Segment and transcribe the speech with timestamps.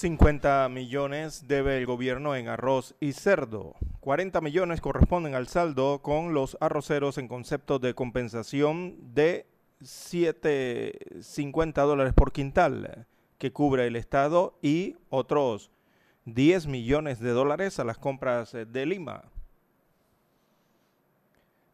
[0.00, 3.74] 50 millones debe el gobierno en arroz y cerdo.
[4.00, 9.44] 40 millones corresponden al saldo con los arroceros en concepto de compensación de
[9.82, 15.70] 7.50 dólares por quintal que cubre el Estado y otros
[16.24, 19.24] 10 millones de dólares a las compras de Lima.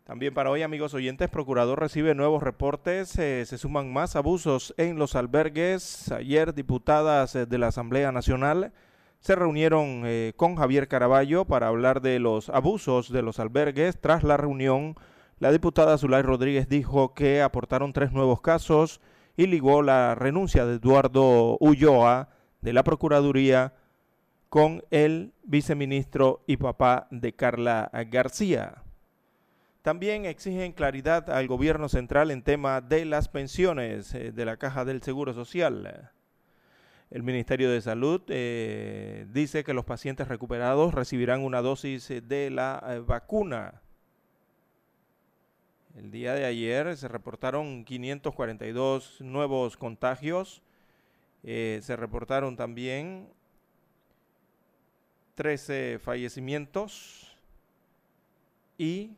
[0.06, 3.18] También para hoy, amigos oyentes, Procurador recibe nuevos reportes.
[3.18, 6.12] Eh, se suman más abusos en los albergues.
[6.12, 8.72] Ayer, diputadas eh, de la Asamblea Nacional
[9.18, 14.00] se reunieron eh, con Javier Caraballo para hablar de los abusos de los albergues.
[14.00, 14.94] Tras la reunión,
[15.40, 19.00] la diputada Zulay Rodríguez dijo que aportaron tres nuevos casos
[19.36, 22.28] y ligó la renuncia de Eduardo Ulloa
[22.60, 23.74] de la Procuraduría
[24.50, 28.85] con el viceministro y papá de Carla García.
[29.86, 34.84] También exigen claridad al gobierno central en tema de las pensiones eh, de la Caja
[34.84, 36.10] del Seguro Social.
[37.08, 42.82] El Ministerio de Salud eh, dice que los pacientes recuperados recibirán una dosis de la
[42.84, 43.80] eh, vacuna.
[45.94, 50.64] El día de ayer se reportaron 542 nuevos contagios.
[51.44, 53.28] se reportaron también
[55.36, 57.36] 13 fallecimientos
[58.78, 59.12] y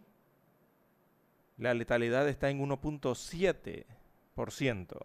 [1.59, 4.97] la letalidad está en 1.7%.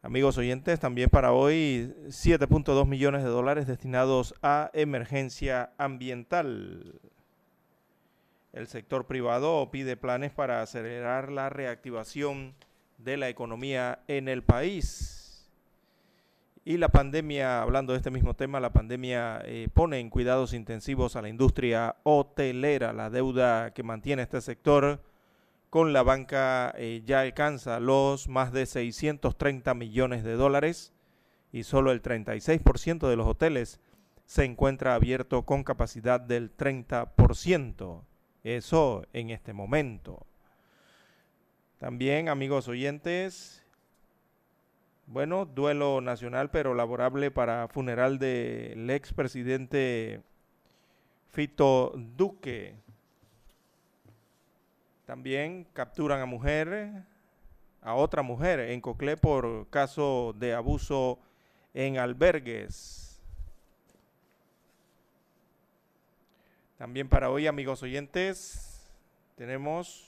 [0.00, 6.98] Amigos oyentes, también para hoy 7.2 millones de dólares destinados a emergencia ambiental.
[8.52, 12.54] El sector privado pide planes para acelerar la reactivación
[12.96, 15.17] de la economía en el país.
[16.68, 21.16] Y la pandemia, hablando de este mismo tema, la pandemia eh, pone en cuidados intensivos
[21.16, 22.92] a la industria hotelera.
[22.92, 25.02] La deuda que mantiene este sector
[25.70, 30.92] con la banca eh, ya alcanza los más de 630 millones de dólares
[31.52, 33.80] y solo el 36% de los hoteles
[34.26, 38.02] se encuentra abierto con capacidad del 30%.
[38.44, 40.26] Eso en este momento.
[41.78, 43.64] También, amigos oyentes,
[45.08, 50.20] bueno, duelo nacional pero laborable para funeral del expresidente
[51.28, 52.74] Fito Duque.
[55.06, 57.04] También capturan a mujer,
[57.80, 61.18] a otra mujer en Coclé por caso de abuso
[61.72, 63.18] en albergues.
[66.76, 68.86] También para hoy, amigos oyentes,
[69.36, 70.07] tenemos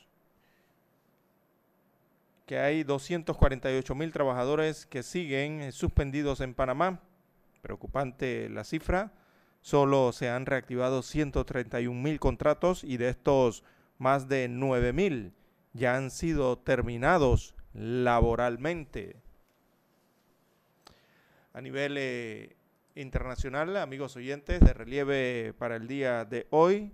[2.50, 6.98] que hay 248 mil trabajadores que siguen eh, suspendidos en Panamá.
[7.62, 9.12] Preocupante la cifra.
[9.60, 13.62] Solo se han reactivado 131 mil contratos y de estos
[13.98, 15.32] más de 9 mil
[15.74, 19.14] ya han sido terminados laboralmente.
[21.52, 22.56] A nivel eh,
[22.96, 26.90] internacional, amigos oyentes, de relieve para el día de hoy,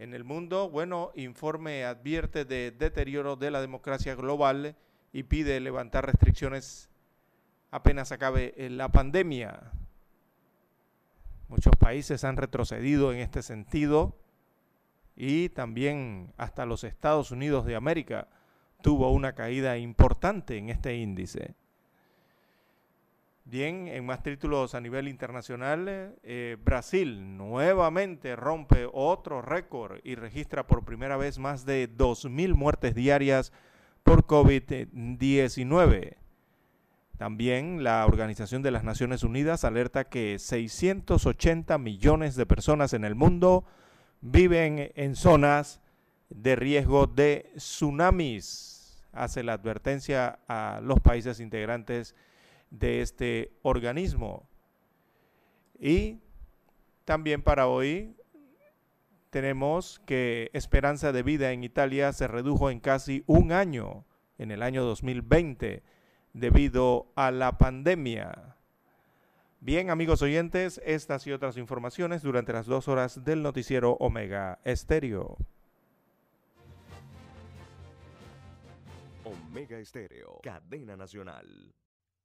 [0.00, 0.70] en el mundo.
[0.70, 4.74] Bueno, informe advierte de deterioro de la democracia global
[5.12, 6.88] y pide levantar restricciones
[7.70, 9.72] apenas acabe eh, la pandemia.
[11.48, 14.16] Muchos países han retrocedido en este sentido
[15.16, 18.28] y también hasta los Estados Unidos de América
[18.82, 21.54] tuvo una caída importante en este índice.
[23.44, 30.66] Bien, en más títulos a nivel internacional, eh, Brasil nuevamente rompe otro récord y registra
[30.66, 33.52] por primera vez más de 2.000 muertes diarias
[34.04, 36.16] por COVID-19.
[37.20, 43.14] También la Organización de las Naciones Unidas alerta que 680 millones de personas en el
[43.14, 43.64] mundo
[44.20, 45.80] viven en zonas
[46.28, 49.02] de riesgo de tsunamis.
[49.12, 52.14] Hace la advertencia a los países integrantes
[52.78, 54.48] este organismo.
[55.78, 56.20] Y
[57.04, 58.14] también para hoy
[59.30, 64.04] tenemos que esperanza de vida en Italia se redujo en casi un año
[64.38, 65.82] en el año 2020
[66.32, 68.56] debido a la pandemia.
[69.60, 75.36] Bien, amigos oyentes, estas y otras informaciones durante las dos horas del noticiero Omega Estéreo.
[79.24, 81.74] Omega Estéreo, cadena nacional.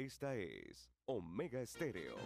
[0.00, 2.16] Esta es Omega Estéreo.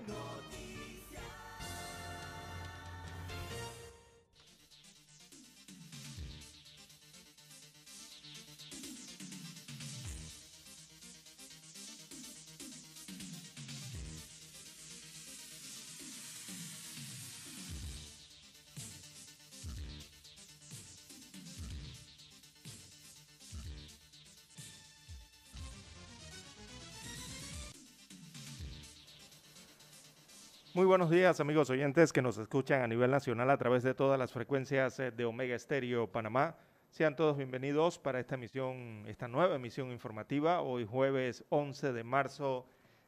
[30.74, 34.18] Muy buenos días amigos oyentes que nos escuchan a nivel nacional a través de todas
[34.18, 36.56] las frecuencias eh, de Omega Estéreo Panamá.
[36.90, 42.66] Sean todos bienvenidos para esta emisión, esta nueva emisión informativa, hoy jueves 11 de marzo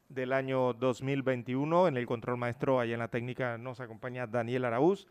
[0.09, 1.89] del año 2021.
[1.89, 5.09] En el control maestro, allá en la técnica, nos acompaña Daniel Araúz.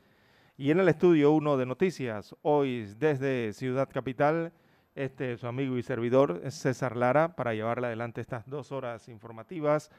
[0.56, 4.54] Y en el estudio 1 de noticias, hoy desde Ciudad Capital,
[4.96, 9.92] este su amigo y servidor César Lara, para llevarle adelante estas dos horas informativas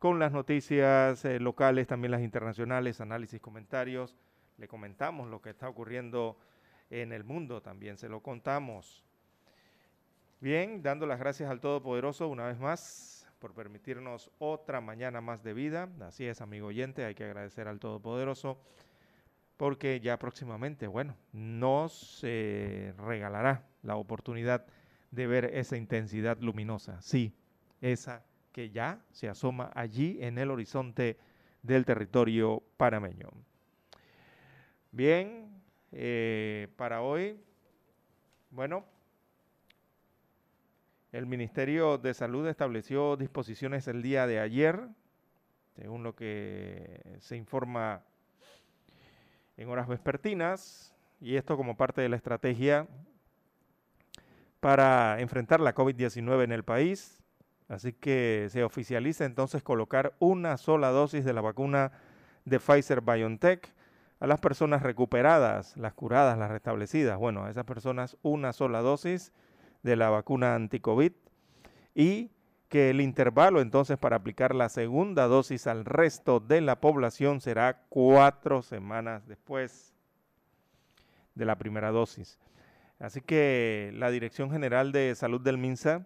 [0.00, 4.16] con las noticias eh, locales, también las internacionales, análisis, comentarios.
[4.56, 6.38] Le comentamos lo que está ocurriendo
[6.88, 9.04] en el mundo, también se lo contamos.
[10.40, 15.52] Bien, dando las gracias al Todopoderoso una vez más por permitirnos otra mañana más de
[15.52, 15.90] vida.
[16.00, 18.58] Así es, amigo oyente, hay que agradecer al Todopoderoso
[19.58, 24.64] porque ya próximamente, bueno, nos eh, regalará la oportunidad
[25.10, 27.02] de ver esa intensidad luminosa.
[27.02, 27.34] Sí,
[27.82, 31.16] esa que ya se asoma allí en el horizonte
[31.62, 33.28] del territorio panameño.
[34.92, 35.62] Bien,
[35.92, 37.38] eh, para hoy,
[38.50, 38.84] bueno,
[41.12, 44.80] el Ministerio de Salud estableció disposiciones el día de ayer,
[45.74, 48.02] según lo que se informa
[49.56, 52.86] en horas vespertinas, y esto como parte de la estrategia
[54.60, 57.22] para enfrentar la COVID-19 en el país.
[57.70, 61.92] Así que se oficializa entonces colocar una sola dosis de la vacuna
[62.44, 63.72] de Pfizer BioNTech
[64.18, 67.16] a las personas recuperadas, las curadas, las restablecidas.
[67.16, 69.32] Bueno, a esas personas una sola dosis
[69.84, 71.12] de la vacuna anti-COVID
[71.94, 72.32] y
[72.68, 77.82] que el intervalo entonces para aplicar la segunda dosis al resto de la población será
[77.88, 79.94] cuatro semanas después
[81.36, 82.40] de la primera dosis.
[82.98, 86.04] Así que la Dirección General de Salud del MINSA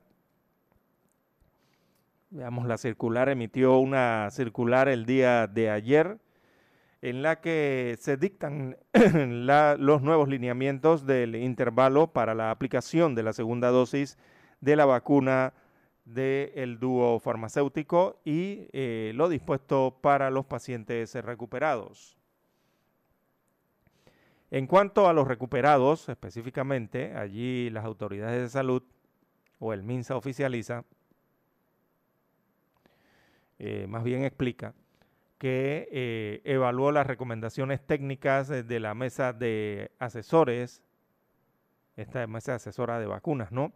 [2.35, 6.19] Veamos, la circular emitió una circular el día de ayer
[7.01, 8.77] en la que se dictan
[9.79, 14.19] los nuevos lineamientos del intervalo para la aplicación de la segunda dosis
[14.61, 15.55] de la vacuna
[16.05, 22.19] del dúo farmacéutico y eh, lo dispuesto para los pacientes recuperados.
[24.51, 28.83] En cuanto a los recuperados, específicamente, allí las autoridades de salud
[29.61, 30.85] o el MINSA oficializa
[33.59, 34.75] eh, más bien explica,
[35.39, 40.83] que eh, evaluó las recomendaciones técnicas de la mesa de asesores,
[41.97, 43.73] esta mesa asesora de vacunas, ¿no?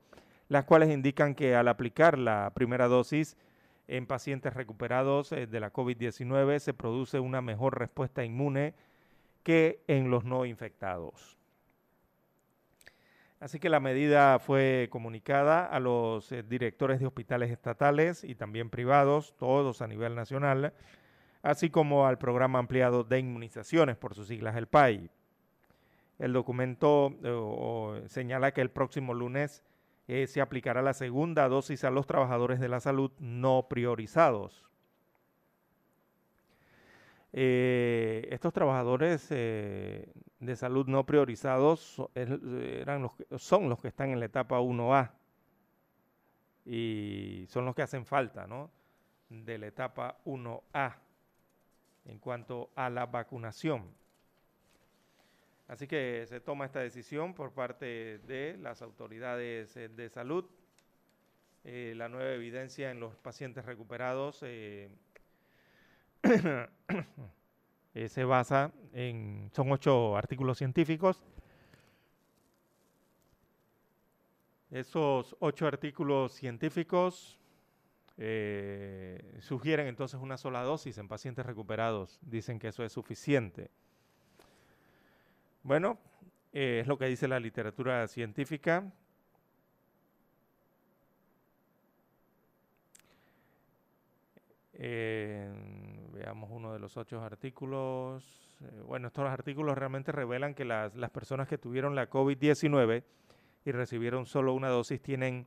[0.49, 3.37] Las cuales indican que al aplicar la primera dosis
[3.87, 8.75] en pacientes recuperados eh, de la COVID-19 se produce una mejor respuesta inmune
[9.43, 11.38] que en los no infectados.
[13.41, 18.69] Así que la medida fue comunicada a los eh, directores de hospitales estatales y también
[18.69, 20.73] privados, todos a nivel nacional,
[21.43, 25.09] así como al programa ampliado de inmunizaciones, por sus siglas, el PAI.
[26.19, 29.63] El documento eh, señala que el próximo lunes
[30.09, 34.68] eh, se aplicará la segunda dosis a los trabajadores de la salud no priorizados.
[37.41, 44.61] Estos trabajadores de salud no priorizados eran los, son los que están en la etapa
[44.61, 45.11] 1A
[46.65, 48.71] y son los que hacen falta, ¿no?
[49.29, 50.97] De la etapa 1A
[52.05, 53.85] en cuanto a la vacunación.
[55.67, 60.47] Así que se toma esta decisión por parte de las autoridades eh, de salud.
[61.65, 64.43] Eh, la nueva evidencia en los pacientes recuperados
[66.29, 66.69] eh,
[67.99, 71.25] Eh, se basa en, son ocho artículos científicos.
[74.71, 77.41] Esos ocho artículos científicos
[78.19, 82.21] eh, sugieren entonces una sola dosis en pacientes recuperados.
[82.23, 83.71] Dicen que eso es suficiente.
[85.65, 85.99] Bueno,
[86.53, 88.85] eh, es lo que dice la literatura científica.
[96.19, 98.57] Veamos uno de los ocho artículos.
[98.61, 103.05] Eh, bueno, estos artículos realmente revelan que las, personas que tuvieron la COVID-19
[103.65, 105.47] y recibieron solo una dosis tienen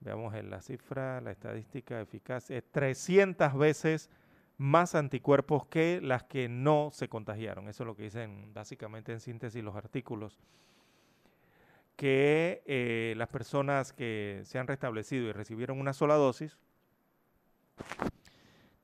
[0.00, 4.10] Veamos en la cifra, la estadística eficaz, es 300 veces
[4.58, 7.68] más anticuerpos que las que no se contagiaron.
[7.68, 10.38] Eso es lo que dicen básicamente en síntesis los artículos.
[11.96, 16.58] Que eh, las personas que se han restablecido y recibieron una sola dosis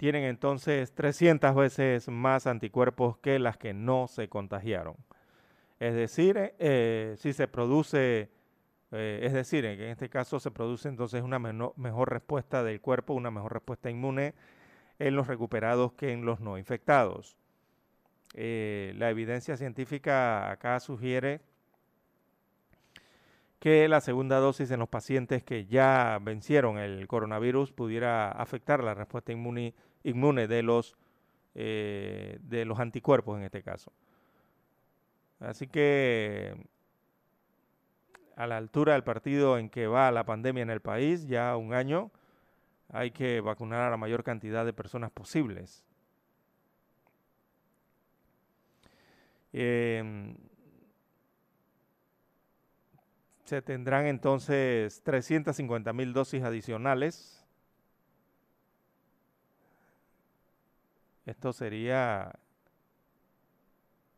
[0.00, 4.97] tienen entonces 300 veces más anticuerpos que las que no se contagiaron.
[5.78, 8.30] Es decir, eh, si se produce,
[8.92, 13.30] eh, es decir, en este caso se produce entonces una mejor respuesta del cuerpo, una
[13.30, 14.33] mejor respuesta inmune
[14.99, 17.37] en los recuperados que en los no infectados.
[18.33, 21.42] Eh, la evidencia científica acá sugiere
[23.59, 28.95] que la segunda dosis en los pacientes que ya vencieron el coronavirus pudiera afectar la
[28.95, 30.97] respuesta inmune, inmune de, los,
[31.54, 33.92] eh, de los anticuerpos en este caso.
[35.40, 36.54] Así que
[38.37, 41.75] a la altura del partido en que va la pandemia en el país, ya un
[41.75, 42.11] año,
[42.88, 45.85] hay que vacunar a la mayor cantidad de personas posibles.
[49.52, 50.37] Em,
[53.45, 57.40] se tendrán entonces 350 mil dosis adicionales.
[61.27, 62.33] Esto sería,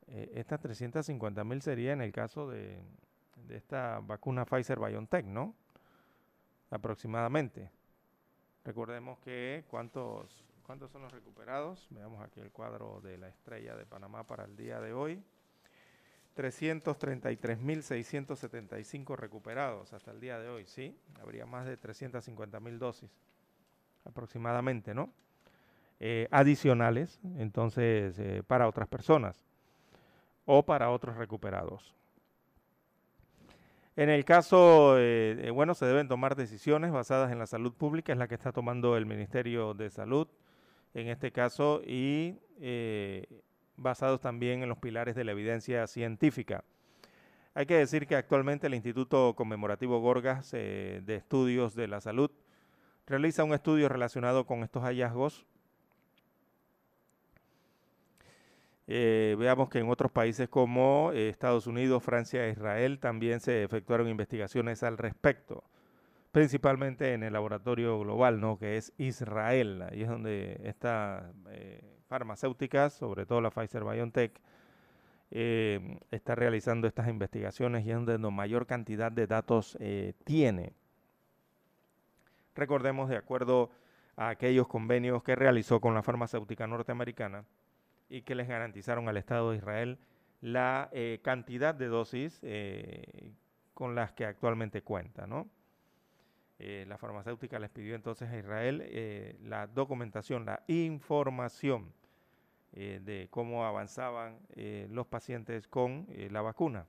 [0.08, 2.80] eh, estas 350 mil sería en el caso de,
[3.48, 5.54] de esta vacuna Pfizer BioNTech, ¿no?
[6.70, 7.70] Aproximadamente.
[8.64, 11.86] Recordemos que cuántos, cuántos son los recuperados.
[11.90, 15.22] Veamos aquí el cuadro de la estrella de Panamá para el día de hoy.
[16.36, 20.96] 333.675 recuperados hasta el día de hoy, ¿sí?
[21.20, 23.10] Habría más de 350.000 dosis
[24.04, 25.12] aproximadamente, ¿no?
[26.04, 29.46] Eh, adicionales, entonces, eh, para otras personas
[30.46, 31.94] o para otros recuperados.
[33.94, 38.18] En el caso, eh, bueno, se deben tomar decisiones basadas en la salud pública, es
[38.18, 40.26] la que está tomando el Ministerio de Salud
[40.92, 42.36] en este caso, y
[43.76, 46.64] basados también en los pilares de la evidencia científica.
[47.54, 52.32] Hay que decir que actualmente el Instituto Conmemorativo Gorgas de Estudios de la Salud
[53.06, 55.46] realiza un estudio relacionado con estos hallazgos
[58.88, 63.62] Eh, veamos que en otros países como eh, Estados Unidos, Francia e Israel también se
[63.62, 65.62] efectuaron investigaciones al respecto,
[66.32, 68.58] principalmente en el laboratorio global, ¿no?
[68.58, 74.40] que es Israel, ahí es donde estas eh, farmacéuticas, sobre todo la Pfizer BioNTech,
[76.10, 79.78] está realizando estas investigaciones y es donde mayor cantidad de datos
[80.24, 80.74] tiene.
[82.54, 83.70] Recordemos, de acuerdo
[84.14, 87.46] a aquellos convenios que realizó con la farmacéutica norteamericana,
[88.12, 89.98] y que les garantizaron al Estado de Israel
[90.42, 93.32] la eh, cantidad de dosis eh,
[93.72, 95.26] con las que actualmente cuenta.
[95.26, 95.48] ¿no?
[96.58, 101.90] Eh, la farmacéutica les pidió entonces a Israel la documentación, la información
[102.72, 104.38] de cómo avanzaban
[104.88, 106.86] los pacientes con la vacuna.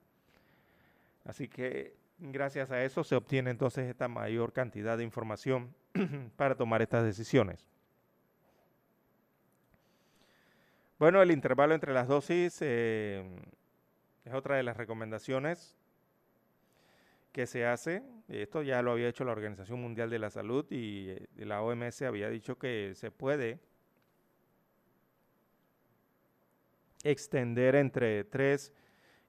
[1.26, 5.74] Así que gracias a eso se obtiene entonces esta mayor cantidad de información
[6.38, 7.73] para tomar estas decisiones.
[11.00, 13.24] Bueno, el intervalo entre las dosis eh,
[14.26, 15.76] es otra de las recomendaciones
[17.32, 18.04] que se hace.
[18.28, 22.04] Esto ya lo había hecho la Organización Mundial de la Salud y eh, la OMS
[22.04, 23.60] había dicho que se puede
[27.04, 28.72] extender entre tres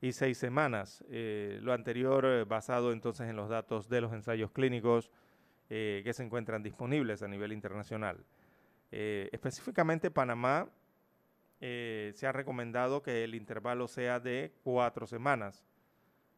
[0.02, 1.02] y seis semanas.
[1.08, 5.10] Eh, lo anterior basado entonces en los datos de los ensayos clínicos
[5.66, 8.22] que se encuentran disponibles a nivel internacional.
[8.90, 10.68] específicamente Panamá
[11.66, 15.64] eh, se ha recomendado que el intervalo sea de cuatro semanas.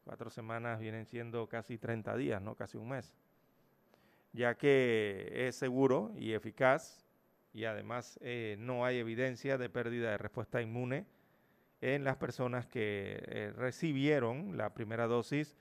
[0.05, 2.55] Cuatro semanas vienen siendo casi 30 días, ¿no?
[2.55, 3.13] Casi un mes.
[4.31, 7.05] Ya que es seguro y eficaz
[7.53, 11.05] y además eh, no hay evidencia de pérdida de respuesta inmune
[11.81, 15.57] en las personas que eh, recibieron la primera dosis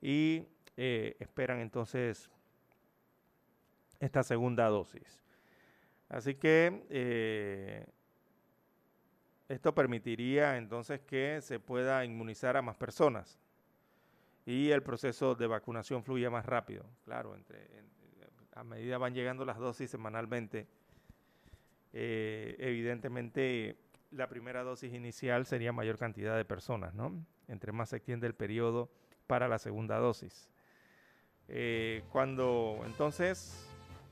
[0.00, 2.30] y esperan entonces
[3.98, 5.24] esta segunda dosis.
[6.08, 7.88] Así que
[9.48, 13.38] esto permitiría entonces que se pueda inmunizar a más personas
[14.44, 16.84] y el proceso de vacunación fluya más rápido.
[17.04, 17.66] Claro, entre,
[18.54, 20.66] a medida van llegando las dosis semanalmente,
[21.92, 23.76] eh, evidentemente
[24.10, 27.12] la primera dosis inicial sería mayor cantidad de personas, ¿no?
[27.46, 28.90] Entre más se extiende el periodo
[29.26, 30.48] para la segunda dosis.
[31.48, 33.66] Eh, cuando entonces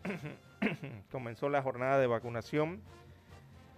[1.10, 2.82] comenzó la jornada de vacunación,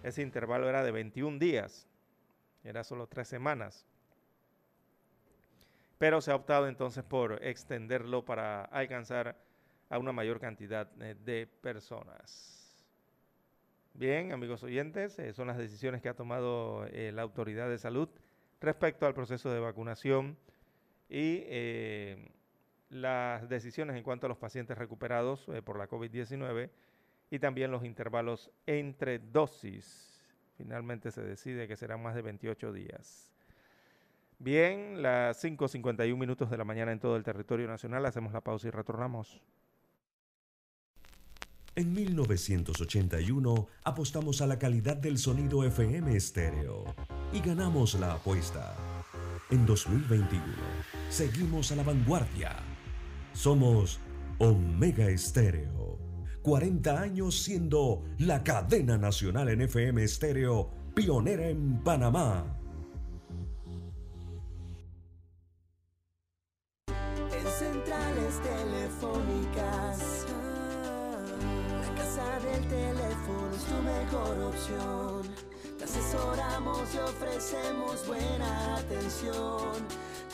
[0.03, 1.87] ese intervalo era de 21 días,
[2.63, 3.85] era solo tres semanas.
[5.97, 9.35] Pero se ha optado entonces por extenderlo para alcanzar
[9.89, 12.55] a una mayor cantidad de personas.
[13.93, 18.07] Bien, amigos oyentes, son las decisiones que ha tomado la autoridad de salud
[18.61, 20.37] respecto al proceso de vacunación
[21.09, 21.43] y
[22.89, 26.69] las decisiones en cuanto a los pacientes recuperados por la COVID-19
[27.29, 30.21] y también los intervalos entre dosis.
[30.57, 33.31] Finalmente se decide que serán más de 28 días.
[34.39, 38.05] Bien, las 5.51 minutos de la mañana en todo el territorio nacional.
[38.05, 39.41] Hacemos la pausa y retornamos.
[41.75, 46.83] En 1981 apostamos a la calidad del sonido FM estéreo
[47.31, 48.75] y ganamos la apuesta.
[49.49, 50.43] En 2021
[51.09, 52.55] seguimos a la vanguardia.
[53.33, 53.99] Somos
[54.39, 56.08] Omega Estéreo.
[56.49, 62.43] 40 años siendo la cadena nacional en FM estéreo, pionera en Panamá.
[66.87, 70.25] En centrales telefónicas,
[71.81, 75.21] la casa del teléfono es tu mejor opción.
[75.77, 79.85] Te asesoramos y ofrecemos buena atención,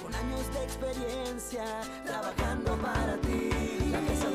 [0.02, 1.66] con años de experiencia
[2.06, 3.50] trabajando para ti.
[3.92, 4.35] La casa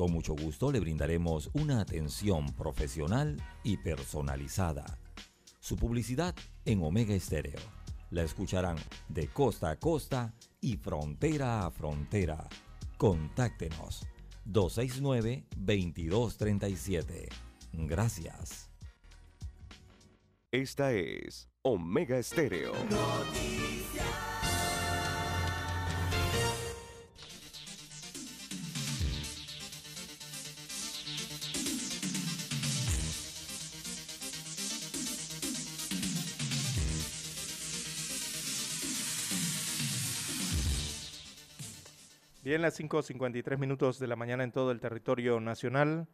[0.00, 4.98] con mucho gusto le brindaremos una atención profesional y personalizada.
[5.58, 7.60] Su publicidad en Omega Estéreo.
[8.08, 8.78] La escucharán
[9.10, 12.48] de costa a costa y frontera a frontera.
[12.96, 14.06] Contáctenos
[14.46, 17.28] 269-2237.
[17.74, 18.70] Gracias.
[20.50, 22.72] Esta es Omega Estéreo.
[42.50, 46.08] Bien, las 5.53 minutos de la mañana en todo el territorio nacional.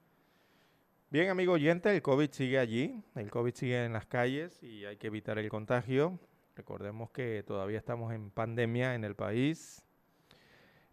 [1.08, 4.98] Bien, amigo oyente, el COVID sigue allí, el COVID sigue en las calles y hay
[4.98, 6.20] que evitar el contagio.
[6.54, 9.82] Recordemos que todavía estamos en pandemia en el país.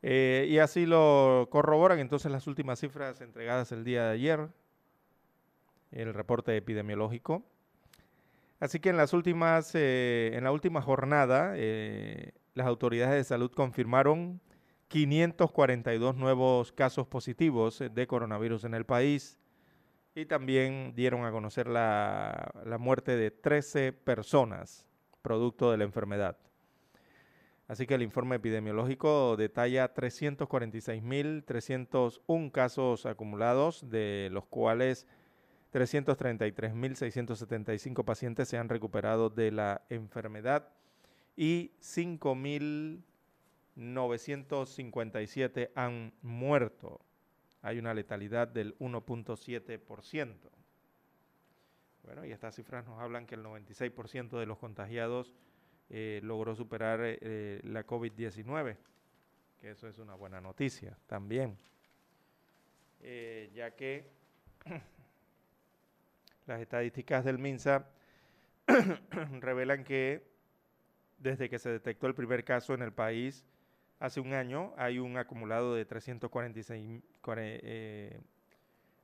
[0.02, 4.48] Eh, y así lo corroboran entonces las últimas cifras entregadas el día de ayer,
[5.92, 7.44] el reporte epidemiológico.
[8.62, 13.52] Así que en las últimas, eh, en la última jornada, eh, las autoridades de salud
[13.52, 14.40] confirmaron
[14.94, 19.40] 542 nuevos casos positivos de coronavirus en el país
[20.14, 24.86] y también dieron a conocer la, muerte de 13 personas
[25.24, 26.38] producto de la enfermedad.
[27.68, 35.08] Así que el informe epidemiológico detalla 346.301 casos acumulados, de los cuales
[35.74, 40.70] 333.675 pacientes se han recuperado de la enfermedad
[41.36, 43.02] y 5.000
[43.76, 47.02] 957 han muerto.
[47.62, 50.50] Hay una letalidad del 1.7%.
[52.04, 55.34] Bueno, y estas cifras nos hablan que el 96% de los contagiados
[55.90, 58.78] eh, logró superar eh, eh, la COVID-19,
[59.62, 61.58] que eso es una buena noticia también,
[63.54, 64.10] ya que
[66.48, 67.88] las estadísticas del MINSA
[69.40, 70.26] revelan que
[71.20, 73.46] desde que se detectó el primer caso en el país,
[74.04, 77.02] hace un año hay un acumulado de 346
[77.38, 78.20] eh,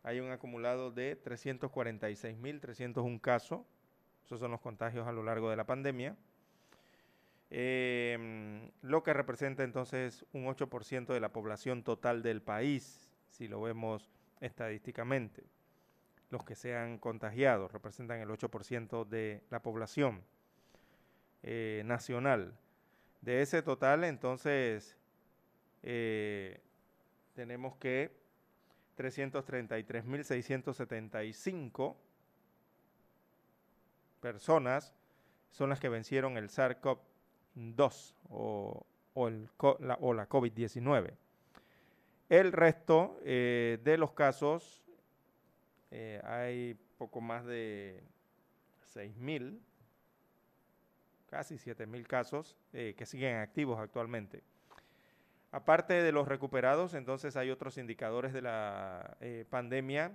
[0.04, 3.62] hay un acumulado de 346.301 casos.
[4.26, 6.18] Esos son los contagios a lo largo de la pandemia.
[7.50, 13.62] Em, lo que representa entonces un 8% de la población total del país, si lo
[13.62, 15.46] vemos estadísticamente.
[16.30, 20.22] Los que se han contagiado representan el 8% de la población
[21.42, 22.54] eh, nacional.
[23.22, 24.96] De ese total, entonces,
[25.84, 26.62] eh,
[27.34, 28.12] tenemos que
[28.98, 31.96] 333.675
[34.22, 34.94] personas
[35.52, 38.86] son las que vencieron el SARS-CoV-2 o,
[39.80, 41.14] la, la COVID-19.
[42.30, 44.84] El resto eh, de los casos,
[45.92, 48.04] eh, hay poco más de
[48.94, 49.60] 6.000
[51.30, 54.42] casi 7.000 casos eh, que siguen activos actualmente.
[55.52, 60.12] Aparte de los recuperados, entonces hay otros indicadores de la eh, pandemia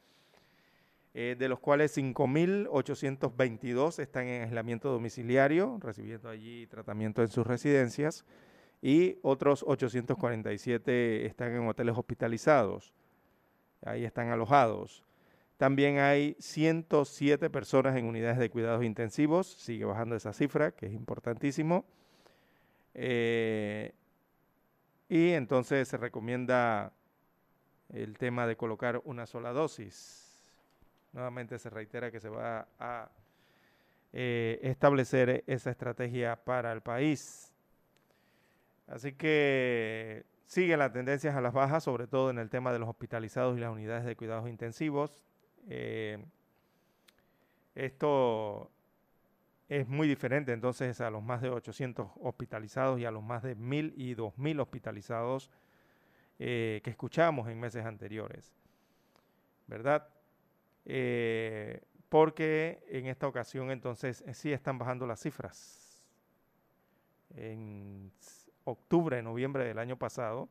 [1.17, 8.25] eh, de los cuales 5.822 están en aislamiento domiciliario, recibiendo allí tratamiento en sus residencias,
[8.81, 12.93] y otros 847 están en hoteles hospitalizados.
[13.85, 15.05] Ahí están alojados.
[15.55, 20.91] También hay 107 personas en unidades de cuidados intensivos, sigue bajando esa cifra, que es
[20.91, 21.85] importantísimo.
[22.93, 23.93] Eh,
[25.07, 26.91] y entonces se recomienda
[27.93, 30.24] el tema de colocar una sola dosis.
[31.15, 33.09] Nuevamente se reitera que se va a
[34.11, 37.53] eh, establecer esa estrategia para el país.
[38.85, 42.89] Así que siguen las tendencias a las bajas, sobre todo en el tema de los
[42.89, 45.23] hospitalizados y las unidades de cuidados intensivos.
[45.69, 46.21] Eh,
[47.75, 48.69] esto
[49.69, 53.55] es muy diferente entonces a los más de 800 hospitalizados y a los más de
[53.55, 55.49] 1.000 y 2.000 hospitalizados
[56.39, 58.53] eh, que escuchamos en meses anteriores,
[59.67, 60.09] ¿verdad?
[60.85, 66.03] Eh, porque en esta ocasión entonces sí están bajando las cifras.
[67.35, 68.11] En
[68.63, 70.47] octubre, noviembre del año pasado,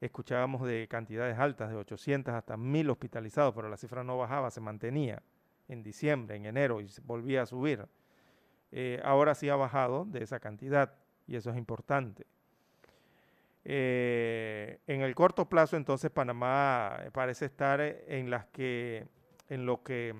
[0.00, 4.60] escuchábamos de cantidades altas, de 800 hasta 1000 hospitalizados, pero la cifra no bajaba, se
[4.60, 5.22] mantenía
[5.68, 7.86] en diciembre, en enero y volvía a subir.
[8.72, 10.94] Eh, ahora sí ha bajado de esa cantidad
[11.26, 12.26] y eso es importante.
[13.64, 19.06] Eh, en el corto plazo, entonces, Panamá parece estar en las que,
[19.48, 20.14] en lo que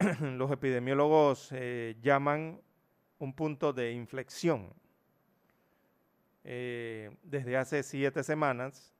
[0.00, 2.60] mm, los epidemiólogos eh, llaman
[3.18, 4.72] un punto de inflexión
[6.44, 8.94] eh, desde hace siete semanas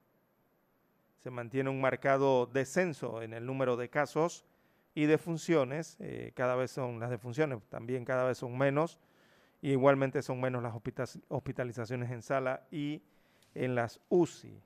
[1.16, 4.44] se mantiene un marcado descenso en el número de casos
[4.94, 5.96] y de funciones.
[5.98, 8.98] Eh, cada vez son las defunciones, también cada vez son menos.
[9.62, 10.74] Igualmente son menos las
[11.28, 13.02] hospitalizaciones en sala y
[13.54, 14.62] en las UCI.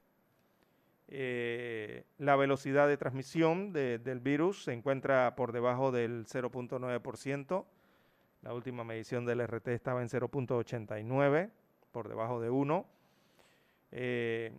[1.14, 7.66] Eh, la velocidad de transmisión del virus se encuentra por debajo del 0.9%.
[8.40, 11.50] La última medición del RT estaba en 0.89
[11.90, 12.86] por debajo de 1.
[13.92, 14.52] Eh,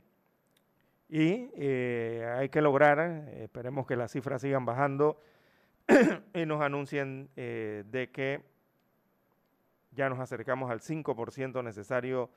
[1.09, 2.99] y eh, hay que lograr,
[3.31, 5.19] esperemos que las cifras sigan bajando
[6.35, 8.52] y nos anuncien de que
[9.95, 12.29] ya nos acercamos al 5% necesario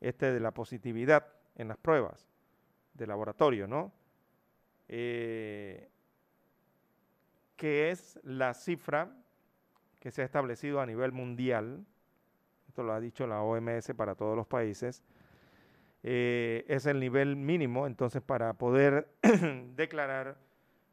[0.00, 2.28] este de la positividad en las pruebas
[2.94, 3.92] de laboratorio, ¿no?
[4.86, 5.90] que
[7.56, 9.10] es la cifra
[9.98, 11.84] que se ha establecido a nivel mundial
[12.76, 15.02] esto lo ha dicho la OMS para todos los países,
[16.02, 19.08] eh, es el nivel mínimo, entonces para poder
[19.76, 20.36] declarar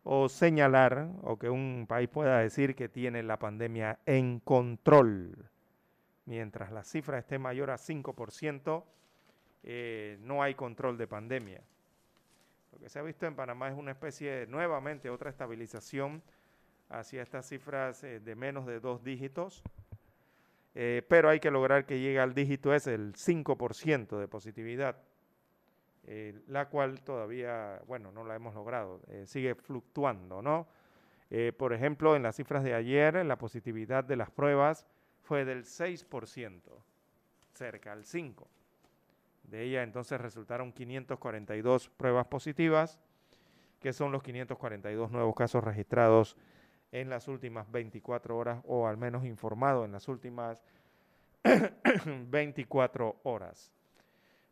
[0.04, 5.50] o señalar o que un país pueda decir que tiene la pandemia en control.
[6.26, 8.84] Mientras la cifra esté mayor a 5%,
[9.64, 11.62] eh, no hay control de pandemia.
[12.72, 16.24] Lo que se ha visto en Panamá es una especie, de, nuevamente, otra estabilización
[16.90, 19.64] hacia estas cifras eh, de menos de dos dígitos.
[20.76, 24.98] Eh, pero hay que lograr que llegue al dígito ese, el 5% de positividad,
[26.08, 30.68] eh, la cual todavía, bueno, no la hemos logrado, eh, sigue fluctuando, ¿no?
[31.58, 34.86] por ejemplo, en las cifras de ayer, la positividad de las pruebas
[35.24, 36.62] fue del 6%,
[37.54, 38.46] cerca al 5%.
[39.44, 43.00] De ella entonces resultaron 542 pruebas positivas,
[43.82, 46.38] que son los 542 nuevos casos registrados
[46.92, 50.64] en las últimas 24 horas o al menos informado en las últimas
[52.30, 53.72] 24 horas.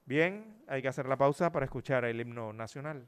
[0.06, 3.08] Bien, hay que hacer la pausa para escuchar el himno nacional.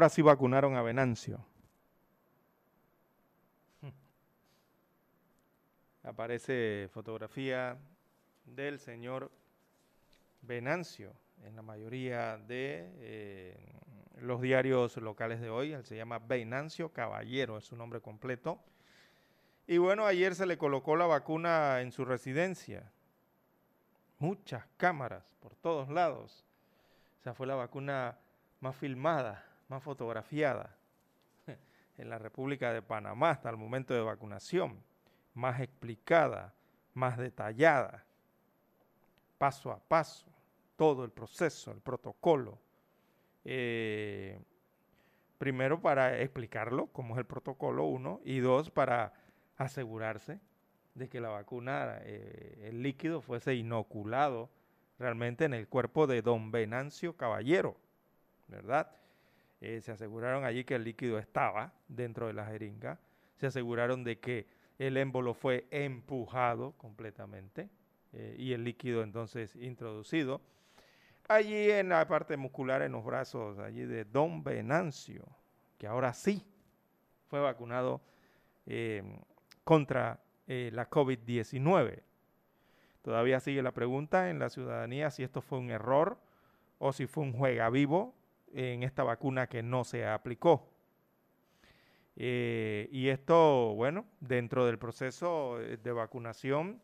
[0.00, 1.44] Ahora sí vacunaron a Venancio.
[6.02, 7.76] Aparece fotografía
[8.46, 9.30] del señor
[10.40, 11.12] Venancio
[11.44, 13.74] en la mayoría de eh,
[14.22, 15.72] los diarios locales de hoy.
[15.72, 18.58] Él se llama Venancio Caballero, es su nombre completo.
[19.66, 22.90] Y bueno, ayer se le colocó la vacuna en su residencia.
[24.18, 26.46] Muchas cámaras por todos lados
[27.20, 28.16] esa fue la vacuna
[28.60, 30.76] más filmada, más fotografiada
[31.96, 34.82] en la República de Panamá hasta el momento de vacunación,
[35.32, 36.52] más explicada,
[36.92, 38.04] más detallada,
[39.38, 40.26] paso a paso,
[40.76, 42.58] todo el proceso, el protocolo.
[43.44, 44.38] Eh,
[45.38, 49.14] primero para explicarlo, cómo es el protocolo, uno, y dos, para
[49.56, 50.40] asegurarse
[50.94, 54.50] de que la vacuna, eh, el líquido fuese inoculado
[54.98, 57.76] realmente en el cuerpo de don Venancio Caballero,
[58.48, 58.90] ¿verdad?
[59.60, 62.98] Eh, se aseguraron allí que el líquido estaba dentro de la jeringa,
[63.36, 64.46] se aseguraron de que
[64.78, 67.68] el émbolo fue empujado completamente
[68.12, 70.40] eh, y el líquido entonces introducido
[71.28, 75.28] allí en la parte muscular, en los brazos, allí de don Venancio,
[75.78, 76.42] que ahora sí
[77.28, 78.00] fue vacunado
[78.66, 79.02] eh,
[79.62, 82.02] contra la COVID-19.
[83.02, 86.18] Todavía sigue la pregunta en la ciudadanía si esto fue un error
[86.78, 88.16] o si fue un juega vivo
[88.52, 90.68] en esta vacuna que no se aplicó.
[92.16, 96.80] Eh, y esto, bueno, dentro del proceso de vacunación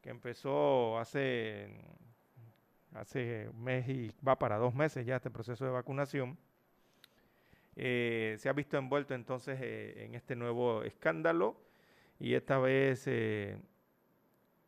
[0.00, 1.68] que empezó hace,
[2.94, 6.38] hace un mes y va para dos meses ya este proceso de vacunación,
[7.76, 11.56] eh, se ha visto envuelto entonces eh, en este nuevo escándalo
[12.20, 13.08] y esta vez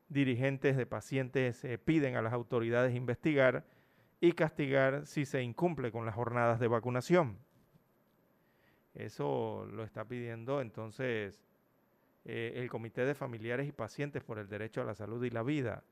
[0.08, 3.64] dirigentes de pacientes eh, piden a las autoridades investigar
[4.20, 7.38] y castigar si se incumple con las jornadas de vacunación.
[8.94, 11.42] Eso lo está pidiendo entonces
[12.24, 15.42] eh, el Comité de Familiares y Pacientes por el Derecho a la Salud y la
[15.42, 15.84] Vida.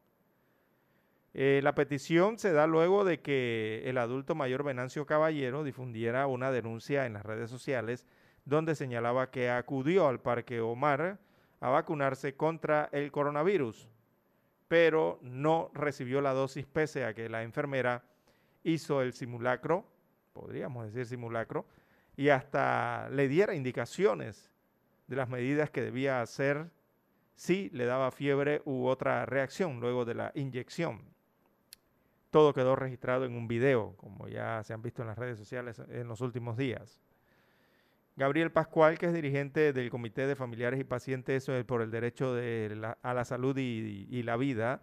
[1.35, 6.51] Eh, la petición se da luego de que el adulto mayor Venancio Caballero difundiera una
[6.51, 8.07] denuncia en las redes sociales
[8.45, 11.19] donde señalaba que acudió al Parque Omar
[11.61, 13.89] a vacunarse contra el coronavirus
[14.69, 18.03] pero no recibió la dosis pese a que la enfermera
[18.65, 19.87] hizo el simulacro,
[20.33, 21.67] podríamos decir simulacro,
[22.17, 24.51] y hasta le diera indicaciones
[25.07, 26.71] de las medidas que debía hacer
[27.37, 31.03] si le daba fiebre u otra reacción luego de la inyección.
[32.31, 35.81] Todo quedó registrado en un video, como ya se han visto en las redes sociales
[35.89, 37.01] en los últimos días.
[38.17, 42.37] Gabriel Pascual, que es dirigente del Comité de Familiares y Pacientes por el Derecho
[43.03, 44.83] a la Salud y, la Vida,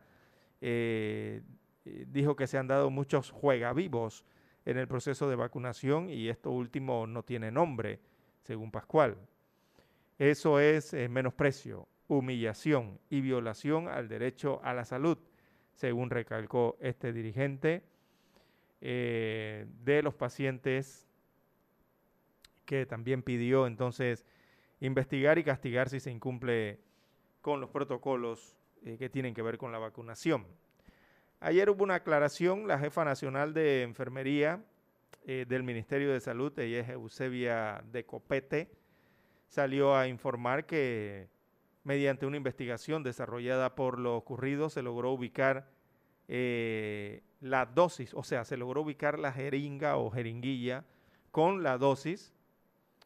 [0.60, 1.42] eh, eh,
[1.84, 4.24] dijo que se han dado muchos juegavivos
[4.66, 8.00] en el proceso de vacunación y esto último no tiene nombre,
[8.42, 9.18] según Pascual.
[10.20, 15.18] Eso es eh, menosprecio, humillación y violación al derecho a la salud,
[15.74, 17.84] según recalcó este dirigente
[18.82, 21.08] de los pacientes
[22.66, 24.26] que también pidió entonces
[24.80, 26.80] investigar y castigar si se incumple
[27.42, 30.46] con los protocolos eh, que tienen que ver con la vacunación.
[31.44, 34.64] Ayer hubo una aclaración, la jefa nacional de enfermería
[35.26, 38.70] eh, del Ministerio de Salud, ella es Eusebia de Copete,
[39.48, 41.30] salió a informar que
[41.84, 45.68] mediante una investigación desarrollada por lo ocurrido se logró ubicar
[46.28, 50.86] eh, la dosis, o sea, se logró ubicar la jeringa o jeringuilla
[51.32, 52.36] con la dosis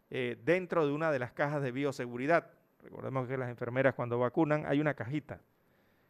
[0.10, 2.52] eh, dentro de una de las cajas de bioseguridad.
[2.84, 5.40] Recordemos que las enfermeras cuando vacunan hay una cajita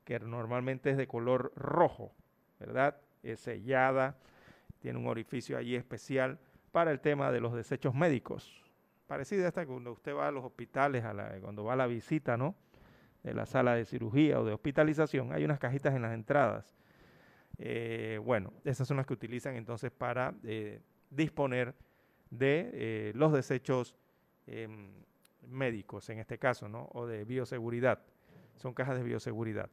[0.06, 2.14] que normalmente es de color rojo,
[2.60, 2.96] ¿verdad?
[3.24, 4.16] Es sellada,
[4.80, 6.40] tiene un orificio allí especial
[6.72, 8.64] para el tema de los desechos médicos.
[9.08, 11.04] Parecido a esta cuando usted va a los hospitales,
[11.42, 12.56] cuando va a la visita, ¿no?
[13.24, 16.76] De la sala de cirugía o de hospitalización, hay unas cajitas en las entradas.
[17.58, 21.74] Eh, bueno, esas son las que utilizan entonces para eh, disponer
[22.30, 23.96] de eh, los desechos
[24.46, 24.92] em,
[25.48, 26.90] médicos, en este caso, ¿no?
[26.94, 28.00] O de bioseguridad.
[28.58, 29.70] Son cajas de bioseguridad.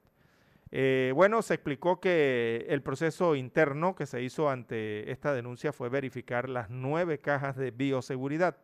[0.75, 5.91] Eh, bueno, se explicó que el proceso interno que se hizo ante esta denuncia fue
[5.91, 8.57] verificar las nueve cajas de bioseguridad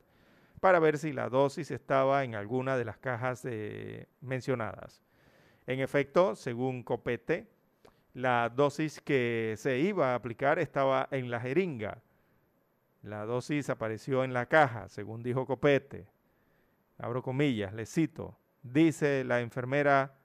[0.61, 3.47] para ver si la dosis estaba en alguna de las cajas
[4.23, 5.03] mencionadas.
[5.67, 7.47] En efecto, según Copete,
[8.15, 12.03] la dosis que se iba a aplicar estaba en la jeringa.
[13.03, 16.09] La dosis apareció en la caja, según dijo Copete.
[16.97, 18.37] Abro comillas, le cito.
[18.63, 20.17] Dice la enfermera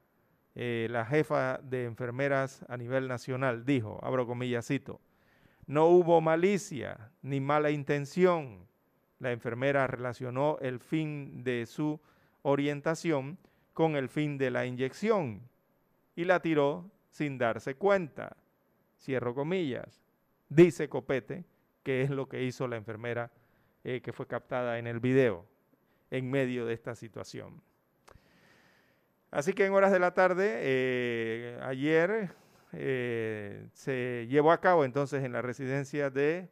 [0.56, 5.02] eh, la jefa de enfermeras a nivel nacional dijo, abro comillasito,
[5.66, 8.68] no hubo malicia ni mala intención.
[9.20, 12.00] La enfermera relacionó el fin de su
[12.42, 13.38] orientación
[13.74, 15.42] con el fin de la inyección
[16.16, 18.36] y la tiró sin darse cuenta.
[19.00, 20.02] Cierro comillas.
[20.50, 21.46] Dice Copete
[21.84, 23.32] que es lo que hizo la enfermera
[23.84, 25.46] eh, que fue captada en el video
[26.12, 27.62] en medio de esta situación.
[29.34, 32.30] Así que en horas de la tarde, eh, ayer
[32.72, 36.52] eh, se llevó a cabo entonces en la residencia de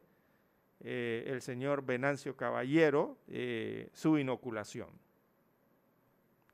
[0.80, 3.18] eh, el señor Venancio Caballero
[3.92, 4.88] su inoculación.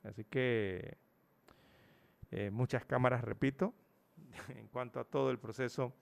[0.02, 0.98] Así que
[2.50, 3.72] muchas cámaras, repito,
[4.54, 5.94] en cuanto a todo el proceso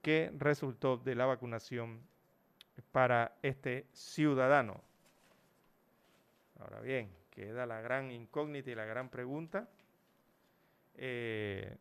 [0.00, 2.00] que resultó de la vacunación
[2.90, 4.80] para este ciudadano.
[6.58, 9.68] Ahora bien, queda la gran incógnita y la gran pregunta.
[10.94, 11.76] Eh,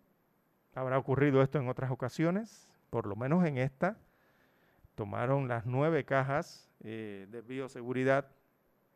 [0.73, 2.69] ¿Habrá ocurrido esto en otras ocasiones?
[2.89, 3.97] Por lo menos en esta,
[4.95, 8.27] tomaron las nueve cajas eh, de bioseguridad,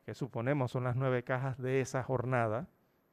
[0.05, 2.67] que suponemos son las nueve cajas de esa jornada,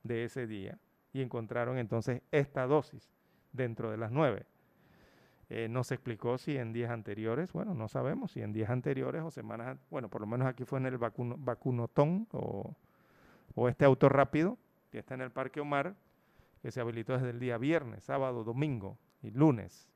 [0.05, 0.79] de ese día,
[1.13, 3.11] y encontraron entonces esta dosis
[3.53, 4.47] dentro de las nueve.
[5.49, 9.23] Eh, no se explicó si en días anteriores, bueno, no sabemos si en días anteriores
[9.23, 12.75] o semanas, bueno, por lo menos aquí fue en el vacuno, vacunotón o
[13.55, 14.59] o este auto rápido
[14.91, 15.95] que está en el Parque Omar,
[16.61, 19.89] que se habilitó desde el día viernes, sábado, domingo y lunes.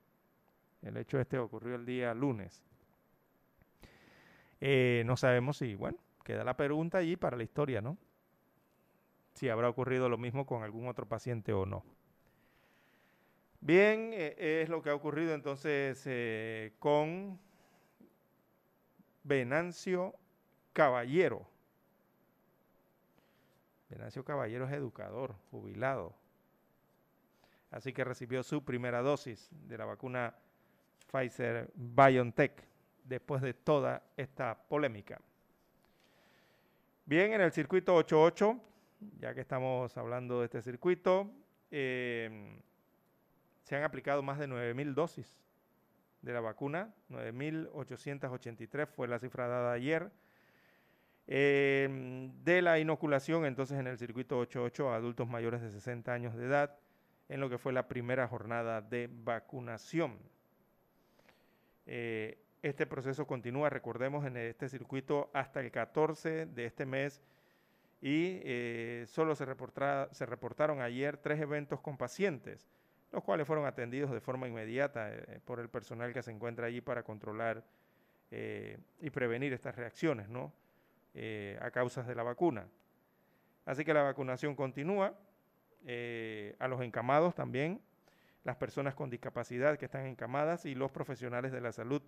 [0.83, 2.63] El hecho este ocurrió el día lunes.
[4.61, 7.99] Eh, no sabemos si, bueno, queda la pregunta allí para la historia, ¿no?
[9.35, 11.85] Si habrá ocurrido lo mismo con algún otro paciente o no.
[13.61, 17.39] Bien, eh, es lo que ha ocurrido entonces eh, con
[19.25, 20.15] Venancio
[20.73, 21.47] Caballero.
[23.89, 26.15] Venancio Caballero es educador, jubilado.
[27.71, 30.35] Así que recibió su primera dosis de la vacuna
[31.11, 32.65] Pfizer BioNTech
[33.05, 35.21] después de toda esta polémica.
[37.05, 38.61] Bien, en el circuito 88,
[39.21, 41.31] ya que estamos hablando de este circuito,
[41.71, 42.61] eh,
[43.63, 45.39] se han aplicado más de 9.000 dosis
[46.23, 50.11] de la vacuna, 9.883 fue la cifra dada ayer
[51.29, 56.37] Em, de la inoculación entonces en el circuito 88 a adultos mayores de 60 años
[56.37, 56.79] de edad,
[57.29, 60.19] en lo que fue la primera jornada de vacunación.
[61.87, 67.21] Eh, este proceso continúa, recordemos, en este circuito hasta el 14 de este mes
[68.01, 69.47] y eh, solo se,
[70.13, 72.69] se, reportaron ayer tres eventos con pacientes,
[73.11, 76.81] los cuales fueron atendidos de forma inmediata eh, por el personal que se encuentra allí
[76.81, 77.65] para controlar
[78.29, 80.53] y prevenir estas reacciones, ¿no?
[81.19, 82.69] Eh, a causas de la vacuna.
[83.65, 85.19] Así que la vacunación continúa.
[85.87, 87.81] Eh, a los encamados también,
[88.45, 92.03] las personas con discapacidad que están encamadas y los profesionales de la salud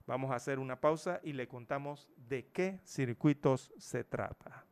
[0.08, 4.66] Vamos a hacer una pausa y le contamos de qué circuitos se trata.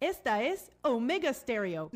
[0.00, 1.90] Esta es Omega Stereo.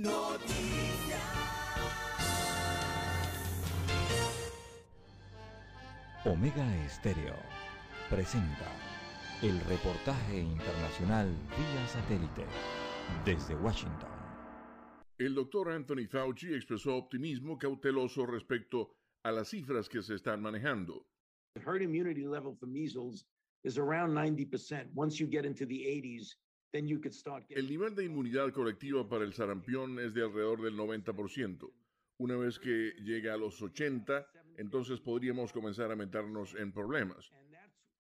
[6.25, 7.72] Omega Stereo
[8.09, 8.71] presenta
[9.43, 12.47] el reportaje internacional vía satélite
[13.25, 14.11] desde Washington.
[15.19, 18.95] El doctor Anthony Fauci expresó optimismo cauteloso respecto
[19.25, 21.07] a las cifras que se están manejando.
[21.65, 23.25] herd immunity level for measles
[23.63, 24.87] is around 90%.
[24.95, 26.37] Once you get into the 80s,
[26.73, 31.71] el nivel de inmunidad colectiva para el sarampión es de alrededor del 90%.
[32.19, 34.27] Una vez que llega a los 80,
[34.57, 37.31] entonces podríamos comenzar a meternos en problemas.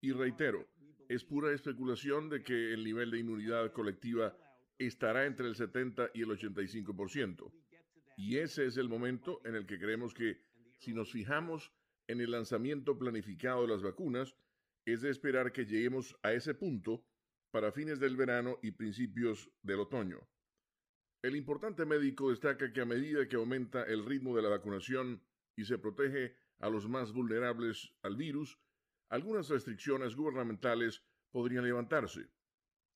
[0.02, 0.68] Y reitero,
[1.08, 4.36] es pura especulación de que el nivel de inmunidad colectiva
[4.76, 7.52] estará entre el 70 y el 85%.
[8.16, 10.42] Y ese es el momento en el que creemos que,
[10.80, 11.72] si nos fijamos
[12.08, 14.34] en el lanzamiento planificado de las vacunas,
[14.84, 17.06] es de esperar que lleguemos a ese punto
[17.52, 20.18] para fines del verano y principios del otoño.
[21.22, 25.22] El importante médico destaca que a medida que aumenta el ritmo de la vacunación
[25.54, 28.58] y se protege a los más vulnerables al virus,
[29.12, 32.30] algunas restricciones gubernamentales podrían levantarse.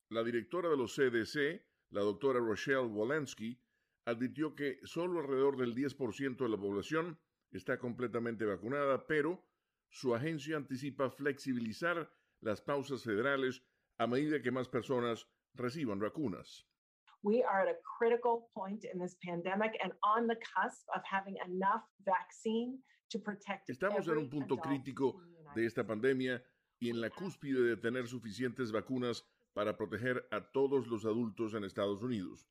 [0.09, 3.61] La directora de los CDC, la doctora Rochelle Walensky,
[4.07, 7.19] advirtió que solo alrededor del 10% de la población
[7.51, 9.45] está completamente vacunada, pero
[9.91, 12.11] su agencia anticipa flexibilizar
[12.41, 13.63] las pausas federales
[13.99, 16.67] a medida que más personas reciban vacunas.
[17.23, 21.37] We are at a critical point in this pandemic and on the cusp of having
[21.45, 22.79] enough vaccine
[23.11, 25.21] to protect Estamos en un punto crítico
[25.57, 26.45] de esta pandemia
[26.79, 31.65] y en la cúspide de tener suficientes vacunas para proteger a todos los adultos en
[31.65, 32.47] Estados Unidos.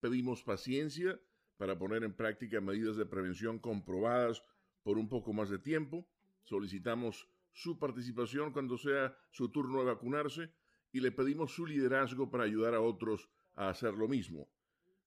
[0.00, 1.18] Pedimos paciencia
[1.56, 4.42] para poner en práctica medidas de prevención comprobadas
[4.82, 6.06] por un poco más de tiempo.
[6.44, 10.52] Solicitamos su participación cuando sea su turno de vacunarse
[10.92, 14.50] y le pedimos su liderazgo para ayudar a otros a hacer lo mismo.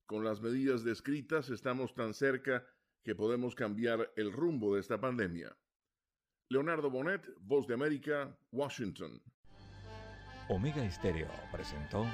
[0.08, 2.66] Con las medidas descritas estamos tan cerca
[3.04, 5.56] que podemos cambiar el rumbo de esta pandemia.
[6.50, 9.20] Leonardo Bonet, Voz de América, Washington.
[10.48, 12.06] Omega Estéreo presentó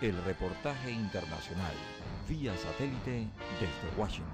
[0.00, 1.74] el reportaje internacional
[2.28, 3.28] vía satélite
[3.60, 4.32] desde Washington.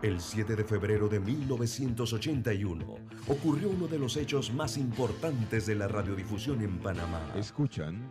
[0.00, 2.86] El 7 de febrero de 1981
[3.28, 7.20] ocurrió uno de los hechos más importantes de la radiodifusión en Panamá.
[7.36, 8.10] Escuchan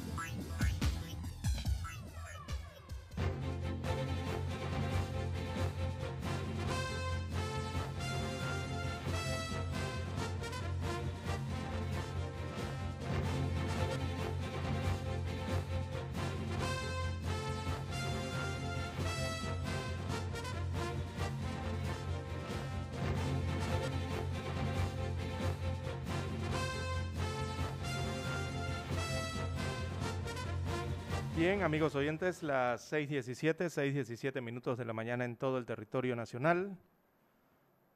[31.71, 36.77] Amigos oyentes, las 6.17, 6.17 minutos de la mañana en todo el territorio nacional.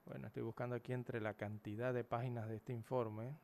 [0.05, 3.36] Bueno, estoy buscando aquí entre la cantidad de páginas de este informe,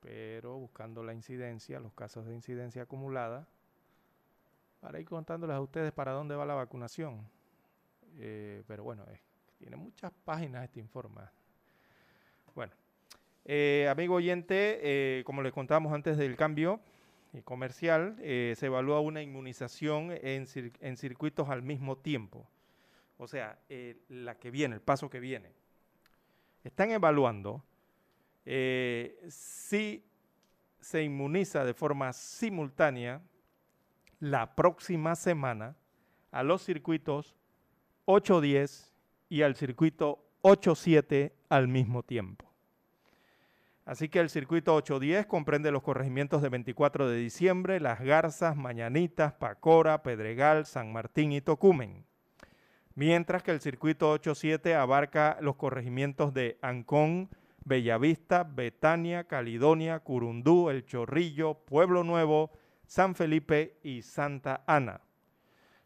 [0.00, 3.48] pero buscando la incidencia, los casos de incidencia acumulada,
[4.80, 7.26] para ir contándoles a ustedes para dónde va la vacunación.
[8.18, 9.06] Eh, pero bueno,
[9.56, 11.22] tiene muchas páginas este informe.
[12.54, 12.74] Bueno,
[13.46, 16.78] eh, amigo oyente, eh, como les contamos antes del cambio,
[17.44, 20.46] comercial, eh, se evalúa una inmunización en,
[20.96, 22.48] circuitos al mismo tiempo.
[23.18, 25.52] O sea, eh, la que viene, el paso que viene.
[26.64, 27.64] Están evaluando
[28.44, 30.04] eh, si
[30.80, 33.20] se inmuniza de forma simultánea
[34.20, 35.76] la próxima semana
[36.30, 37.34] a los circuitos
[38.06, 38.90] 8.10
[39.28, 42.47] y al circuito 8.7 al mismo tiempo.
[43.88, 49.32] Así que el circuito 810 comprende los corregimientos de 24 de diciembre, Las Garzas, Mañanitas,
[49.32, 52.04] Pacora, Pedregal, San Martín y Tocumen.
[52.94, 57.30] Mientras que el circuito 87 abarca los corregimientos de Ancón,
[57.64, 62.50] Bellavista, Betania, Caledonia, Curundú, El Chorrillo, Pueblo Nuevo,
[62.86, 65.00] San Felipe y Santa Ana.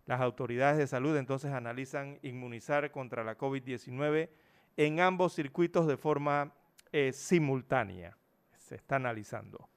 [0.07, 4.28] Las autoridades de salud entonces analizan inmunizar contra la COVID-19
[4.76, 6.53] en ambos circuitos de forma
[6.93, 8.16] eh, simultánea.
[8.57, 9.68] Se está analizando.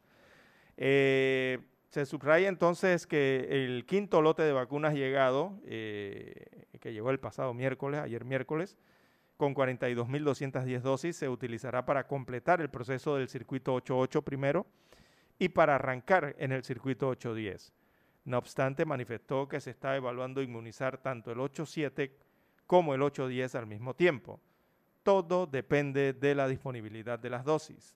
[0.78, 1.60] Eh,
[1.90, 7.54] se subraya entonces que el quinto lote de vacunas llegado, eh, que llegó el pasado
[7.54, 8.78] miércoles, ayer miércoles,
[9.38, 14.66] con 42.210 dosis, se utilizará para completar el proceso del circuito 88 primero
[15.40, 17.74] y para arrancar en el circuito 810.
[18.26, 22.12] No obstante, manifestó que se está evaluando inmunizar tanto el 87
[22.66, 24.40] como el 810 al mismo tiempo.
[25.06, 27.96] Todo depende de la disponibilidad de las dosis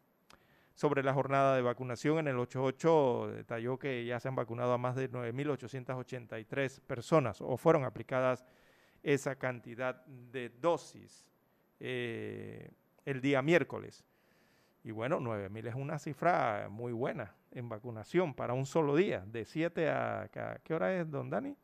[0.75, 2.19] sobre la jornada de vacunación.
[2.19, 7.57] En el 88 detalló que ya se han vacunado a más de 9.883 personas o
[7.57, 8.45] fueron aplicadas
[9.01, 11.25] esa cantidad de dosis
[11.79, 12.69] eh,
[13.05, 14.05] el día miércoles.
[14.83, 19.45] Y bueno, 9.000 es una cifra muy buena en vacunación para un solo día, de
[19.45, 20.29] 7 a...
[20.63, 21.57] ¿Qué hora es, don Dani?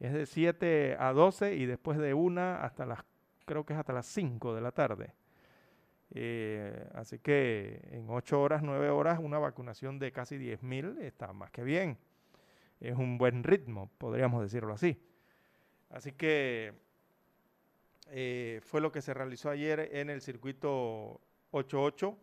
[0.00, 3.04] Es de 7 a 12 y después de una hasta las,
[3.44, 5.14] creo que es hasta las 5 de la tarde.
[6.14, 11.50] Eh, así que en 8 horas, 9 horas, una vacunación de casi 10.000 está más
[11.50, 11.98] que bien.
[12.80, 15.00] Es un buen ritmo, podríamos decirlo así.
[15.90, 16.72] Así que
[18.10, 21.20] eh, fue lo que se realizó ayer en el circuito
[21.52, 22.18] 88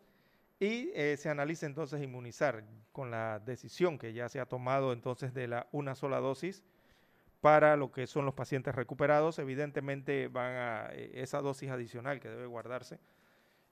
[0.59, 5.33] y eh, se analiza entonces inmunizar con la decisión que ya se ha tomado entonces
[5.33, 6.63] de la una sola dosis
[7.41, 9.39] para lo que son los pacientes recuperados.
[9.39, 12.99] Evidentemente van a esa dosis adicional que debe guardarse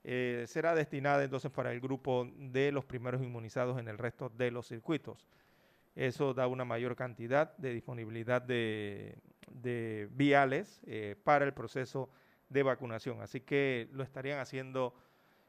[0.04, 4.50] eh, será destinada entonces para el grupo de los primeros inmunizados en el resto de
[4.50, 5.26] los circuitos.
[5.96, 9.18] Eso da una mayor cantidad de disponibilidad de,
[10.12, 12.08] viales eh, para el proceso
[12.48, 13.20] de vacunación.
[13.20, 14.94] Así que lo estarían haciendo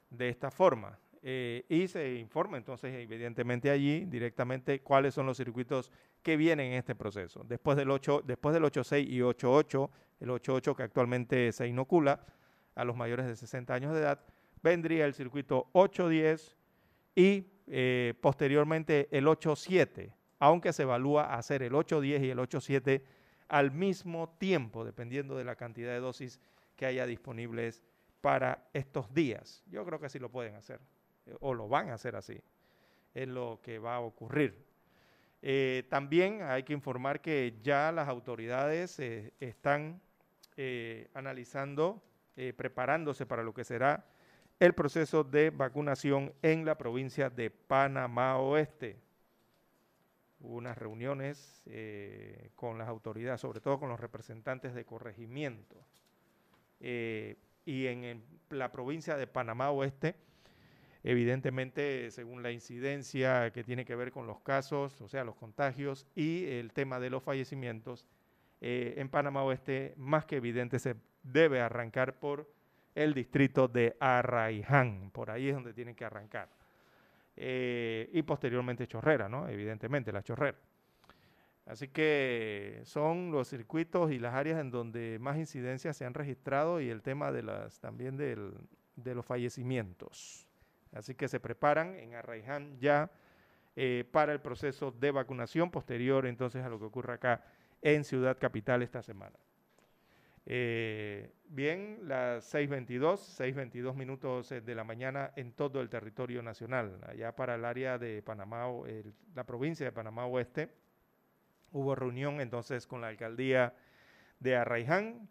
[0.09, 0.97] de esta forma.
[1.21, 5.91] Eh, y se informa entonces evidentemente allí directamente cuáles son los circuitos
[6.21, 7.43] que vienen en este proceso.
[7.47, 9.89] Después del 8, después del 8.6 y 8.8,
[10.19, 12.19] el 8.8 que actualmente se inocula
[12.75, 14.19] a los mayores de 60 años de edad,
[14.61, 16.57] vendría el circuito 810
[17.15, 23.03] y eh, posteriormente el 87, aunque se evalúa hacer el 810 y el 87
[23.47, 26.39] al mismo tiempo, dependiendo de la cantidad de dosis
[26.75, 27.83] que haya disponibles
[28.21, 29.63] para estos días.
[29.67, 30.79] Yo creo que sí lo pueden hacer,
[31.25, 32.39] eh, o lo van a hacer así,
[33.13, 34.68] es lo que va a ocurrir.
[35.41, 38.99] Eh, también hay que informar que ya las autoridades
[39.39, 40.01] están
[41.13, 42.03] analizando,
[42.57, 44.05] preparándose para lo que será
[44.59, 48.97] el proceso de vacunación en la provincia de Panamá Oeste.
[50.41, 55.77] Hubo unas reuniones eh, con las autoridades, sobre todo con los representantes de corregimiento.
[56.81, 60.15] Eh, y en la provincia de Panamá Oeste,
[61.03, 66.07] evidentemente, según la incidencia que tiene que ver con los casos, o sea, los contagios
[66.15, 68.05] y el tema de los fallecimientos,
[68.61, 72.51] eh, en Panamá Oeste, más que evidente, se debe arrancar por
[72.95, 75.11] el distrito de Arraiján.
[75.11, 76.49] Por ahí es donde tienen que arrancar.
[77.37, 79.47] Eh, y posteriormente Chorrera, ¿no?
[79.47, 80.57] Evidentemente, la Chorrera.
[81.65, 86.81] Así que son los circuitos y las áreas en donde más incidencias se han registrado
[86.81, 90.48] y el tema de las también de los fallecimientos.
[90.91, 93.11] Así que se preparan en Arraiján ya
[93.75, 97.43] eh, para el proceso de vacunación posterior entonces a lo que ocurre acá
[97.81, 99.37] en Ciudad Capital esta semana.
[100.45, 103.17] Eh, bien, las 6.22,
[103.53, 106.99] 6.22 minutos eh, de la mañana en todo el territorio nacional.
[107.07, 108.65] Allá para el área de Panamá,
[109.35, 110.73] la provincia de Panamá Oeste,
[111.71, 113.75] hubo reunión entonces con la alcaldía
[114.39, 115.29] de Arraiján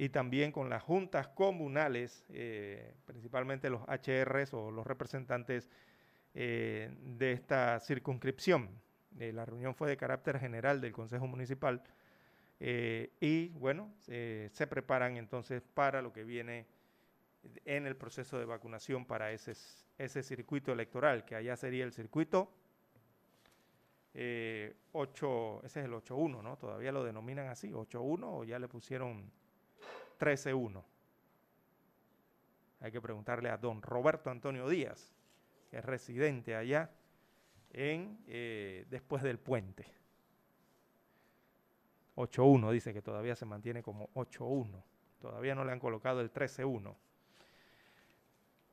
[0.00, 5.68] y también con las juntas comunales, eh, principalmente los HRs o los representantes
[6.32, 8.70] de esta circunscripción.
[9.18, 11.82] la reunión fue de carácter general del Consejo Municipal
[12.60, 16.66] eh, y bueno, se preparan entonces para lo que viene
[17.66, 19.52] en el proceso de vacunación para ese,
[19.98, 22.50] ese circuito electoral, que allá sería el circuito
[24.12, 24.74] 8, eh,
[25.64, 26.56] ese es el 8.1, ¿no?
[26.56, 29.30] Todavía lo denominan así, 8.1 o ya le pusieron
[30.20, 30.84] 13.1.
[32.80, 35.12] Hay que preguntarle a don Roberto Antonio Díaz,
[35.70, 36.90] que es residente allá
[37.72, 39.86] en eh, después del puente.
[42.16, 44.82] 8-1, dice que todavía se mantiene como 8-1.
[45.20, 46.94] Todavía no le han colocado el 13-1.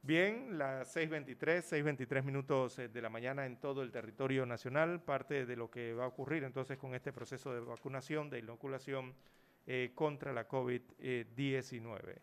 [0.01, 5.45] Bien, las 6.23, 6.23 minutos eh, de la mañana en todo el territorio nacional, parte
[5.45, 9.13] de lo que va a ocurrir entonces con este proceso de vacunación, de inoculación
[9.69, 12.15] eh, contra la COVID-19.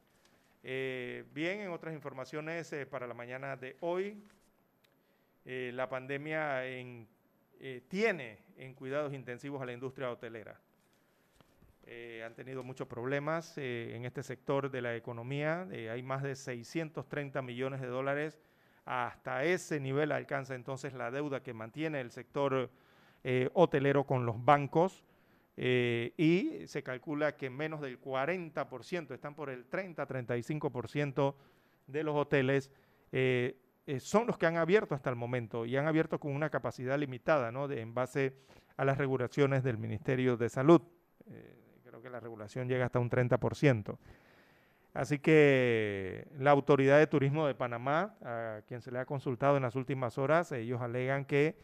[0.62, 4.16] Eh, bien, en otras informaciones eh, para la mañana de hoy,
[5.44, 7.06] la pandemia en,
[7.86, 10.58] tiene en cuidados intensivos a la industria hotelera.
[12.24, 15.68] han tenido muchos problemas en este sector de la economía.
[15.70, 18.40] hay más de 630 millones de dólares.
[18.86, 22.70] Hasta ese nivel alcanza entonces la deuda que mantiene el sector
[23.52, 25.04] hotelero con los bancos.
[25.56, 31.34] Eh, y se calcula que menos del 40%, están por el 30-35%
[31.86, 32.70] de los hoteles,
[33.12, 36.50] eh, eh, son los que han abierto hasta el momento y han abierto con una
[36.50, 37.68] capacidad limitada, ¿no?
[37.68, 38.34] De, en base
[38.76, 40.80] a las regulaciones del Ministerio de Salud.
[41.84, 43.96] creo que la regulación llega hasta un 30%.
[44.94, 49.62] Así que la Autoridad de Turismo de Panamá, a quien se le ha consultado en
[49.62, 51.56] las últimas horas, ellos alegan que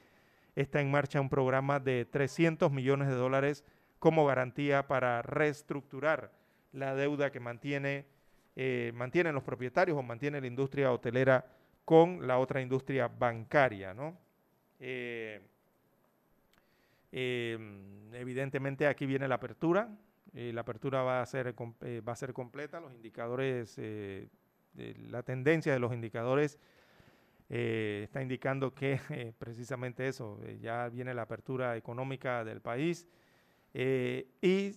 [0.56, 3.64] está en marcha un programa de 300 millones de dólares
[4.00, 6.32] como garantía para reestructurar
[6.72, 8.06] la deuda que mantiene,
[8.56, 11.44] eh, mantienen los propietarios o mantiene la industria hotelera
[11.84, 13.92] con la otra industria bancaria.
[13.92, 14.16] ¿no?
[14.80, 15.40] Eh,
[17.12, 19.90] em, evidentemente aquí viene la apertura,
[20.32, 23.78] eh, la apertura va a ser, va a ser completa, los indicadores,
[24.74, 26.58] la tendencia de los indicadores
[27.48, 28.98] está indicando que
[29.38, 33.08] precisamente eso, ya viene la apertura económica del país,
[33.74, 34.76] eh, y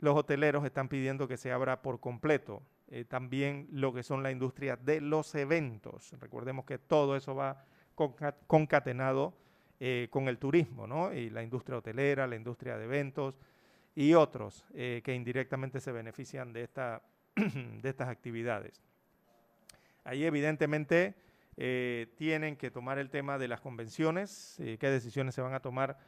[0.00, 4.30] los hoteleros están pidiendo que se abra por completo eh, también lo que son la
[4.30, 6.12] industria de los eventos.
[6.20, 7.64] Recordemos que todo eso va
[8.46, 9.34] concatenado
[9.80, 11.12] eh, con el turismo, ¿no?
[11.12, 13.38] Y la industria hotelera, la industria de eventos
[13.94, 17.02] y otros que indirectamente se benefician de, esta,
[17.34, 18.80] de estas actividades.
[20.04, 21.16] Ahí evidentemente
[22.16, 25.98] tienen que tomar el tema de las convenciones, qué decisiones se van a tomar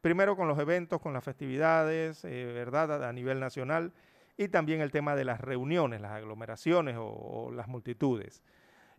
[0.00, 3.04] primero con los eventos, con las festividades, eh, ¿verdad?
[3.04, 3.92] A, nivel nacional,
[4.36, 8.42] y también el tema de las reuniones, las aglomeraciones o, las multitudes.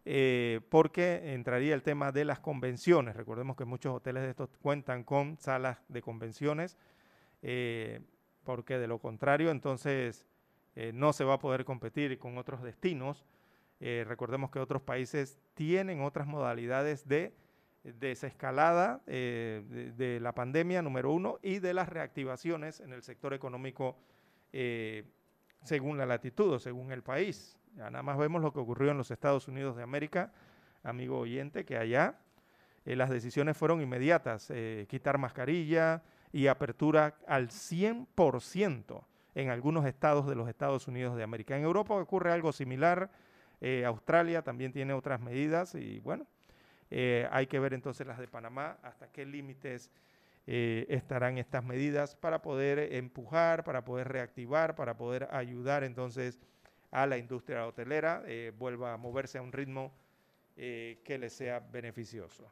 [0.04, 3.16] Eh, porque entraría el tema de las convenciones.
[3.16, 6.78] Recordemos que muchos hoteles de estos cuentan con salas de convenciones,
[7.44, 8.02] eh,
[8.44, 10.26] porque de lo contrario, entonces
[10.94, 13.26] no se va a poder competir con otros destinos.
[13.80, 17.36] recordemos que otros países tienen otras modalidades de
[17.84, 23.98] desescalada eh, de, la pandemia, número uno, y de las reactivaciones en el sector económico
[24.54, 25.04] eh,
[25.64, 27.58] según la latitud o según el país.
[27.76, 30.32] Ya nada más vemos lo que ocurrió en los Estados Unidos de América,
[30.84, 32.20] amigo oyente, que allá
[32.86, 34.52] eh, las decisiones fueron inmediatas,
[34.88, 41.58] quitar mascarilla y apertura al 100% en algunos estados de los Estados Unidos de América.
[41.58, 43.10] En Europa ocurre algo similar,
[43.86, 46.26] Australia también tiene otras medidas y bueno,
[46.92, 49.90] eh, hay que ver entonces las de Panamá, hasta qué límites
[50.46, 56.38] eh, estarán estas medidas para poder empujar, para poder reactivar, para poder ayudar entonces
[56.92, 59.94] a la industria hotelera, eh, vuelva a moverse a un ritmo
[60.54, 62.52] que le sea beneficioso.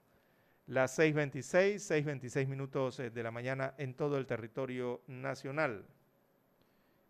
[0.65, 5.85] Las 6.26, 6.26 minutos de la mañana en todo el territorio nacional.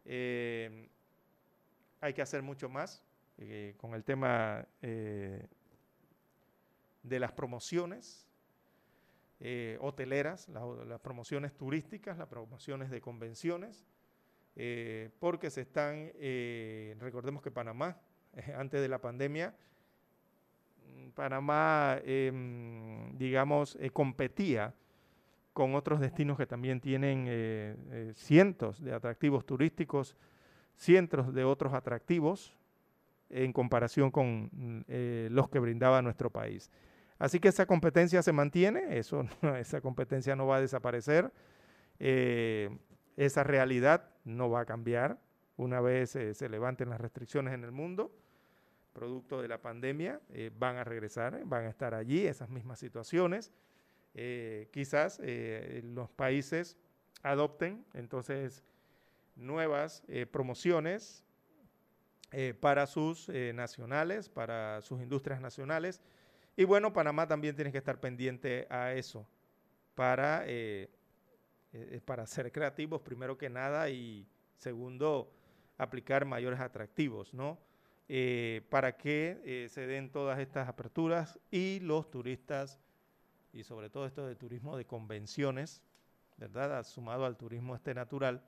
[0.05, 0.89] hay
[2.13, 3.01] que hacer mucho más
[3.77, 4.65] con el tema
[7.03, 8.29] de las promociones
[9.41, 13.85] eh, hoteleras, las promociones turísticas, las promociones de convenciones,
[14.57, 17.97] eh, porque se están, eh, recordemos que Panamá,
[18.57, 19.55] antes de la pandemia,
[20.85, 24.73] mm, Panamá, em, digamos, competía
[25.53, 30.17] con otros destinos que también tienen cientos de atractivos turísticos,
[30.75, 32.53] cientos de otros atractivos
[33.29, 36.69] en comparación con mm, los que brindaba nuestro país.
[37.19, 39.27] Así que esa competencia se mantiene, eso,
[39.59, 41.31] esa competencia no va a desaparecer,
[41.99, 42.69] eh,
[43.17, 45.19] esa realidad no va a cambiar
[45.57, 48.15] una vez eh, se levanten las restricciones en el mundo,
[48.93, 53.51] producto de la pandemia, eh, van a regresar, van a estar allí esas mismas situaciones.
[54.71, 55.21] quizás
[55.83, 56.77] los países
[57.21, 58.63] adopten entonces
[59.35, 61.23] nuevas promociones
[62.59, 66.01] para sus nacionales, para sus industrias nacionales,
[66.59, 69.25] y bueno, Panamá también tiene que estar pendiente a eso
[69.95, 70.89] para, eh,
[71.71, 75.31] eh, para ser creativos, primero que nada, y segundo,
[75.77, 77.57] aplicar mayores atractivos, ¿no?
[78.09, 82.77] Eh, para que se den todas estas aperturas y los turistas,
[83.53, 85.81] y sobre todo esto de turismo de convenciones,
[86.35, 86.83] ¿verdad?
[86.83, 88.43] Sumado al turismo este natural,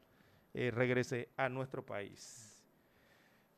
[0.54, 2.51] regrese a nuestro país.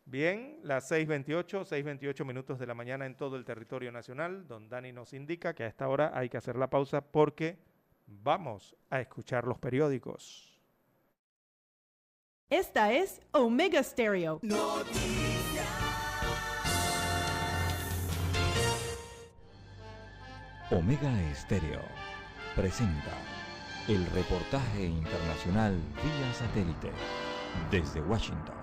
[0.05, 4.47] Bien, las 6.28, 6.28 minutos de la mañana en todo el territorio nacional.
[4.47, 7.57] Don Dani nos indica que a esta hora hay que hacer la pausa porque
[8.05, 10.61] vamos a escuchar los periódicos.
[12.49, 14.39] Esta es Omega Stereo.
[14.43, 15.33] Noticias.
[20.69, 21.81] Omega Stereo
[22.55, 23.11] presenta
[23.87, 26.91] el reportaje internacional vía satélite
[27.71, 28.62] desde Washington.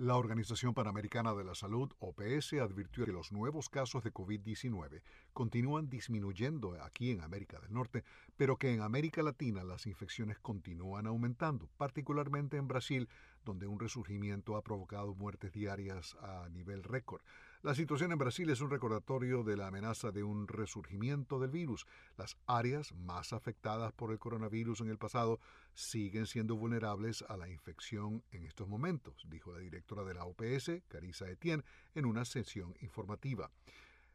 [0.00, 5.02] La Organización Panamericana de la Salud, OPS, advirtió que los nuevos casos de COVID-19
[5.34, 8.02] continúan disminuyendo aquí en América del Norte,
[8.34, 13.10] pero que en América Latina las infecciones continúan aumentando, particularmente en Brasil,
[13.44, 17.20] donde un resurgimiento ha provocado muertes diarias a nivel récord.
[17.62, 21.86] La situación en Brasil es un recordatorio de la amenaza de un resurgimiento del virus.
[22.16, 25.40] Las áreas más afectadas por el coronavirus en el pasado
[25.74, 30.84] siguen siendo vulnerables a la infección en estos momentos, dijo la directora de la OPS,
[30.88, 31.62] Carissa Etienne,
[31.94, 33.50] en una sesión informativa.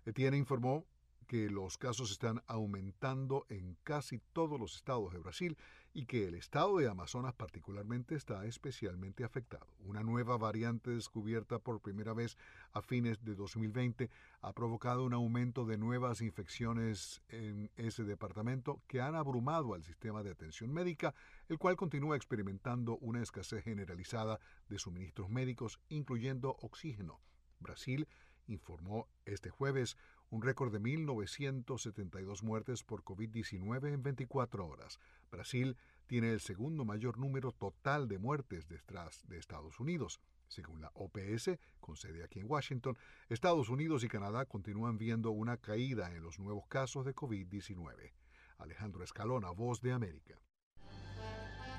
[0.07, 0.87] Etienne informó
[1.27, 5.55] que los casos están aumentando en casi todos los estados de Brasil
[5.95, 9.65] y que el estado de Amazonas particularmente está especialmente afectado.
[9.79, 12.37] Una nueva variante descubierta por primera vez
[12.73, 14.09] a fines de 2020
[14.41, 20.21] ha provocado un aumento de nuevas infecciones en ese departamento que han abrumado al sistema
[20.21, 21.15] de atención médica,
[21.47, 27.21] el cual continúa experimentando una escasez generalizada de suministros médicos, incluyendo oxígeno.
[27.61, 28.05] Brasil
[28.47, 29.95] informó este jueves
[30.29, 34.99] un récord de 1.972 muertes por COVID-19 en 24 horas.
[35.35, 35.77] Brasil
[36.07, 40.21] tiene el segundo mayor número total de muertes detrás de Estados Unidos.
[40.47, 45.57] Según la OPS, con sede aquí en Washington, Estados Unidos y Canadá continúan viendo una
[45.57, 48.13] caída en los nuevos casos de COVID-19.
[48.59, 50.39] Alejandro Escalona, Voz de América.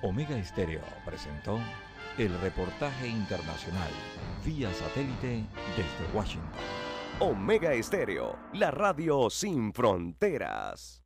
[0.03, 1.59] Omega Estéreo presentó
[2.19, 3.91] el reportaje internacional
[4.45, 5.47] vía satélite
[5.77, 6.61] desde Washington.
[7.21, 11.06] Omega Estéreo, la radio sin fronteras.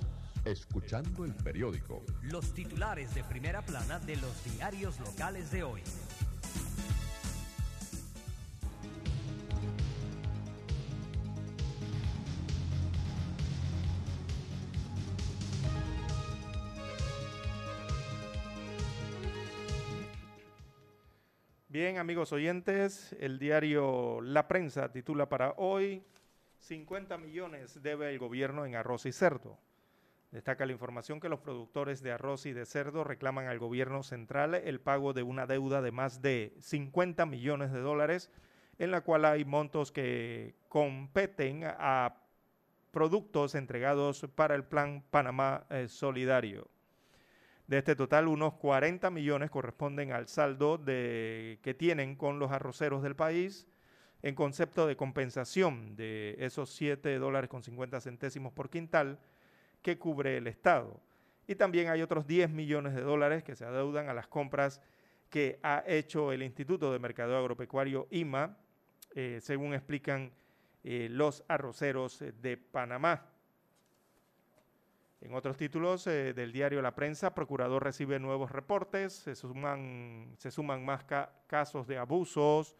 [0.51, 2.03] Escuchando el periódico.
[2.23, 5.81] los titulares de primera plana de los diarios locales de hoy.
[21.69, 26.03] Bien, amigos oyentes, el diario La Prensa titula para hoy
[26.59, 29.57] 50 millones debe el gobierno en arroz y cerdo.
[30.31, 34.55] Destaca la información que los productores de arroz y de cerdo reclaman al gobierno central
[34.55, 38.31] el pago de una deuda de más de 50 millones de dólares,
[38.79, 42.15] en la cual hay montos que competen a
[42.91, 46.69] productos entregados para el Plan Panamá eh, Solidario.
[47.67, 53.17] De este total, unos 40 millones corresponden al saldo que tienen con los arroceros del
[53.17, 53.67] país
[54.21, 59.19] en concepto de compensación de esos 7 dólares con 50 centésimos por quintal
[59.81, 60.99] que cubre el Estado.
[61.47, 64.81] Y también hay otros 10 millones de dólares que se adeudan a las compras
[65.29, 68.57] que ha hecho el Instituto de Mercadeo Agropecuario IMA,
[69.15, 70.31] eh, según explican
[70.83, 73.25] eh, los arroceros eh, de Panamá.
[75.21, 80.83] En otros títulos del diario La Prensa, Procurador recibe nuevos reportes, se suman, se suman
[80.83, 82.75] más ca- casos de abusos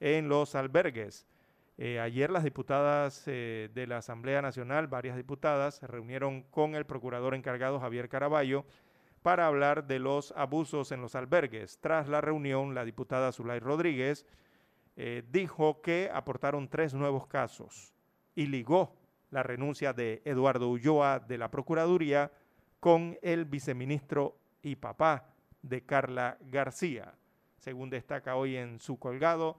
[0.00, 1.26] en los albergues.
[1.76, 6.86] Eh, ayer las diputadas eh, de la Asamblea Nacional, varias diputadas, se reunieron con el
[6.86, 8.64] procurador encargado Javier Caraballo
[9.22, 11.80] para hablar de los abusos en los albergues.
[11.80, 14.24] Tras la reunión, la diputada Zulay Rodríguez
[14.96, 17.92] eh, dijo que aportaron tres nuevos casos
[18.36, 18.94] y ligó
[19.30, 22.30] la renuncia de Eduardo Ulloa de la Procuraduría
[22.78, 25.26] con el viceministro y papá
[25.62, 27.14] de Carla García,
[27.56, 29.58] según destaca hoy en su colgado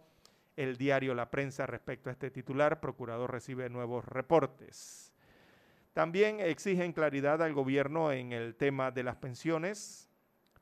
[0.55, 5.13] el diario La Prensa respecto a este titular, Procurador recibe nuevos reportes.
[5.93, 10.09] También exigen claridad al gobierno en el tema de las pensiones,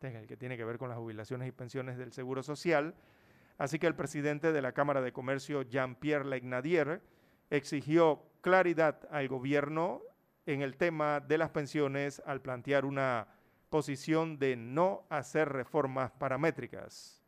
[0.04, 2.94] este es el que tiene que ver con las jubilaciones y pensiones del Seguro Social.
[3.58, 7.02] Así que el presidente de la Cámara de Comercio, Jean-Pierre Legnadier,
[7.50, 10.02] exigió claridad al gobierno
[10.46, 13.28] en el tema de las pensiones al plantear una
[13.70, 17.23] posición de no hacer reformas paramétricas.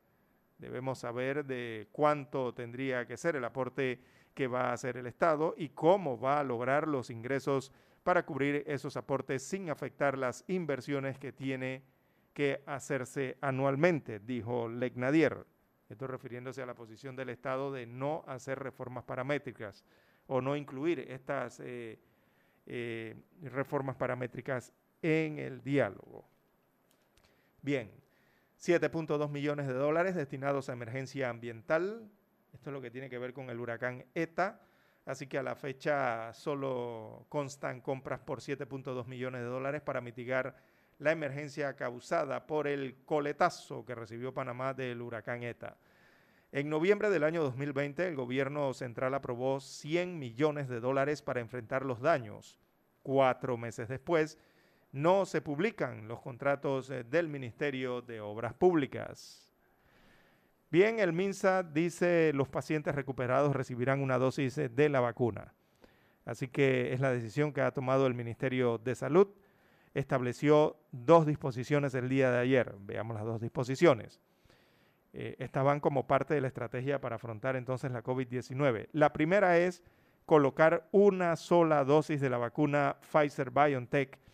[0.58, 4.00] Debemos saber de cuánto tendría que ser el aporte
[4.34, 7.72] que va a hacer el Estado y cómo va a lograr los ingresos
[8.04, 11.84] para cubrir esos aportes sin afectar las inversiones que tiene
[12.34, 15.46] que hacerse anualmente, dijo Legnadier.
[15.90, 19.84] Esto refiriéndose a la posición del Estado de no hacer reformas paramétricas
[20.28, 22.00] o no incluir estas eh,
[22.66, 26.28] eh, reformas paramétricas en el diálogo.
[27.62, 27.90] Bien,
[28.60, 32.10] 7.2 millones de dólares destinados a emergencia ambiental.
[32.54, 34.62] Esto es lo que tiene que ver con el huracán ETA.
[35.06, 40.56] Así que a la fecha solo constan compras por 7.2 millones de dólares para mitigar
[40.98, 45.78] la emergencia causada por el coletazo que recibió Panamá del huracán ETA.
[46.52, 51.86] En noviembre del año 2020, el gobierno central aprobó 100 millones de dólares para enfrentar
[51.86, 52.60] los daños.
[53.04, 54.40] Cuatro meses después,
[54.96, 59.52] no se publican los contratos eh, del Ministerio de Obras Públicas.
[60.72, 65.54] Bien, el MINSA dice los pacientes recuperados recibirán una dosis eh, de la vacuna.
[66.24, 69.28] Así que es la decisión que ha tomado el Ministerio de Salud.
[69.94, 72.74] Estableció dos disposiciones el día de ayer.
[72.80, 74.22] Veamos las dos disposiciones.
[75.12, 78.88] Eh, estaban como parte de la estrategia para afrontar entonces la COVID-19.
[78.94, 79.84] La primera es
[80.26, 84.25] colocar una sola dosis de la vacuna Pfizer BioNTech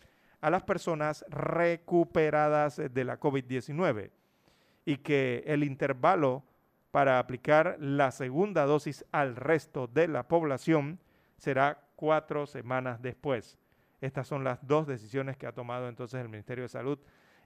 [0.42, 4.10] a las personas recuperadas de la COVID-19
[4.84, 6.44] y que el intervalo
[6.90, 10.98] para aplicar la segunda dosis al resto de la población
[11.38, 13.56] será cuatro semanas después.
[14.00, 16.98] Estas son las dos decisiones que ha tomado entonces el Ministerio de Salud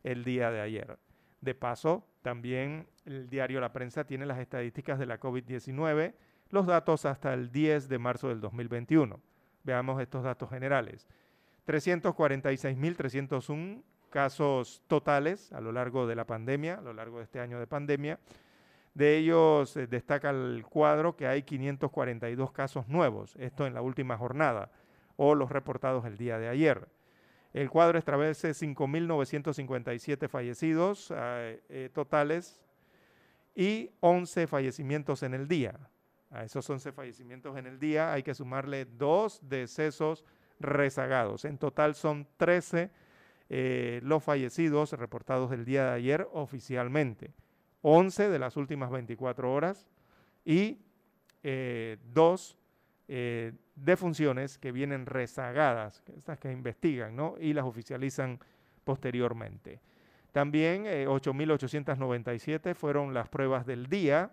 [0.02, 0.98] el día de ayer.
[1.42, 6.14] De paso, también el diario La Prensa tiene las estadísticas de la COVID-19,
[6.48, 9.20] los datos hasta el 10 de marzo del 2021.
[9.64, 11.06] Veamos estos datos generales.
[11.66, 17.58] 346.301 casos totales a lo largo de la pandemia, a lo largo de este año
[17.58, 18.20] de pandemia.
[18.94, 24.16] De ellos eh, destaca el cuadro que hay 542 casos nuevos, esto en la última
[24.16, 24.70] jornada,
[25.16, 26.88] o los reportados el día de ayer.
[27.52, 32.60] El cuadro establece 5.957 fallecidos eh, eh, totales
[33.54, 35.78] y 11 fallecimientos en el día.
[36.30, 40.24] A esos 11 fallecimientos en el día hay que sumarle dos decesos
[40.60, 41.44] rezagados.
[41.44, 42.90] En total son 13
[43.48, 47.32] eh, los fallecidos reportados el día de ayer oficialmente.
[47.82, 49.88] 11 de las últimas 24 horas
[50.44, 50.78] y
[52.12, 52.58] dos
[53.08, 57.36] eh, defunciones que vienen rezagadas, estas que investigan ¿no?
[57.38, 58.40] y las oficializan
[58.82, 59.80] posteriormente.
[60.32, 64.32] También 8.897 eh, fueron las pruebas del día.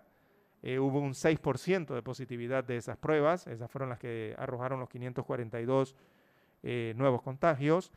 [0.66, 3.46] Eh, hubo un 6% de positividad de esas pruebas.
[3.46, 5.94] Esas fueron las que arrojaron los 542
[6.62, 7.92] eh, nuevos contagios.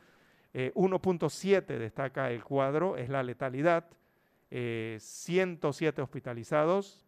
[0.54, 3.84] 1.7 destaca el cuadro, es la letalidad.
[4.50, 7.06] 107 hospitalizados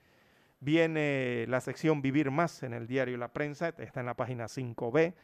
[0.61, 5.15] Viene la sección Vivir Más en el diario La Prensa, está en la página 5B,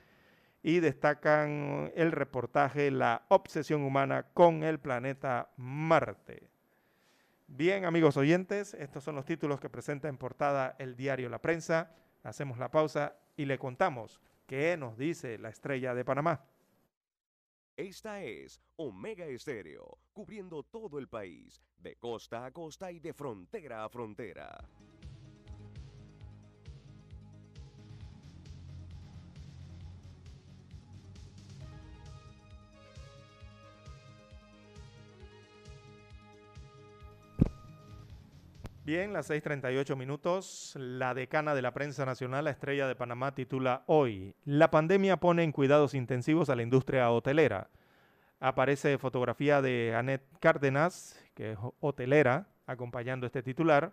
[0.64, 6.50] y destacan el reportaje La obsesión humana con el planeta Marte.
[7.52, 11.92] Bien, amigos oyentes, estos son los títulos que presenta en portada el diario La Prensa.
[12.22, 16.44] Hacemos la pausa y le contamos qué nos dice la estrella de Panamá.
[17.76, 23.84] Esta es Omega Estéreo, cubriendo todo el país, de costa a costa y de frontera
[23.84, 24.56] a frontera.
[38.82, 40.74] Bien, las 6:38 minutos.
[40.78, 45.42] La decana de la prensa nacional, la estrella de Panamá, titula hoy: La pandemia pone
[45.42, 47.68] en cuidados intensivos a la industria hotelera.
[48.40, 53.92] Aparece fotografía de Annette Cárdenas, que es hotelera, acompañando este titular.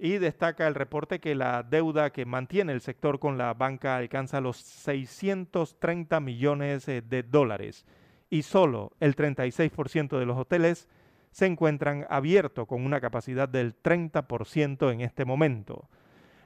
[0.00, 4.40] Y destaca el reporte que la deuda que mantiene el sector con la banca alcanza
[4.40, 7.86] los 630 millones eh, de dólares
[8.30, 10.88] y solo el 36% de los hoteles
[11.32, 15.88] se encuentran abiertos con una capacidad del 30% en este momento.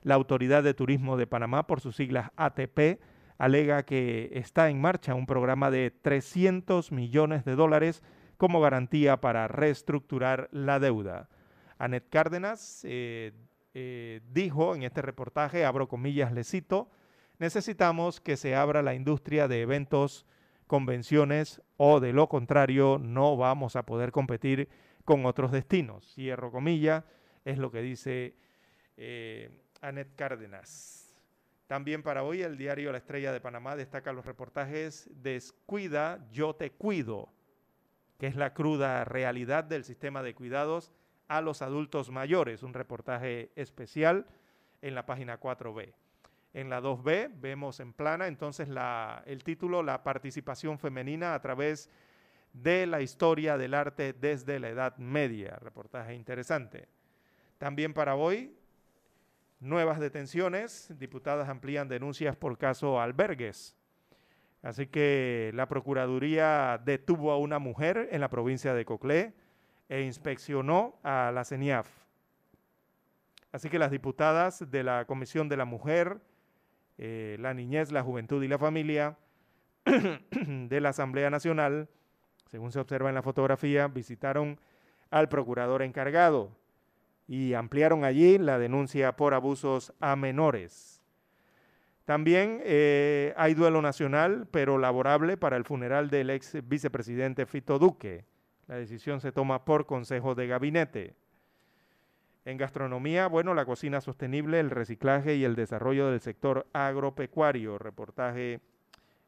[0.02, 3.00] La Autoridad de Turismo de Panamá, por sus siglas ATP,
[3.36, 8.02] alega que está en marcha un programa de 300 millones de dólares
[8.36, 11.28] como garantía para reestructurar la deuda.
[11.78, 13.32] Anet Cárdenas eh,
[13.74, 16.88] eh, dijo en este reportaje, abro comillas, le cito,
[17.38, 20.26] necesitamos que se abra la industria de eventos,
[20.66, 24.68] convenciones o de lo contrario no vamos a poder competir
[25.04, 26.12] con otros destinos.
[26.14, 27.04] Cierro comillas,
[27.44, 28.36] es lo que dice
[28.96, 29.50] eh,
[29.80, 31.06] Anet Cárdenas.
[31.66, 36.70] También para hoy el diario La Estrella de Panamá destaca los reportajes Descuida, yo te
[36.70, 37.28] cuido,
[38.18, 40.92] que es la cruda realidad del sistema de cuidados
[41.28, 44.26] a los adultos mayores, un reportaje especial
[44.80, 45.92] en la página 4B.
[46.56, 48.66] En la 2B vemos en plana entonces
[49.26, 51.90] el título La participación femenina a través
[52.54, 56.88] de la historia del arte desde la Edad Media, reportaje interesante.
[57.58, 58.56] También para hoy
[59.60, 63.76] nuevas detenciones, diputadas amplían denuncias por caso albergues.
[64.62, 69.34] Así que la Procuraduría detuvo a una mujer en la provincia de Coclé
[69.90, 71.86] e inspeccionó a la CENIAF.
[73.52, 76.18] Así que las diputadas de la Comisión de la Mujer,
[76.98, 79.16] eh, la Niñez, la Juventud y la Familia
[79.84, 81.88] de la Asamblea Nacional,
[82.46, 84.58] según se observa en la fotografía, visitaron
[85.10, 86.50] al procurador encargado
[87.28, 91.02] y ampliaron allí la denuncia por abusos a menores.
[92.04, 98.24] También eh, hay duelo nacional, pero laborable para el funeral del ex vicepresidente Fito Duque.
[98.68, 101.16] La decisión se toma por consejo de gabinete.
[102.46, 107.76] En gastronomía, bueno, la cocina sostenible, el reciclaje y el desarrollo del sector agropecuario.
[107.76, 108.60] Reportaje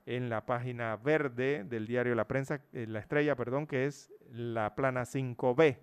[0.06, 4.76] en la página verde del diario La Prensa, eh, La Estrella, perdón, que es la
[4.76, 5.78] plana 5B.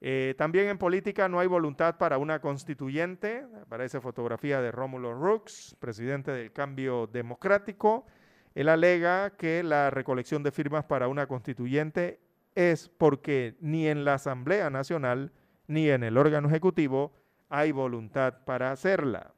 [0.00, 3.44] Eh, también en política no hay voluntad para una constituyente.
[3.60, 8.06] Aparece fotografía de Rómulo Rooks, presidente del Cambio Democrático.
[8.54, 12.20] Él alega que la recolección de firmas para una constituyente
[12.56, 15.30] es porque ni en la Asamblea Nacional
[15.68, 17.12] ni en el órgano ejecutivo
[17.48, 19.32] hay voluntad para hacerla.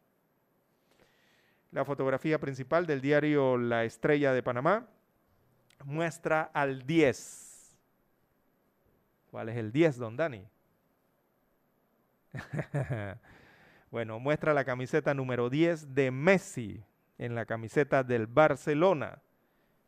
[1.70, 4.88] La fotografía principal del diario La Estrella de Panamá
[5.84, 7.48] muestra al 10
[9.30, 10.46] ¿Cuál es el 10, don Dani?
[13.90, 16.82] bueno, muestra la camiseta número 10 de Messi
[17.18, 19.20] en la camiseta del Barcelona.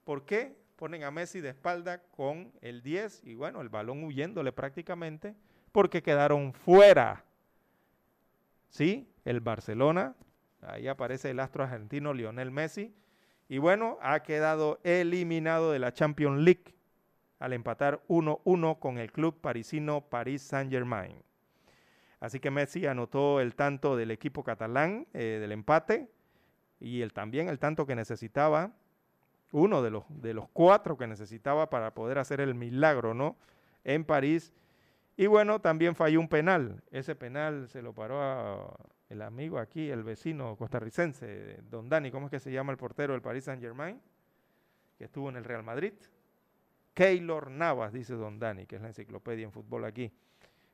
[0.04, 0.59] ¿Por qué?
[0.80, 5.34] Ponen a Messi de espalda con el 10 y bueno, el balón huyéndole prácticamente
[5.72, 7.22] porque quedaron fuera.
[8.70, 9.06] ¿Sí?
[9.26, 10.14] El Barcelona,
[10.62, 12.94] ahí aparece el astro argentino Lionel Messi
[13.46, 16.74] y bueno, ha quedado eliminado de la Champions League
[17.40, 21.22] al empatar 1-1 con el club parisino Paris Saint-Germain.
[22.20, 26.10] Así que Messi anotó el tanto del equipo catalán eh, del empate
[26.78, 28.72] y el, también el tanto que necesitaba,
[29.52, 33.36] uno de los, de los cuatro que necesitaba para poder hacer el milagro, ¿no?
[33.84, 34.52] En París.
[35.16, 36.82] Y bueno, también falló un penal.
[36.90, 38.76] Ese penal se lo paró
[39.10, 43.12] el amigo aquí, el vecino costarricense, don Dani, ¿cómo es que se llama el portero
[43.12, 44.00] del Paris Saint Germain?
[44.96, 45.92] Que estuvo en el Real Madrid.
[46.94, 50.12] Keylor Navas, dice Don Dani, que es la enciclopedia en fútbol aquí.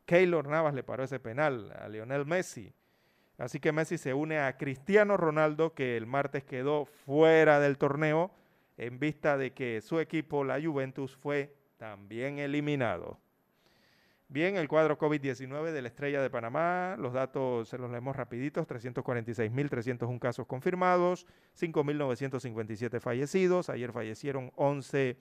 [0.05, 2.72] Keylor Navas le paró ese penal a Lionel Messi.
[3.39, 8.31] Así que Messi se une a Cristiano Ronaldo, que el martes quedó fuera del torneo
[8.77, 13.18] en vista de que su equipo, la Juventus, fue también eliminado.
[14.29, 18.66] Bien, el cuadro COVID-19 de la Estrella de Panamá, los datos se los leemos rapiditos,
[18.66, 25.16] 346.301 casos confirmados, 5.957 fallecidos, ayer fallecieron 11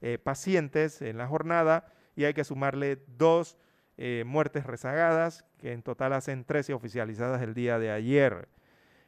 [0.00, 3.56] eh, pacientes en la jornada y hay que sumarle dos
[3.96, 8.48] eh, muertes rezagadas, que en total hacen 13 oficializadas el día de ayer.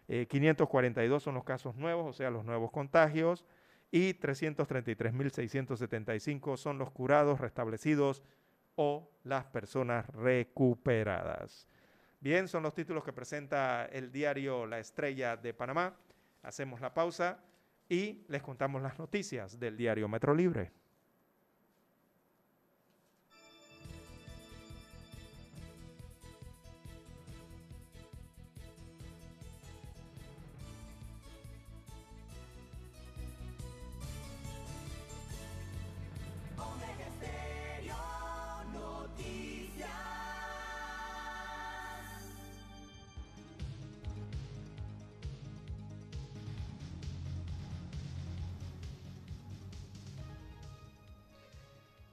[0.07, 3.45] 542 eh, son los casos nuevos, o sea, los nuevos contagios,
[3.93, 8.23] y 333.675 son los curados, restablecidos
[8.75, 11.69] o las personas recuperadas.
[12.19, 15.95] Bien, son los títulos que presenta el diario La Estrella de Panamá.
[16.43, 17.45] Hacemos la pausa
[17.89, 20.73] y les contamos las noticias del diario Metro Libre.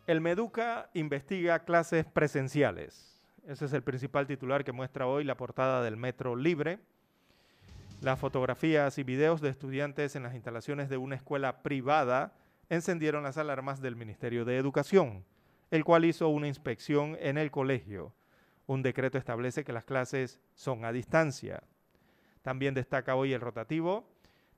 [0.09, 3.21] El Meduca investiga clases presenciales.
[3.45, 6.79] Ese es el principal titular que muestra hoy la portada del Metro Libre.
[8.01, 12.33] Las fotografías y videos de estudiantes en las instalaciones de una escuela privada
[12.69, 15.25] encendieron las alarmas del Ministerio de Educación,
[15.69, 18.11] el cual hizo una inspección en el colegio.
[18.65, 21.61] Un decreto establece que las clases son a distancia.
[22.41, 24.09] También destaca hoy el rotativo.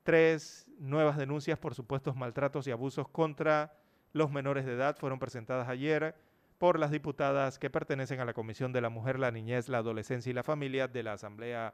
[0.03, 3.80] Tres nuevas denuncias por supuestos maltratos y abusos contra
[4.13, 6.15] los menores de edad fueron presentadas ayer
[6.57, 10.29] por las diputadas que pertenecen a la Comisión de la Mujer, la Niñez, la Adolescencia
[10.29, 11.73] y la Familia de la Asamblea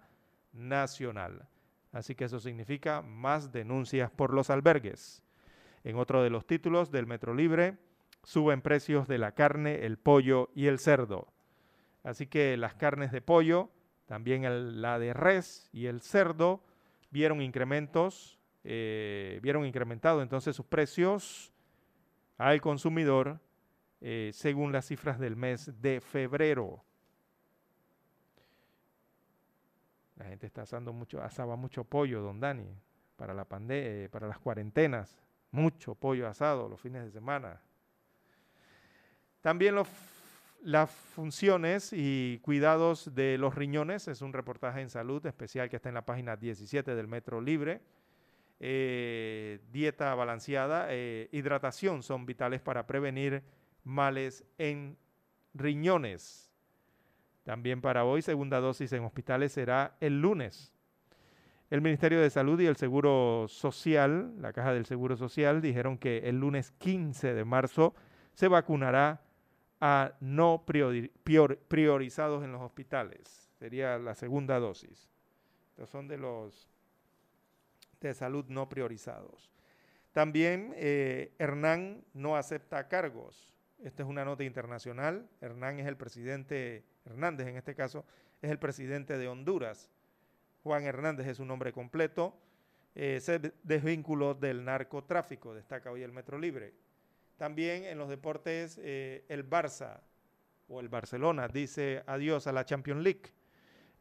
[0.53, 1.47] Nacional.
[1.91, 5.23] Así que eso significa más denuncias por los albergues.
[5.83, 7.77] En otro de los títulos del Metro Libre,
[8.23, 11.27] suben precios de la carne, el pollo y el cerdo.
[12.03, 13.69] Así que las carnes de pollo,
[14.05, 16.63] también la de res y el cerdo,
[17.09, 21.53] vieron incrementos, eh, vieron incrementado entonces sus precios
[22.37, 23.39] al consumidor
[23.99, 26.83] eh, según las cifras del mes de febrero.
[30.15, 32.67] La gente está asando mucho, asaba mucho pollo, don Dani,
[33.15, 35.15] para la pandemia, eh, para las cuarentenas,
[35.51, 37.61] mucho pollo asado los fines de semana.
[39.41, 39.75] También
[40.61, 45.89] las funciones y cuidados de los riñones, es un reportaje en salud especial que está
[45.89, 47.81] en la página 17 del Metro Libre.
[48.59, 53.43] Eh, dieta balanceada, eh, hidratación son vitales para prevenir
[53.83, 54.97] males en
[55.53, 56.51] riñones.
[57.43, 60.73] También para hoy, segunda dosis en hospitales será el lunes.
[61.69, 66.29] El Ministerio de Salud y el Seguro Social, la Caja del Seguro Social, dijeron que
[66.29, 67.93] el lunes 15 de marzo
[68.33, 69.21] se vacunará
[69.79, 73.49] a no priorizados en los hospitales.
[73.59, 75.09] Sería la segunda dosis.
[75.69, 76.69] Estos son de los
[78.01, 79.51] de salud no priorizados.
[80.11, 83.53] También eh, Hernán no acepta cargos.
[83.83, 85.29] Esta es una nota internacional.
[85.41, 88.05] Hernán es el presidente, Hernández en este caso,
[88.41, 89.91] es el presidente de Honduras.
[90.63, 92.35] Juan Hernández es su nombre completo.
[92.95, 96.73] Eh, se desvinculó del narcotráfico, destaca hoy el Metro Libre.
[97.37, 100.01] También en los deportes, eh, el Barça
[100.67, 103.31] o el Barcelona dice adiós a la Champions League.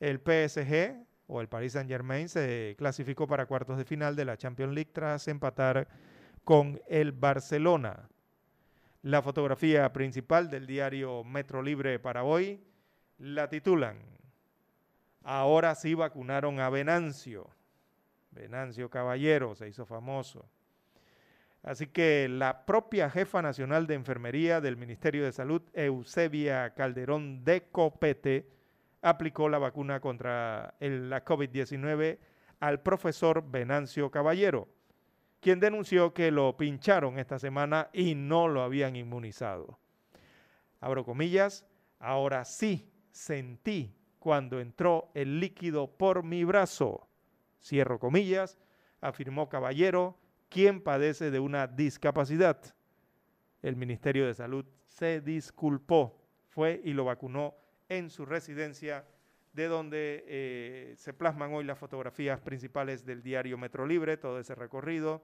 [0.01, 4.37] El PSG o el Paris Saint Germain se clasificó para cuartos de final de la
[4.37, 5.89] Champions League tras empatar
[6.45, 8.09] con el Barcelona.
[9.03, 12.61] La fotografía principal del diario Metro Libre para hoy
[13.19, 14.17] la titulan
[15.29, 17.51] Ahora sí vacunaron a Venancio.
[18.31, 20.49] Venancio Caballero se hizo famoso.
[21.65, 27.65] Así que la propia jefa nacional de enfermería del Ministerio de Salud, Eusebia Calderón de
[27.73, 28.49] Copete,
[29.07, 32.19] aplicó la vacuna contra la COVID-19
[32.59, 34.67] al profesor Venancio Caballero,
[35.41, 39.79] quien denunció que lo pincharon esta semana y no lo habían inmunizado.
[40.81, 41.65] Abro comillas,
[42.01, 47.07] ahora sí sentí cuando entró el líquido por mi brazo.
[47.63, 48.59] Cierro comillas,
[49.01, 50.19] afirmó Caballero,
[50.49, 52.61] quien padece de una discapacidad.
[53.63, 57.55] El Ministerio de Salud se disculpó, fue y lo vacunó
[57.89, 59.05] en su residencia,
[59.53, 64.55] de donde eh, se plasman hoy las fotografías principales del diario Metro Libre, todo ese
[64.55, 65.23] recorrido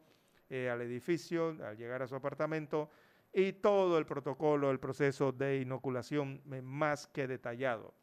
[0.48, 2.90] eh, al edificio, al llegar a su apartamento,
[3.32, 7.94] y todo el protocolo, el proceso de inoculación eh, más que detallado,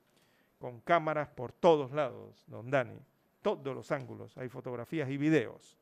[0.59, 2.99] con cámaras por todos lados, don Dani,
[3.41, 5.77] todos los ángulos, hay fotografías y videos.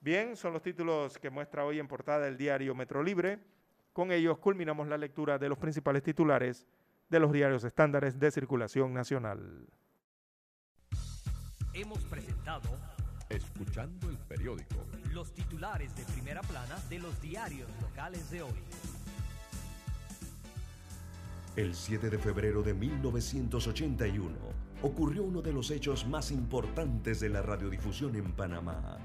[0.00, 3.38] Bien, son los títulos que muestra hoy en portada el diario Metro Libre.
[3.92, 6.68] Con ellos culminamos la lectura de los principales titulares
[7.08, 9.66] de los diarios estándares de circulación nacional.
[11.72, 12.68] Hemos presentado
[13.28, 14.76] Escuchando el periódico.
[15.12, 18.64] Los titulares de primera plana de los diarios locales de hoy.
[21.54, 24.34] El 7 de febrero de 1981
[24.80, 28.98] ocurrió uno de los hechos más importantes de la radiodifusión en Panamá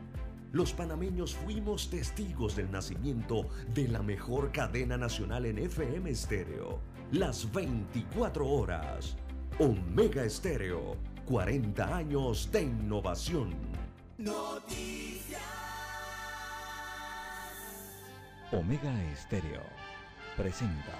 [0.54, 6.80] los panameños fuimos testigos del nacimiento de la mejor cadena nacional en FM estéreo.
[7.14, 9.16] Las 24 horas.
[9.60, 10.98] Omega Estéreo.
[11.26, 13.54] 40 años de innovación.
[14.18, 15.40] Noticias.
[18.52, 19.62] Omega Estéreo
[20.36, 20.98] presenta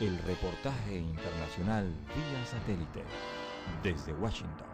[0.00, 3.04] el reportaje internacional vía satélite
[3.82, 4.73] desde Washington.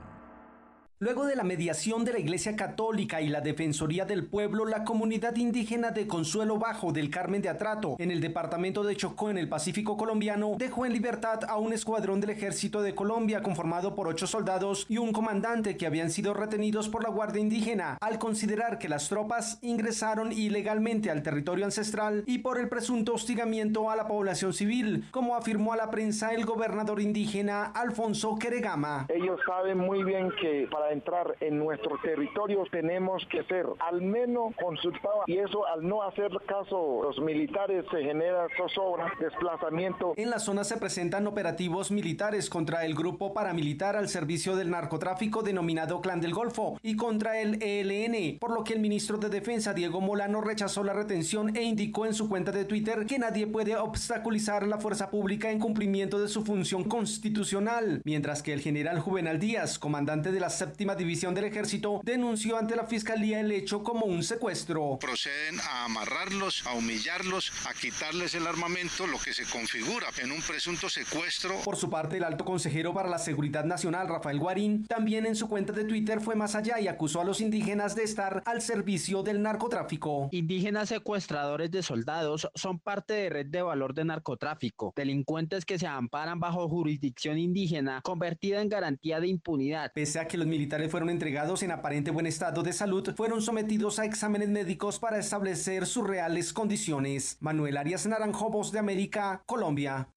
[1.03, 5.35] Luego de la mediación de la Iglesia Católica y la Defensoría del Pueblo, la comunidad
[5.37, 9.49] indígena de Consuelo Bajo del Carmen de Atrato, en el departamento de Chocó, en el
[9.49, 14.27] Pacífico colombiano, dejó en libertad a un escuadrón del Ejército de Colombia conformado por ocho
[14.27, 18.91] soldados y un comandante que habían sido retenidos por la Guardia Indígena, al considerar que
[18.91, 24.53] las tropas ingresaron ilegalmente al territorio ancestral y por el presunto hostigamiento a la población
[24.53, 29.07] civil, como afirmó a la prensa el gobernador indígena Alfonso Queregama.
[29.09, 34.55] Ellos saben muy bien que para entrar en nuestro territorio tenemos que ser al menos
[34.57, 40.15] consultados y eso al no hacer caso los militares se genera zozobra, desplazamiento.
[40.17, 45.43] En la zona se presentan operativos militares contra el grupo paramilitar al servicio del narcotráfico
[45.43, 49.75] denominado Clan del Golfo y contra el ELN, por lo que el ministro de Defensa
[49.75, 53.77] Diego Molano rechazó la retención e indicó en su cuenta de Twitter que nadie puede
[53.77, 59.39] obstaculizar la fuerza pública en cumplimiento de su función constitucional, mientras que el general Juvenal
[59.39, 64.07] Díaz, comandante de la séptima división del ejército denunció ante la fiscalía el hecho como
[64.07, 64.98] un secuestro.
[64.98, 70.40] Proceden a amarrarlos, a humillarlos, a quitarles el armamento, lo que se configura en un
[70.40, 71.61] presunto secuestro.
[71.65, 75.48] Por su parte, el alto consejero para la Seguridad Nacional, Rafael Guarín, también en su
[75.48, 79.23] cuenta de Twitter fue más allá y acusó a los indígenas de estar al servicio
[79.23, 80.28] del narcotráfico.
[80.32, 85.86] Indígenas secuestradores de soldados son parte de red de valor de narcotráfico, delincuentes que se
[85.86, 89.93] amparan bajo jurisdicción indígena convertida en garantía de impunidad.
[89.93, 93.99] Pese a que los militares fueron entregados en aparente buen estado de salud, fueron sometidos
[93.99, 97.37] a exámenes médicos para establecer sus reales condiciones.
[97.41, 100.09] Manuel Arias Naranjo, Voz de América, Colombia.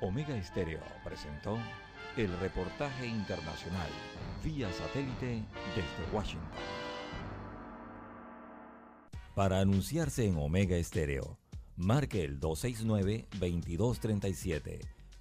[0.00, 1.58] Omega Estéreo presentó
[2.16, 3.88] el reportaje internacional
[4.44, 5.42] vía satélite
[5.74, 6.48] desde Washington.
[9.34, 11.38] Para anunciarse en Omega Estéreo,
[11.76, 14.99] marque el 269-2237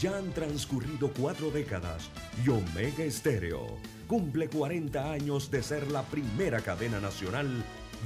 [0.00, 2.08] ya han transcurrido cuatro décadas
[2.44, 3.66] y Omega Estéreo
[4.06, 7.48] cumple 40 años de ser la primera cadena nacional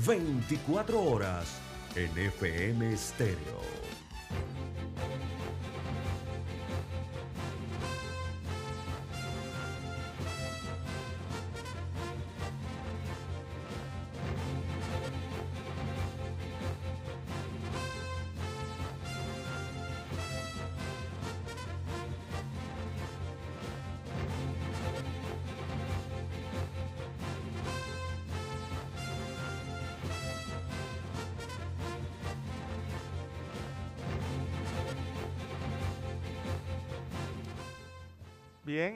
[0.05, 1.47] 24 horas
[1.95, 3.84] en FM Estéreo.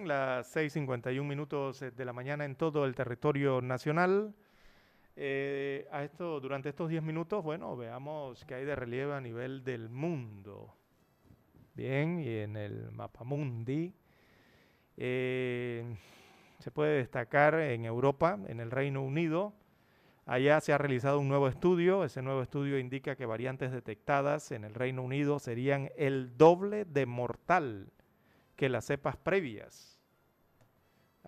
[0.08, 4.34] Las 6.51 minutos eh, de la mañana en todo el territorio nacional.
[5.16, 9.62] Eh, a esto, durante estos 10 minutos, bueno, veamos qué hay de relieve a nivel
[9.64, 10.74] del mundo.
[11.74, 13.92] Bien, y en el mapa mundi
[14.96, 15.84] eh,
[16.58, 19.52] se puede destacar en Europa, en el Reino Unido,
[20.24, 22.02] allá se ha realizado un nuevo estudio.
[22.02, 27.04] Ese nuevo estudio indica que variantes detectadas en el Reino Unido serían el doble de
[27.04, 27.92] mortal
[28.56, 29.87] que las cepas previas.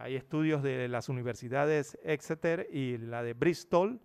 [0.01, 4.01] Hay estudios de las universidades Exeter y la de Bristol.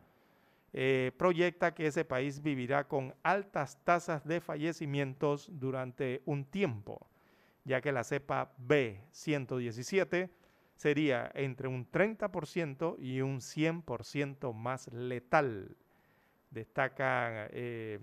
[0.74, 7.08] Eh, proyecta que ese país vivirá con altas tasas de fallecimientos durante un tiempo,
[7.64, 10.30] ya que la cepa B117
[10.76, 15.78] sería entre un 30% y un 100% más letal,
[16.52, 18.02] destaca eh,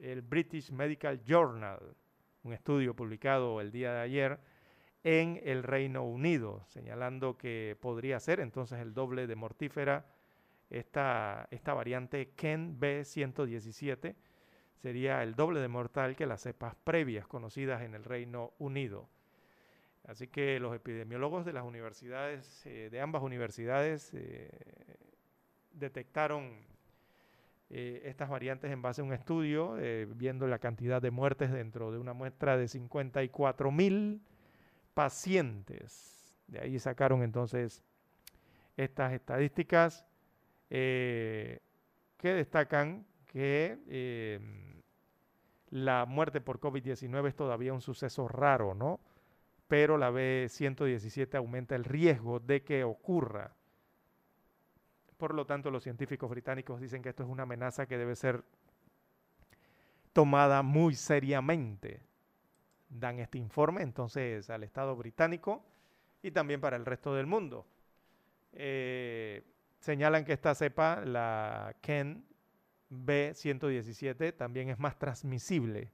[0.00, 1.94] el British Medical Journal,
[2.42, 4.40] un estudio publicado el día de ayer
[5.04, 10.06] en el Reino Unido, señalando que podría ser entonces el doble de mortífera
[10.70, 14.14] esta, esta variante Ken B117
[14.76, 19.08] sería el doble de mortal que las cepas previas conocidas en el Reino Unido.
[20.04, 24.50] Así que los epidemiólogos de las universidades, eh, de ambas universidades, eh,
[25.72, 26.66] detectaron
[27.70, 29.76] eh, estas variantes en base a un estudio,
[30.14, 34.22] viendo la cantidad de muertes dentro de una muestra de 54 mil
[34.98, 36.34] pacientes.
[36.48, 37.84] De ahí sacaron entonces
[38.76, 40.04] estas estadísticas
[40.70, 41.60] eh,
[42.16, 44.40] que destacan que eh,
[45.70, 48.98] la muerte por COVID-19 es todavía un suceso raro, ¿no?
[49.68, 53.54] Pero la B117 aumenta el riesgo de que ocurra.
[55.16, 58.42] por lo tanto, los científicos británicos dicen que esto es una amenaza que debe ser
[60.12, 62.07] tomada muy seriamente.
[62.88, 65.64] Dan este informe entonces al Estado británico
[66.22, 67.66] y también para el resto del mundo.
[68.52, 69.42] Eh,
[69.80, 72.24] señalan que esta cepa, la Ken
[72.90, 75.90] B117, también es más transmisible,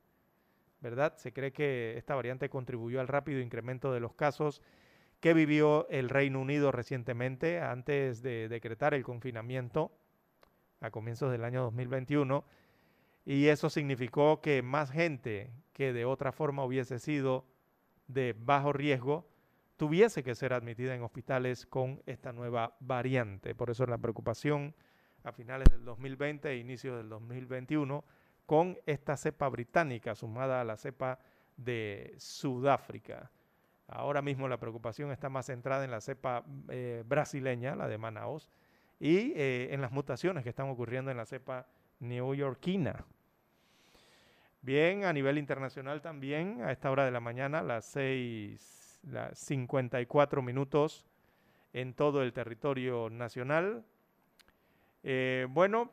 [0.81, 1.17] ¿verdad?
[1.17, 4.63] Se cree que esta variante contribuyó al rápido incremento de los casos
[5.21, 9.91] que vivió el Reino Unido recientemente antes de decretar el confinamiento
[10.81, 12.45] a comienzos del año 2021
[13.25, 17.45] y eso significó que más gente que de otra forma hubiese sido
[18.07, 19.27] de bajo riesgo
[19.77, 23.55] tuviese que ser admitida en hospitales con esta nueva variante.
[23.55, 24.75] Por eso la preocupación
[25.25, 28.05] a finales del 2020 e inicio del 2021
[28.47, 31.19] con esta cepa británica sumada a la cepa
[31.57, 33.31] de Sudáfrica.
[33.89, 38.51] Ahora mismo la preocupación está más centrada en la cepa eh, brasileña, la de Manaus,
[39.01, 41.67] y eh, en las mutaciones que están ocurriendo en la cepa
[42.01, 43.05] neoyorquina.
[44.65, 50.41] Bien, a nivel internacional también, a esta hora de la mañana, las 6, las 54
[50.41, 51.05] minutos
[51.75, 53.85] en todo el territorio nacional.
[55.03, 55.91] Eh, bueno,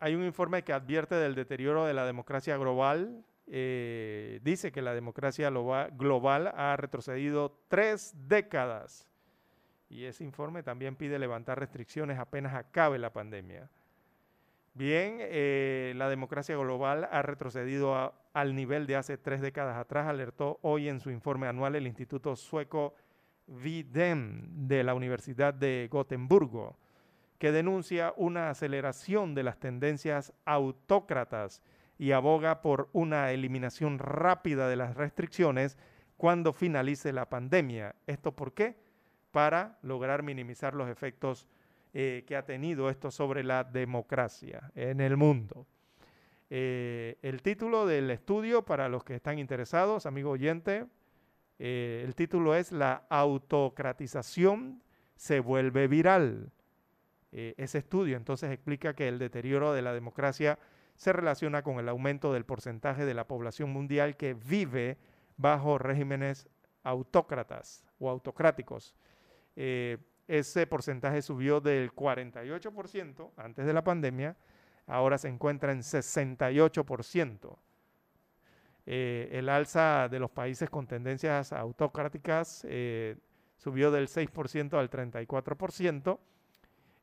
[0.00, 3.26] hay un informe que advierte del deterioro de la democracia global.
[3.46, 9.06] Eh, dice que la democracia global ha retrocedido tres décadas.
[9.90, 13.68] Y ese informe también pide levantar restricciones apenas acabe la pandemia.
[14.74, 20.58] Bien, eh, la democracia global ha retrocedido al nivel de hace tres décadas atrás, alertó
[20.62, 22.94] hoy en su informe anual el Instituto Sueco
[23.48, 26.78] VIDEM de la Universidad de Gotemburgo,
[27.38, 31.62] que denuncia una aceleración de las tendencias autócratas
[31.98, 35.76] y aboga por una eliminación rápida de las restricciones
[36.16, 37.94] cuando finalice la pandemia.
[38.06, 38.76] ¿Esto por qué?
[39.32, 41.46] Para lograr minimizar los efectos
[41.94, 45.66] eh, que ha tenido esto sobre la democracia en el mundo.
[46.48, 50.86] Eh, el título del estudio, para los que están interesados, amigo oyente,
[51.58, 54.82] eh, el título es La autocratización
[55.16, 56.50] se vuelve viral.
[57.30, 60.58] ese estudio entonces explica que el deterioro de la democracia
[60.96, 64.96] se relaciona con el aumento del porcentaje de la población mundial que vive
[65.36, 66.48] bajo regímenes
[66.84, 68.94] autócratas o autocráticos
[70.38, 74.34] ese porcentaje subió del 48% antes de la pandemia,
[74.86, 77.58] ahora se encuentra en 68%.
[78.86, 83.16] Eh, el alza de los países con tendencias autocráticas eh,
[83.58, 86.18] subió del 6% al 34%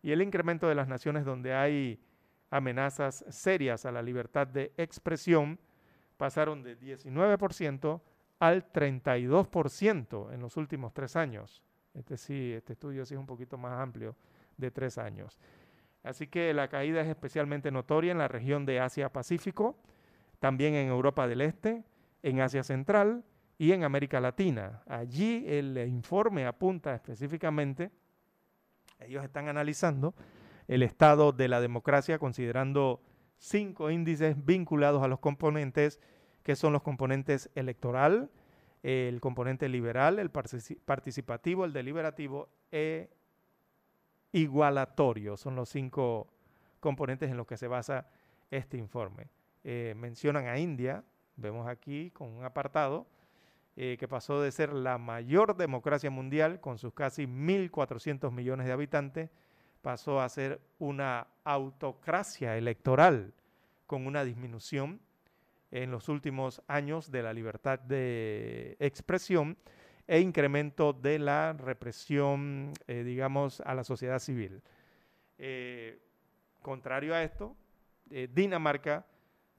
[0.01, 2.01] y el incremento de las naciones donde hay
[2.49, 5.59] amenazas serias a la libertad de expresión
[6.17, 8.01] pasaron de 19%
[8.39, 11.61] al 32% en los últimos tres años.
[11.93, 14.15] Este sí, este estudio sí es un poquito más amplio,
[14.57, 15.39] de tres años.
[16.03, 19.77] Así que la caída es especialmente notoria en la región de Asia-Pacífico,
[20.39, 21.83] también en Europa del Este,
[22.23, 23.23] en Asia Central
[23.57, 24.81] y en América Latina.
[24.87, 27.91] Allí el informe apunta específicamente,
[28.99, 30.13] ellos están analizando
[30.67, 33.01] el estado de la democracia considerando
[33.37, 35.99] cinco índices vinculados a los componentes
[36.43, 38.29] que son los componentes electoral,
[38.83, 43.09] el componente liberal, el participativo, el deliberativo e
[44.31, 45.37] igualatorio.
[45.37, 46.27] Son los cinco
[46.79, 48.07] componentes en los que se basa
[48.49, 49.27] este informe.
[49.63, 51.03] Eh, mencionan a India,
[51.35, 53.05] vemos aquí con un apartado,
[53.75, 58.73] eh, que pasó de ser la mayor democracia mundial con sus casi 1.400 millones de
[58.73, 59.29] habitantes,
[59.81, 63.33] pasó a ser una autocracia electoral
[63.87, 64.99] con una disminución
[65.71, 69.57] en los últimos años de la libertad de expresión
[70.07, 74.61] e incremento de la represión, eh, digamos, a la sociedad civil.
[75.37, 75.99] Eh,
[76.61, 77.55] contrario a esto,
[78.09, 79.05] eh, Dinamarca,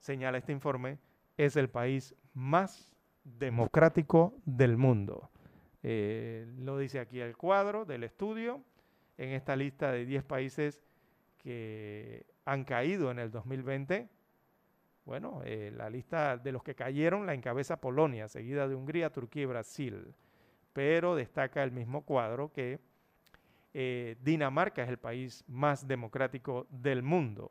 [0.00, 0.98] señala este informe,
[1.36, 2.92] es el país más
[3.22, 5.30] democrático del mundo.
[5.82, 8.62] lo dice aquí el cuadro del estudio,
[9.16, 10.82] en esta lista de 10 países
[11.38, 14.08] que han caído en el 2020
[15.10, 19.42] bueno, eh, la lista de los que cayeron la encabeza Polonia, seguida de Hungría, Turquía
[19.42, 20.14] y Brasil.
[20.72, 22.78] Pero destaca el mismo cuadro que
[23.74, 27.50] eh, Dinamarca es el país más democrático del mundo.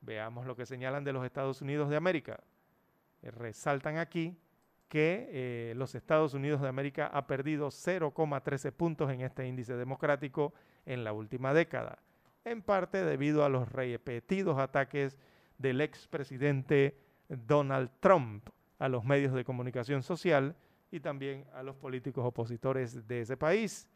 [0.00, 2.40] Veamos lo que señalan de los Estados Unidos de América.
[3.20, 4.34] Eh, resaltan aquí
[4.88, 10.54] que los Estados Unidos de América ha perdido 0,13 puntos en este índice democrático
[10.86, 11.98] en la última década,
[12.46, 15.18] en parte debido a los repetidos ataques
[15.58, 16.96] del expresidente
[17.28, 18.48] Donald Trump
[18.78, 20.54] a los medios de comunicación social
[20.90, 23.88] y también a los políticos opositores de ese país.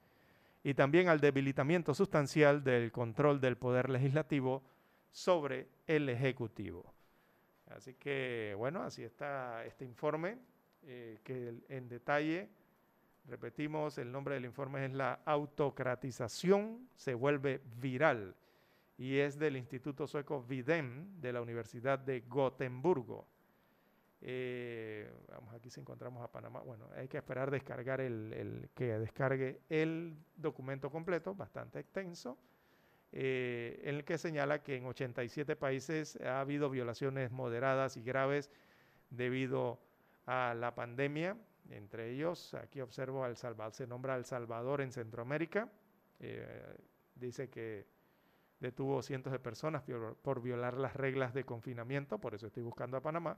[0.65, 4.63] y también al debilitamiento sustancial del control del poder legislativo
[5.11, 6.95] sobre el Ejecutivo.
[7.67, 10.39] Así que, bueno, así está este informe,
[10.85, 12.49] eh, que en detalle,
[13.29, 18.37] repetimos, el nombre del informe es La autocratización se vuelve viral
[18.99, 23.27] y es del Instituto Sueco Videm de la Universidad de Gotemburgo.
[24.25, 26.61] Eh, vamos, aquí si encontramos a Panamá.
[26.61, 32.39] Bueno, hay que esperar descargar el, que descargue el documento completo, bastante extenso,
[33.11, 38.51] eh, en el que señala que en 87 países ha habido violaciones moderadas y graves
[39.11, 39.81] debido
[40.27, 41.37] a la pandemia.
[41.71, 45.69] Entre ellos, aquí observo al Salvador, se nombra El Salvador en Centroamérica.
[46.21, 46.77] Eh,
[47.17, 47.87] dice que
[48.63, 49.83] detuvo cientos de personas
[50.23, 53.37] por violar las reglas de confinamiento, por eso estoy buscando a Panamá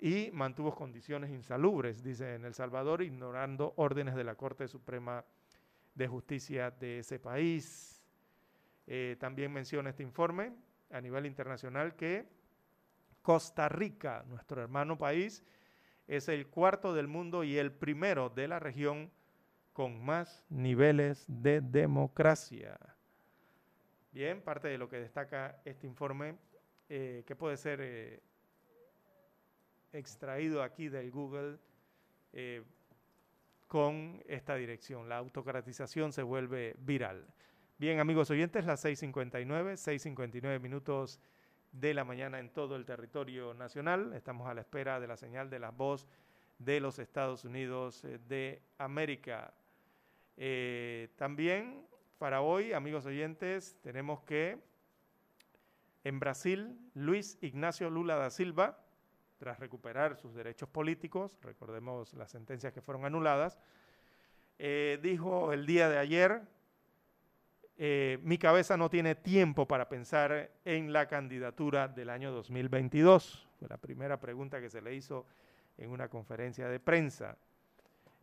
[0.00, 5.24] y mantuvo condiciones insalubres, dice en El Salvador, ignorando órdenes de la Corte Suprema
[5.94, 8.02] de Justicia de ese país.
[8.86, 10.52] Eh, también menciona este informe
[10.90, 12.26] a nivel internacional que
[13.22, 15.44] Costa Rica, nuestro hermano país,
[16.08, 19.12] es el cuarto del mundo y el primero de la región
[19.72, 22.78] con más niveles de democracia.
[24.12, 26.34] Bien, parte de lo que destaca este informe,
[26.88, 28.20] eh, que puede ser eh,
[29.92, 31.58] extraído aquí del Google
[32.32, 32.64] eh,
[33.68, 35.08] con esta dirección.
[35.08, 37.24] La autocratización se vuelve viral.
[37.78, 41.20] Bien, amigos oyentes, las 6.59, 6.59 minutos
[41.70, 44.12] de la mañana en todo el territorio nacional.
[44.12, 46.08] Estamos a la espera de la señal de la voz
[46.58, 49.54] de los Estados Unidos de América.
[51.16, 51.89] También
[52.20, 54.58] para hoy, amigos oyentes, tenemos que
[56.04, 58.78] en Brasil, Luis Ignacio Lula da Silva,
[59.38, 63.58] tras recuperar sus derechos políticos, recordemos las sentencias que fueron anuladas,
[64.58, 66.42] eh, dijo el día de ayer,
[67.78, 73.48] eh, mi cabeza no tiene tiempo para pensar en la candidatura del año 2022.
[73.58, 75.24] Fue la primera pregunta que se le hizo
[75.78, 77.38] en una conferencia de prensa.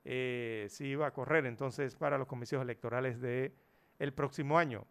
[0.05, 3.51] Eh, si iba a correr entonces para los comicios electorales del
[3.99, 4.85] el próximo año.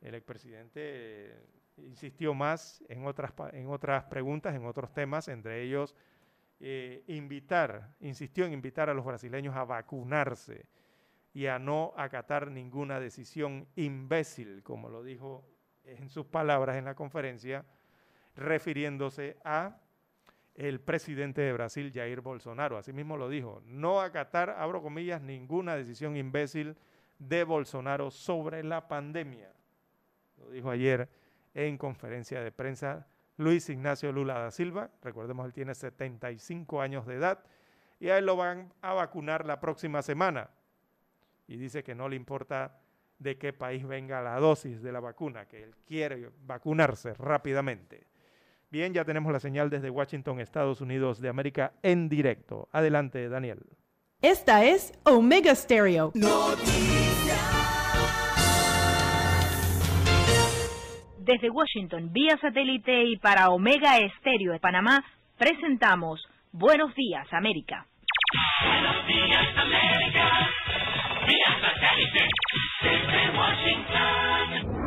[0.00, 1.38] El expresidente
[1.78, 5.94] insistió más en otras, en otras preguntas, en otros temas, entre ellos
[6.60, 10.66] eh, invitar, insistió en invitar a los brasileños a vacunarse
[11.34, 15.44] y a no acatar ninguna decisión imbécil, como lo dijo
[15.84, 17.64] en sus palabras en la conferencia,
[18.34, 19.78] refiriéndose a
[20.54, 22.78] el presidente de Brasil, Jair Bolsonaro.
[22.78, 26.76] Asimismo lo dijo, no acatar, abro comillas, ninguna decisión imbécil
[27.18, 29.52] de Bolsonaro sobre la pandemia.
[30.38, 31.08] Lo dijo ayer
[31.54, 33.06] en conferencia de prensa
[33.38, 34.90] Luis Ignacio Lula da Silva.
[35.02, 37.44] Recordemos, él tiene 75 años de edad
[37.98, 40.50] y a él lo van a vacunar la próxima semana.
[41.46, 42.80] Y dice que no le importa
[43.18, 48.06] de qué país venga la dosis de la vacuna, que él quiere vacunarse rápidamente.
[48.70, 52.68] Bien, ya tenemos la señal desde Washington, Estados Unidos de América, en directo.
[52.72, 53.64] Adelante, Daniel.
[54.22, 56.10] Esta es Omega Stereo.
[61.18, 65.04] Desde Washington, vía satélite y para Omega Estéreo de Panamá,
[65.36, 67.86] presentamos Buenos Días, América.
[68.64, 70.48] Buenos días, América.
[71.26, 72.26] Vía satélite
[72.82, 74.85] desde Washington.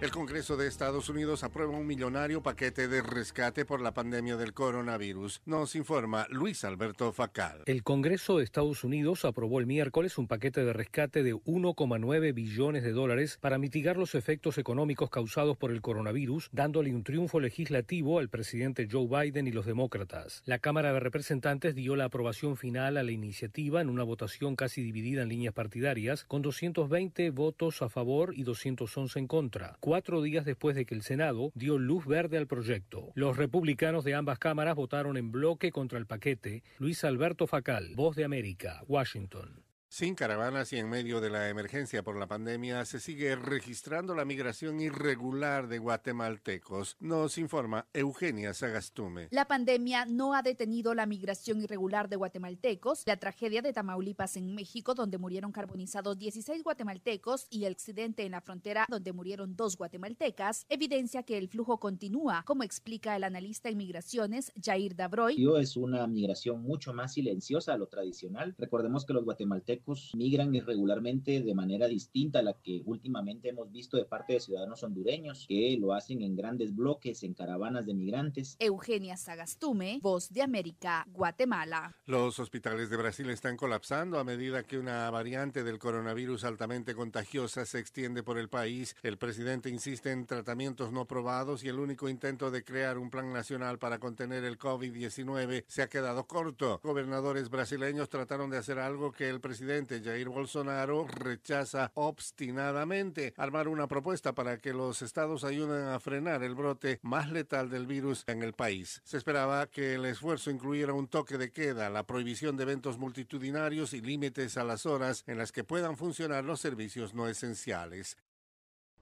[0.00, 4.54] El Congreso de Estados Unidos aprueba un millonario paquete de rescate por la pandemia del
[4.54, 5.42] coronavirus.
[5.44, 7.64] Nos informa Luis Alberto Facal.
[7.66, 12.82] El Congreso de Estados Unidos aprobó el miércoles un paquete de rescate de 1,9 billones
[12.82, 18.20] de dólares para mitigar los efectos económicos causados por el coronavirus, dándole un triunfo legislativo
[18.20, 20.42] al presidente Joe Biden y los demócratas.
[20.46, 24.82] La Cámara de Representantes dio la aprobación final a la iniciativa en una votación casi
[24.82, 30.44] dividida en líneas partidarias, con 220 votos a favor y 211 en contra cuatro días
[30.44, 33.10] después de que el Senado dio luz verde al proyecto.
[33.16, 36.62] Los republicanos de ambas cámaras votaron en bloque contra el paquete.
[36.78, 39.64] Luis Alberto Facal, Voz de América, Washington.
[39.92, 44.24] Sin caravanas y en medio de la emergencia por la pandemia, se sigue registrando la
[44.24, 49.26] migración irregular de guatemaltecos, nos informa Eugenia Sagastume.
[49.32, 53.02] La pandemia no ha detenido la migración irregular de guatemaltecos.
[53.04, 58.30] La tragedia de Tamaulipas en México, donde murieron carbonizados 16 guatemaltecos, y el accidente en
[58.30, 63.68] la frontera, donde murieron dos guatemaltecas, evidencia que el flujo continúa, como explica el analista
[63.68, 65.44] en migraciones Jair Dabroy.
[65.58, 68.54] Es una migración mucho más silenciosa a lo tradicional.
[68.56, 73.70] Recordemos que los guatemaltecos guatemaltecos migran irregularmente de manera distinta a la que últimamente hemos
[73.70, 77.94] visto de parte de ciudadanos hondureños, que lo hacen en grandes bloques, en caravanas de
[77.94, 78.56] migrantes.
[78.58, 81.96] Eugenia Sagastume, Voz de América, Guatemala.
[82.06, 87.64] Los hospitales de Brasil están colapsando a medida que una variante del coronavirus altamente contagiosa
[87.64, 88.96] se extiende por el país.
[89.02, 93.32] El presidente insiste en tratamientos no probados y el único intento de crear un plan
[93.32, 96.80] nacional para contener el COVID-19 se ha quedado corto.
[96.82, 103.86] Gobernadores brasileños trataron de hacer algo que el presidente Jair Bolsonaro rechaza obstinadamente, armar una
[103.86, 108.42] propuesta para que los estados ayuden a frenar el brote más letal del virus en
[108.42, 109.00] el país.
[109.04, 113.92] Se esperaba que el esfuerzo incluyera un toque de queda, la prohibición de eventos multitudinarios
[113.92, 118.16] y límites a las horas en las que puedan funcionar los servicios no esenciales.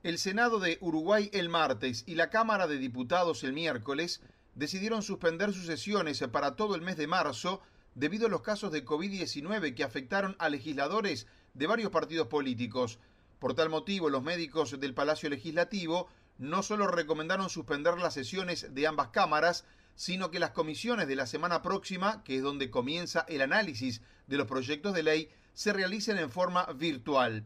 [0.03, 4.20] El Senado de Uruguay el martes y la Cámara de Diputados el miércoles
[4.55, 7.62] decidieron suspender sus sesiones para todo el mes de marzo
[7.99, 13.01] debido a los casos de COVID-19 que afectaron a legisladores de varios partidos políticos.
[13.41, 16.09] Por tal motivo, los médicos del Palacio Legislativo
[16.39, 19.65] no solo recomendaron suspender las sesiones de ambas cámaras,
[19.97, 24.37] sino que las comisiones de la semana próxima, que es donde comienza el análisis de
[24.37, 27.45] los proyectos de ley, se realicen en forma virtual.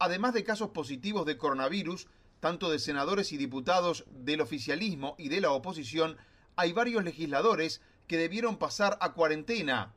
[0.00, 2.08] Además de casos positivos de coronavirus,
[2.40, 6.16] tanto de senadores y diputados del oficialismo y de la oposición,
[6.56, 9.94] hay varios legisladores que debieron pasar a cuarentena.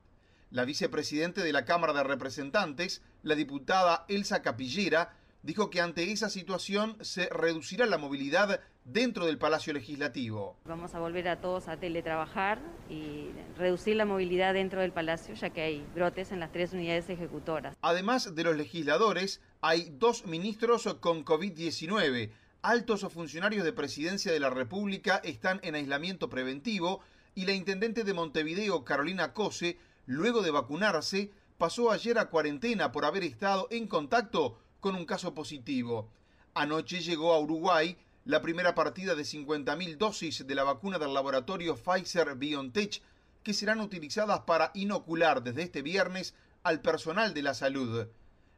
[0.51, 5.13] La vicepresidente de la Cámara de Representantes, la diputada Elsa Capillera,
[5.43, 10.57] dijo que ante esa situación se reducirá la movilidad dentro del Palacio Legislativo.
[10.65, 12.59] Vamos a volver a todos a teletrabajar
[12.89, 17.09] y reducir la movilidad dentro del Palacio, ya que hay brotes en las tres unidades
[17.09, 17.77] ejecutoras.
[17.81, 22.31] Además de los legisladores, hay dos ministros con COVID-19.
[22.61, 27.01] Altos funcionarios de Presidencia de la República están en aislamiento preventivo
[27.35, 33.05] y la intendente de Montevideo, Carolina Cose, luego de vacunarse, pasó ayer a cuarentena por
[33.05, 36.09] haber estado en contacto con un caso positivo.
[36.53, 41.75] Anoche llegó a Uruguay la primera partida de 50.000 dosis de la vacuna del laboratorio
[41.75, 43.01] Pfizer BioNTech
[43.43, 48.07] que serán utilizadas para inocular desde este viernes al personal de la salud.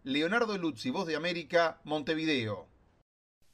[0.03, 2.68] Leonardo Luzzi, Voz de América, Montevideo.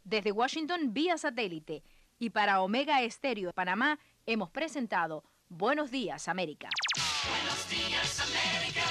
[0.04, 1.84] Desde Washington vía satélite
[2.18, 6.68] y para Omega Estéreo de Panamá hemos presentado Buenos Días América.
[7.30, 8.84] Buenos días América,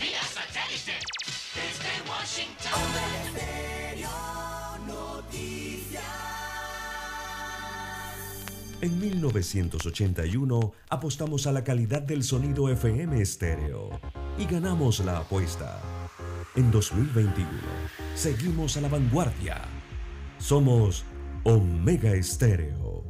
[0.00, 0.98] vía satélite
[1.54, 2.72] desde Washington.
[4.86, 6.02] Noticias.
[8.80, 14.00] En 1981 apostamos a la calidad del sonido FM estéreo
[14.38, 15.82] y ganamos la apuesta.
[16.56, 17.50] En 2021
[18.14, 19.60] seguimos a la vanguardia.
[20.38, 21.04] Somos
[21.44, 23.09] Omega Estéreo.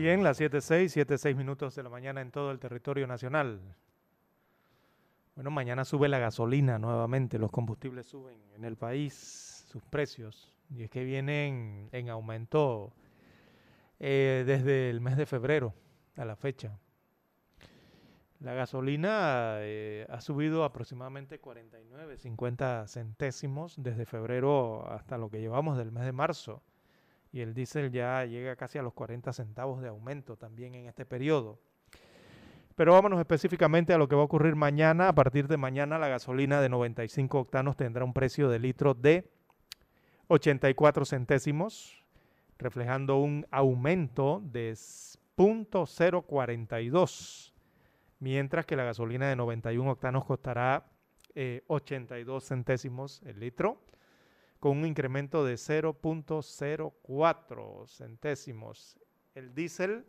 [0.00, 3.60] Bien, las 7.06, 7.06 minutos de la mañana en todo el territorio nacional.
[5.34, 10.84] Bueno, mañana sube la gasolina nuevamente, los combustibles suben en el país, sus precios, y
[10.84, 12.94] es que vienen en aumento
[13.98, 15.74] eh, desde el mes de febrero
[16.16, 16.78] a la fecha.
[18.38, 25.76] La gasolina eh, ha subido aproximadamente 49, 50 centésimos desde febrero hasta lo que llevamos
[25.76, 26.62] del mes de marzo
[27.32, 31.06] y el diésel ya llega casi a los 40 centavos de aumento también en este
[31.06, 31.60] periodo.
[32.74, 35.08] Pero vámonos específicamente a lo que va a ocurrir mañana.
[35.08, 39.30] A partir de mañana la gasolina de 95 octanos tendrá un precio de litro de
[40.28, 42.04] 84 centésimos,
[42.58, 47.52] reflejando un aumento de 0.042,
[48.18, 50.86] mientras que la gasolina de 91 octanos costará
[51.34, 53.78] eh, 82 centésimos el litro
[54.60, 58.96] con un incremento de 0.04 centésimos.
[59.34, 60.04] El diésel,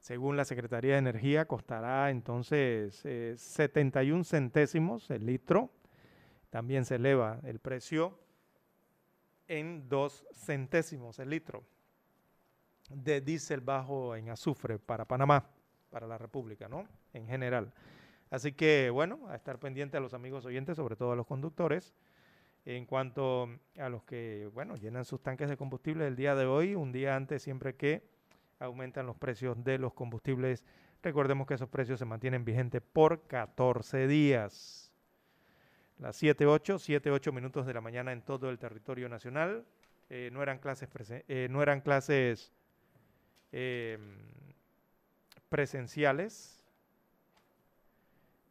[0.00, 5.70] según la Secretaría de Energía, costará entonces eh, 71 centésimos el litro,
[6.50, 8.18] también se eleva el precio
[9.46, 11.64] en dos centésimos el litro
[12.90, 15.48] de diésel bajo en azufre para Panamá,
[15.90, 16.86] para la República, ¿no?
[17.12, 17.72] En general.
[18.30, 21.94] Así que, bueno, a estar pendiente a los amigos oyentes, sobre todo a los conductores,
[22.66, 26.74] en cuanto a los que, bueno, llenan sus tanques de combustible el día de hoy,
[26.74, 28.02] un día antes siempre que
[28.58, 30.64] aumentan los precios de los combustibles.
[31.02, 34.90] Recordemos que esos precios se mantienen vigentes por 14 días.
[35.98, 39.64] Las 7, 8, 7, 8 minutos de la mañana en todo el territorio nacional.
[40.32, 40.88] No eran clases,
[41.28, 42.52] eh, no eran clases
[43.52, 43.98] eh,
[45.48, 46.62] presenciales.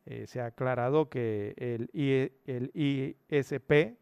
[0.06, 1.90] Eh, se ha aclarado que el
[3.30, 3.98] ISP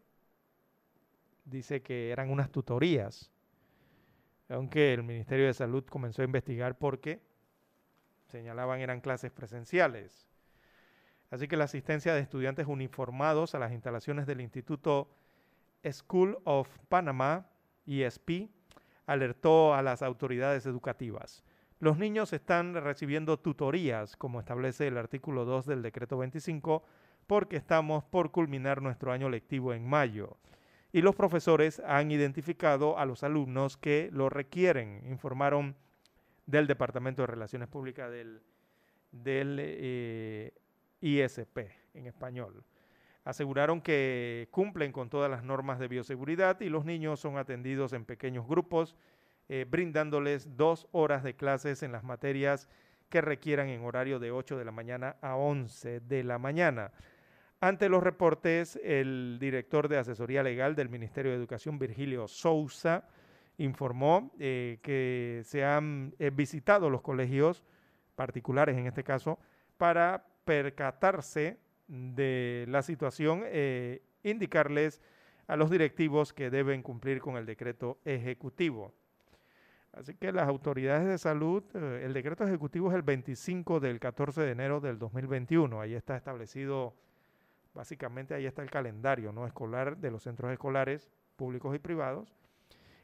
[1.44, 3.30] dice que eran unas tutorías,
[4.48, 7.20] aunque el Ministerio de Salud comenzó a investigar porque
[8.26, 10.28] señalaban eran clases presenciales.
[11.30, 15.08] Así que la asistencia de estudiantes uniformados a las instalaciones del Instituto
[15.90, 17.46] School of Panama,
[17.86, 18.50] ESP,
[19.06, 21.42] alertó a las autoridades educativas.
[21.80, 26.84] Los niños están recibiendo tutorías, como establece el artículo 2 del decreto 25,
[27.26, 30.36] porque estamos por culminar nuestro año lectivo en mayo.
[30.92, 35.74] Y los profesores han identificado a los alumnos que lo requieren, informaron
[36.46, 40.52] del Departamento de Relaciones Públicas del, eh,
[41.00, 41.58] ISP
[41.94, 42.62] en español.
[43.24, 48.04] Aseguraron que cumplen con todas las normas de bioseguridad y los niños son atendidos en
[48.04, 48.96] pequeños grupos,
[49.48, 52.68] eh, brindándoles dos horas de clases en las materias
[53.08, 56.92] que requieran en horario de 8 de la mañana a 11 de la mañana.
[57.62, 63.04] Ante los reportes, el director de asesoría legal del Ministerio de Educación, Virgilio Sousa,
[63.56, 67.62] informó eh, que se han eh, visitado los colegios
[68.16, 69.38] particulares en este caso
[69.76, 75.00] para percatarse de la situación, eh, indicarles
[75.46, 78.92] a los directivos que deben cumplir con el decreto ejecutivo.
[79.92, 84.40] Así que las autoridades de salud, eh, el decreto ejecutivo es el 25 del 14
[84.40, 85.80] de enero del 2021.
[85.80, 86.94] Ahí está establecido,
[87.74, 92.34] básicamente ahí está el calendario no escolar de los centros escolares públicos y privados.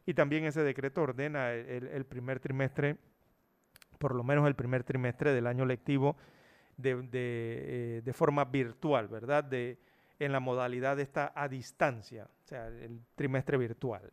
[0.06, 2.96] Y también ese decreto ordena el primer trimestre,
[3.98, 6.16] por lo menos el primer trimestre del año lectivo
[6.78, 9.44] de, eh, forma virtual, ¿verdad?
[9.44, 9.78] De,
[10.18, 14.10] en la modalidad de esta a distancia, o sea, el trimestre virtual.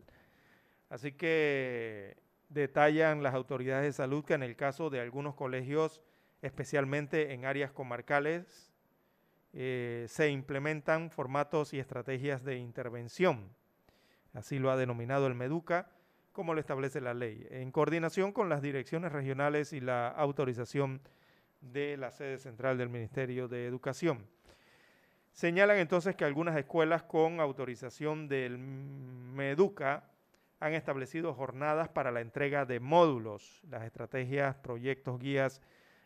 [0.90, 2.18] Así que
[2.50, 6.02] detallan las autoridades de salud que en el caso de algunos colegios,
[6.42, 8.75] especialmente en áreas comarcales,
[9.58, 13.50] eh, se implementan formatos y estrategias de intervención.
[14.34, 15.90] Así lo ha denominado el MEDUCA,
[16.34, 21.00] como lo establece la ley, en coordinación con las direcciones regionales y la autorización
[21.62, 24.28] de la sede central del Ministerio de Educación.
[25.32, 30.04] Señalan entonces que algunas escuelas con autorización del MEDUCA
[30.60, 35.62] han establecido jornadas para la entrega de módulos, las estrategias, proyectos, guías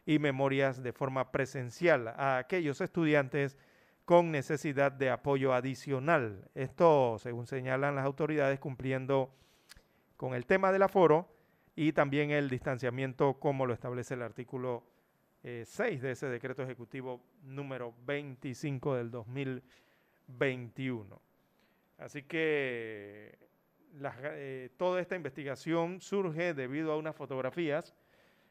[0.10, 3.56] y memorias de forma presencial a aquellos estudiantes
[4.06, 6.49] con necesidad de apoyo adicional.
[6.56, 9.31] Esto, según señalan las autoridades, cumpliendo
[10.18, 11.31] con el tema del aforo
[11.76, 14.84] y también el distanciamiento como lo establece el artículo
[15.44, 21.22] 6 eh, de ese decreto ejecutivo número 25 del 2021.
[21.99, 23.38] Así que
[24.02, 27.94] eh, toda esta investigación surge debido a unas fotografías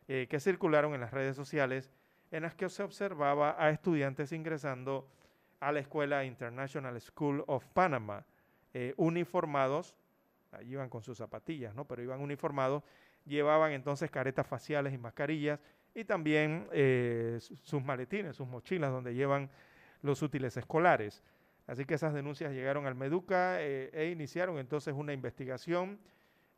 [0.08, 1.90] eh, que circularon en las redes sociales
[2.30, 5.08] en las que se observaba a estudiantes ingresando
[5.60, 8.24] a la Escuela International School of Panama,
[8.96, 9.96] uniformados,
[10.66, 11.84] iban con sus zapatillas, ¿no?
[11.86, 12.82] pero iban uniformados,
[13.26, 15.60] llevaban entonces caretas faciales y mascarillas
[15.94, 19.50] y también eh, sus maletines, sus mochilas donde llevan
[20.02, 21.22] los útiles escolares.
[21.66, 25.98] Así que esas denuncias llegaron al Meduca eh, e iniciaron entonces una investigación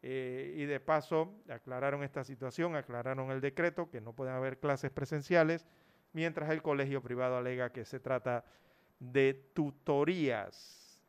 [0.02, 4.90] eh, y de paso aclararon esta situación, aclararon el decreto que no pueden haber clases
[4.90, 5.66] presenciales,
[6.12, 8.44] mientras el colegio privado alega que se trata
[8.98, 11.02] de tutorías.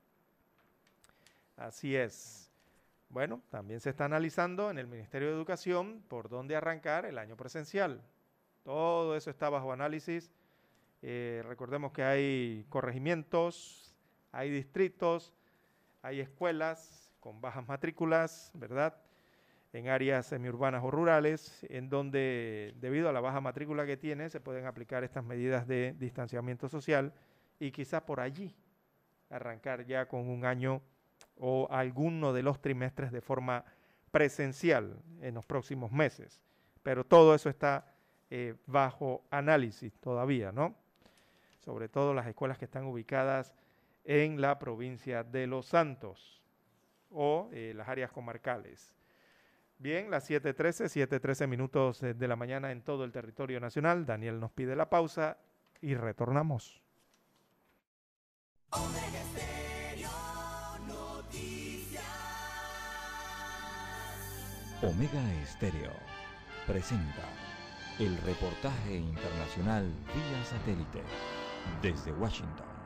[1.55, 2.51] Así es.
[3.09, 7.35] Bueno, también se está analizando en el Ministerio de Educación por dónde arrancar el año
[7.35, 8.01] presencial.
[8.63, 10.31] Todo eso está bajo análisis.
[11.01, 13.95] Eh, recordemos que hay corregimientos,
[14.31, 15.34] hay distritos,
[16.01, 18.98] hay escuelas con bajas matrículas, ¿verdad?
[19.72, 24.41] En áreas semiurbanas o rurales, en donde debido a la baja matrícula que tiene, se
[24.41, 27.14] pueden aplicar estas medidas de distanciamiento social
[27.60, 28.53] y quizás por allí
[29.30, 30.81] arrancar ya con un año
[31.38, 33.64] o alguno de los trimestres de forma
[34.10, 36.43] presencial en los próximos meses.
[36.84, 37.85] Pero todo eso está
[38.30, 40.76] eh, bajo análisis todavía, ¿no?
[41.60, 43.53] Sobre todo las escuelas que están ubicadas
[44.03, 46.40] en la provincia de Los Santos
[47.12, 48.96] o eh, las áreas comarcales.
[49.78, 54.06] Bien, las 7.13, 7.13 minutos de la mañana en todo el territorio nacional.
[54.06, 55.38] Daniel nos pide la pausa
[55.82, 56.82] y retornamos.
[64.84, 65.92] Omega Estéreo
[66.66, 67.24] presenta
[68.00, 71.04] el reportaje internacional vía satélite
[71.84, 72.81] desde Washington.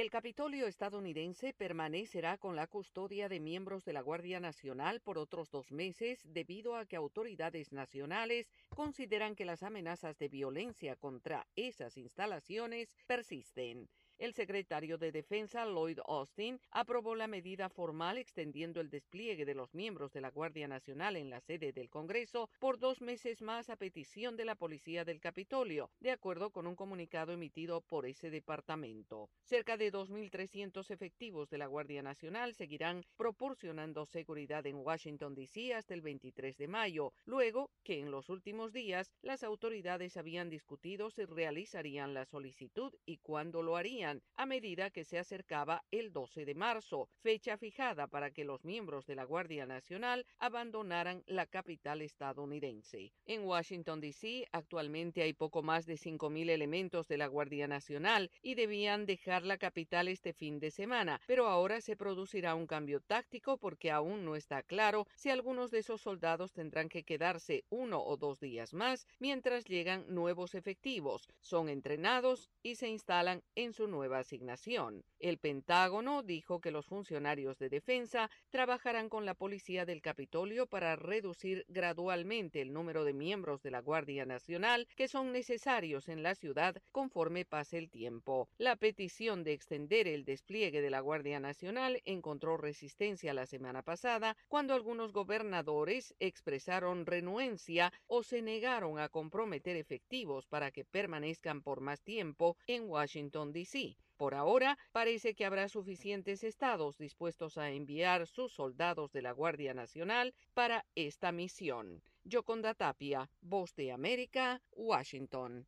[0.00, 5.50] El Capitolio estadounidense permanecerá con la custodia de miembros de la Guardia Nacional por otros
[5.50, 11.96] dos meses debido a que autoridades nacionales consideran que las amenazas de violencia contra esas
[11.96, 13.88] instalaciones persisten.
[14.18, 19.72] El secretario de Defensa, Lloyd Austin, aprobó la medida formal extendiendo el despliegue de los
[19.76, 23.76] miembros de la Guardia Nacional en la sede del Congreso por dos meses más a
[23.76, 29.30] petición de la Policía del Capitolio, de acuerdo con un comunicado emitido por ese departamento.
[29.44, 35.74] Cerca de 2.300 efectivos de la Guardia Nacional seguirán proporcionando seguridad en Washington, D.C.
[35.74, 41.08] hasta el 23 de mayo, luego que en los últimos días las autoridades habían discutido
[41.10, 46.44] si realizarían la solicitud y cuándo lo harían a medida que se acercaba el 12
[46.44, 52.02] de marzo, fecha fijada para que los miembros de la Guardia Nacional abandonaran la capital
[52.02, 53.12] estadounidense.
[53.26, 58.54] En Washington, D.C., actualmente hay poco más de 5.000 elementos de la Guardia Nacional y
[58.54, 63.58] debían dejar la capital este fin de semana, pero ahora se producirá un cambio táctico
[63.58, 68.16] porque aún no está claro si algunos de esos soldados tendrán que quedarse uno o
[68.16, 74.20] dos días más mientras llegan nuevos efectivos, son entrenados y se instalan en su nueva
[74.20, 75.02] asignación.
[75.18, 80.94] El Pentágono dijo que los funcionarios de defensa trabajarán con la policía del Capitolio para
[80.94, 86.36] reducir gradualmente el número de miembros de la Guardia Nacional que son necesarios en la
[86.36, 88.48] ciudad conforme pase el tiempo.
[88.56, 94.36] La petición de extender el despliegue de la Guardia Nacional encontró resistencia la semana pasada
[94.46, 101.80] cuando algunos gobernadores expresaron renuencia o se negaron a comprometer efectivos para que permanezcan por
[101.80, 103.87] más tiempo en Washington, D.C.
[104.18, 109.74] Por ahora, parece que habrá suficientes estados dispuestos a enviar sus soldados de la Guardia
[109.74, 112.02] Nacional para esta misión.
[112.24, 115.66] Yoconda Tapia, Voz de América, Washington.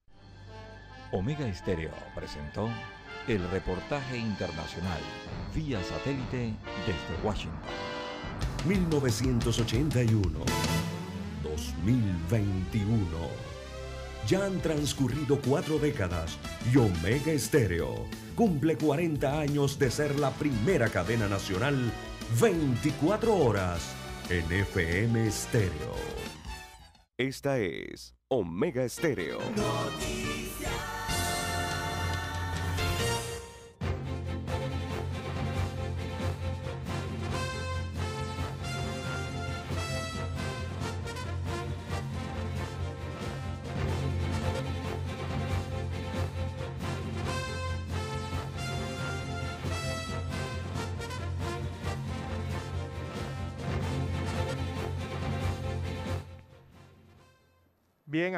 [1.13, 2.69] Omega Estéreo presentó
[3.29, 5.01] el reportaje internacional
[5.55, 6.53] vía satélite
[6.87, 7.61] desde Washington.
[8.67, 10.45] 1981.
[11.45, 13.50] 2021.
[14.27, 16.39] Ya han transcurrido cuatro décadas
[16.73, 21.93] y Omega Estéreo cumple 40 años de ser la primera cadena nacional
[22.41, 23.95] 24 horas
[24.29, 25.95] en FM Estéreo.
[27.19, 29.41] Esta es Omega Estéreo.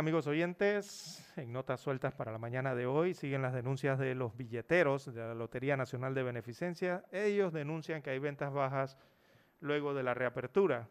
[0.03, 4.37] Amigos oyentes, en notas sueltas para la mañana de hoy siguen las denuncias de los
[4.37, 7.05] billeteros de la Lotería Nacional de Beneficencia.
[7.13, 8.99] Ellos denuncian que hay ventas bajas
[9.61, 10.89] luego de la reapertura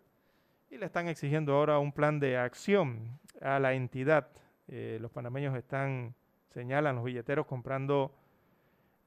[0.69, 4.29] y le están exigiendo ahora un plan de acción a la entidad.
[4.69, 6.15] Eh, los panameños están,
[6.47, 8.15] señalan los billeteros, comprando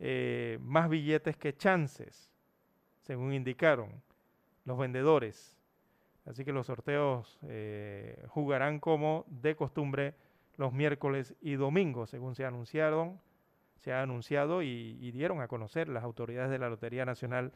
[0.01, 2.31] eh, más billetes que chances,
[3.01, 4.02] según indicaron
[4.66, 5.53] los vendedores.
[6.24, 10.14] Así que los sorteos eh, jugarán como de costumbre
[10.56, 13.20] los miércoles y domingos, según se anunciaron,
[13.76, 17.52] se ha anunciado y, dieron a conocer las autoridades de la Lotería Nacional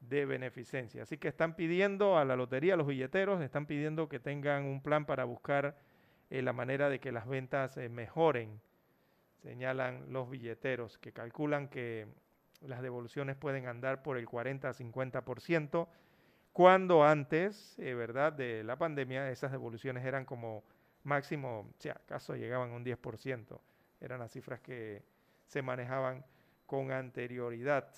[0.00, 1.02] de Beneficencia.
[1.02, 4.82] Así que están pidiendo a la lotería, a los billeteros, están pidiendo que tengan un
[4.82, 5.76] plan para buscar
[6.30, 8.60] eh, la manera de que las ventas eh, mejoren,
[9.42, 12.08] señalan los billeteros, que calculan que
[12.62, 15.86] las devoluciones pueden andar por el 40 a 50%
[16.56, 20.64] cuando antes, eh, ¿verdad?, de la pandemia, esas devoluciones eran como
[21.04, 23.60] máximo, si acaso llegaban a un 10%,
[24.00, 25.02] eran las cifras que
[25.44, 26.24] se manejaban
[26.64, 27.92] con anterioridad.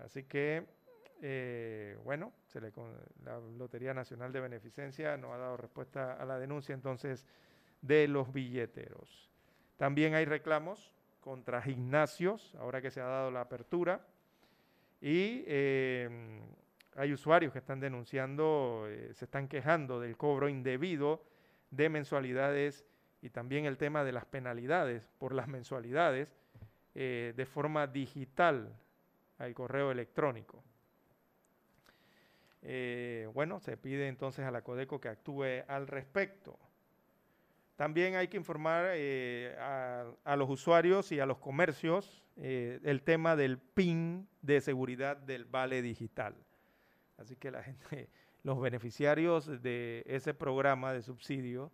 [0.00, 0.66] Así que,
[1.22, 2.32] eh, bueno,
[3.22, 7.24] la Lotería Nacional de Beneficencia no ha dado respuesta a la denuncia entonces
[7.82, 9.30] de los billeteros.
[9.76, 14.04] También hay reclamos contra gimnasios, ahora que se ha dado la apertura,
[15.00, 16.40] y eh,
[16.96, 21.22] hay usuarios que están denunciando, eh, se están quejando del cobro indebido
[21.70, 22.84] de mensualidades
[23.22, 26.28] y también el tema de las penalidades por las mensualidades
[26.94, 28.74] eh, de forma digital
[29.38, 30.62] al correo electrónico.
[32.62, 36.58] Eh, bueno, se pide entonces a la Codeco que actúe al respecto.
[37.76, 38.86] También hay que informar
[39.60, 45.80] a, los usuarios y a los comercios el tema del PIN de seguridad del vale
[45.80, 46.34] digital.
[47.18, 48.08] Así que la gente,
[48.42, 51.70] los beneficiarios de ese programa de subsidio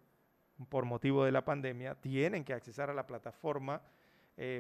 [0.69, 3.83] por motivo de la pandemia tienen que acceder a la plataforma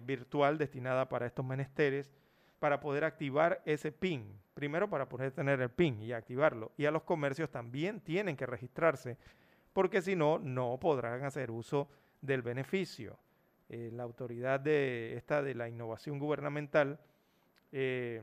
[0.04, 2.12] virtual destinada para estos menesteres
[2.64, 4.40] para poder activar ese PIN.
[4.54, 6.72] Primero para poder tener el PIN y activarlo.
[6.76, 9.18] Y a los comercios también tienen que registrarse
[9.74, 11.90] porque si no, no podrán hacer uso
[12.22, 13.18] del beneficio.
[13.68, 16.98] Eh, la autoridad de esta de la innovación gubernamental
[17.72, 18.22] eh,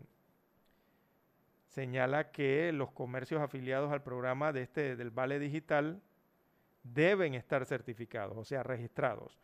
[1.72, 6.02] señala que los comercios afiliados al programa de este del Vale Digital
[6.84, 9.40] deben estar certificados, o sea, registrados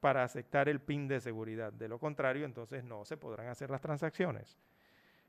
[0.00, 1.72] para aceptar el PIN de seguridad.
[1.72, 4.58] De lo contrario, entonces no se podrán hacer las transacciones.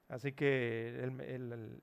[0.07, 1.11] Así que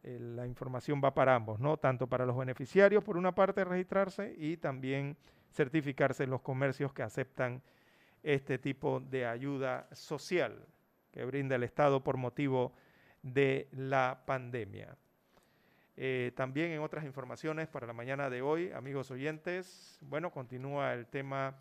[0.05, 1.77] la información va para ambos, ¿no?
[1.77, 5.17] Tanto para los beneficiarios, por una parte, registrarse y también
[5.51, 7.61] certificarse los comercios que aceptan
[8.23, 10.65] este tipo de ayuda social
[11.11, 12.83] que brinda el Estado por motivo de
[13.23, 14.97] la pandemia.
[15.97, 21.07] Eh, también en otras informaciones para la mañana de hoy, amigos oyentes, bueno, continúa el
[21.07, 21.55] tema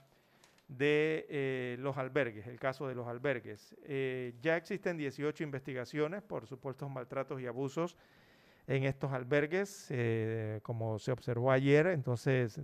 [0.67, 3.75] de eh, los albergues, el caso de los albergues.
[3.83, 7.97] Eh, ya existen 18 investigaciones por supuestos maltratos y abusos
[8.67, 9.91] en estos albergues,
[10.61, 11.87] como se observó ayer.
[11.87, 12.61] Entonces,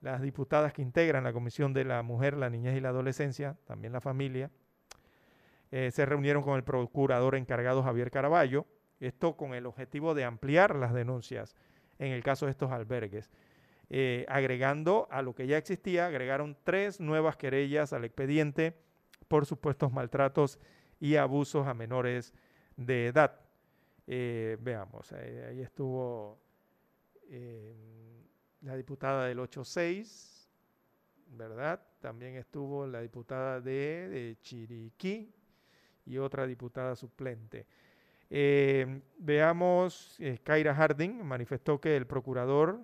[0.00, 3.92] las diputadas que integran la Comisión de la Mujer, la Niñez y la Adolescencia, también
[3.92, 4.50] la familia,
[5.70, 8.66] se reunieron con el procurador encargado Javier Caraballo,
[9.00, 11.54] esto con el objetivo de ampliar las denuncias
[11.98, 13.30] en el caso de estos albergues.
[13.88, 18.76] Eh, agregando a lo que ya existía, agregaron tres nuevas querellas al expediente
[19.28, 20.58] por supuestos maltratos
[20.98, 22.32] y abusos a menores
[22.76, 23.40] de edad.
[24.06, 26.40] Eh, veamos, eh, ahí estuvo
[28.62, 30.48] la diputada del 86,
[31.32, 31.80] ¿verdad?
[32.00, 35.32] También estuvo la diputada de, de Chiriquí
[36.06, 37.66] y otra diputada suplente.
[39.18, 42.80] veamos, Kaira Harding manifestó que el procurador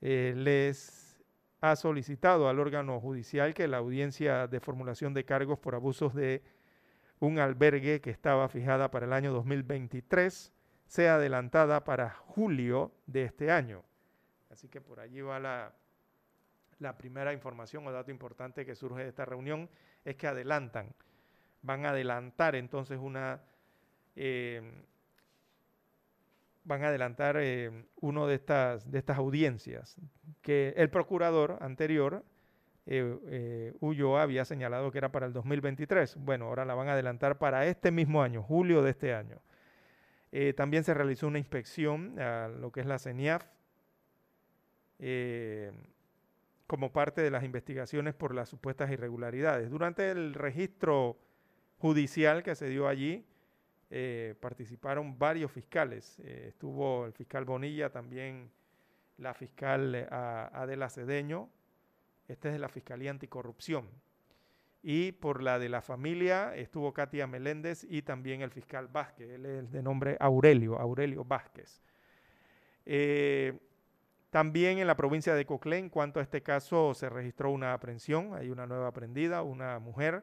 [0.00, 1.20] eh, les
[1.60, 6.42] ha solicitado al órgano judicial que la audiencia de formulación de cargos por abusos de
[7.18, 10.52] un albergue que estaba fijada para el año 2023
[10.86, 13.82] sea adelantada para julio de este año.
[14.50, 15.74] Así que por allí va la,
[16.78, 19.68] la primera información o dato importante que surge de esta reunión,
[20.04, 20.94] es que adelantan,
[21.62, 23.40] van a adelantar entonces una
[24.16, 24.62] eh,
[26.68, 29.96] van a adelantar eh, una de estas, de estas audiencias,
[30.42, 32.24] que el procurador anterior,
[32.86, 36.16] eh, eh, Ulloa, había señalado que era para el 2023.
[36.16, 39.40] Bueno, ahora la van a adelantar para este mismo año, julio de este año.
[40.30, 43.46] Eh, también se realizó una inspección a lo que es la CENIAF,
[46.68, 49.70] como parte de las investigaciones por las supuestas irregularidades.
[49.70, 51.16] Durante el registro
[51.78, 53.24] judicial que se dio allí,
[53.88, 56.20] eh, participaron varios fiscales.
[56.20, 58.50] Eh, estuvo el fiscal Bonilla, también
[59.16, 61.48] la fiscal eh, Adela Cedeño.
[62.28, 63.88] Esta es de la Fiscalía Anticorrupción.
[64.82, 69.30] Y por la de la familia estuvo Katia Meléndez y también el fiscal Vázquez.
[69.30, 71.80] Él es de nombre Aurelio, Aurelio Vázquez.
[74.30, 78.34] También en la provincia de Coclé, en cuanto a este caso, se registró una aprehensión.
[78.34, 80.22] Hay una nueva aprendida, una mujer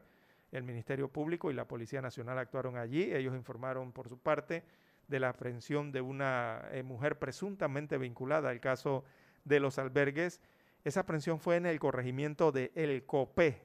[0.52, 3.14] el Ministerio Público y la Policía Nacional actuaron allí.
[3.14, 4.64] Ellos informaron por su parte
[5.08, 9.04] de la aprehensión de una eh, mujer presuntamente vinculada al caso
[9.44, 10.40] de los albergues.
[10.84, 13.64] Esa aprehensión fue en el corregimiento de El Copé.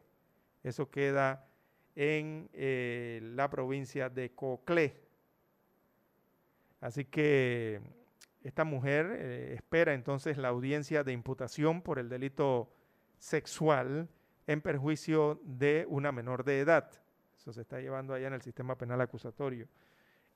[0.63, 1.47] Eso queda
[1.95, 4.97] en eh, la provincia de Coclé.
[6.81, 7.81] Así que
[8.43, 12.73] esta mujer eh, espera entonces la audiencia de imputación por el delito
[13.19, 14.09] sexual
[14.47, 16.91] en perjuicio de una menor de edad.
[17.37, 19.69] Eso se está llevando allá en el sistema penal acusatorio,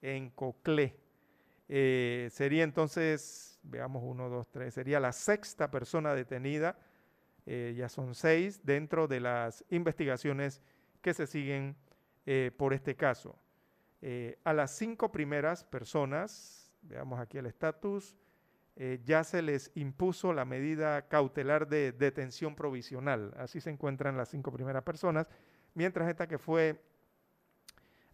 [0.02, 0.96] en Coclé.
[1.68, 6.78] Eh, sería entonces, veamos uno, dos, tres, sería la sexta persona detenida,
[7.46, 10.62] eh, ya son seis, dentro de las investigaciones
[11.00, 11.76] que se siguen
[12.56, 13.38] por este caso.
[14.44, 18.16] a las cinco primeras personas, veamos aquí el estatus,
[18.76, 23.32] eh, ya se les impuso la medida cautelar de detención provisional.
[23.36, 25.30] Así se encuentran las cinco primeras personas,
[25.74, 26.80] mientras esta que fue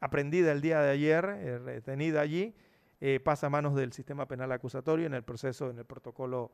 [0.01, 2.55] aprendida el día de ayer, eh, retenida allí,
[3.01, 6.53] eh, pasa a manos del sistema penal acusatorio en el proceso, en el protocolo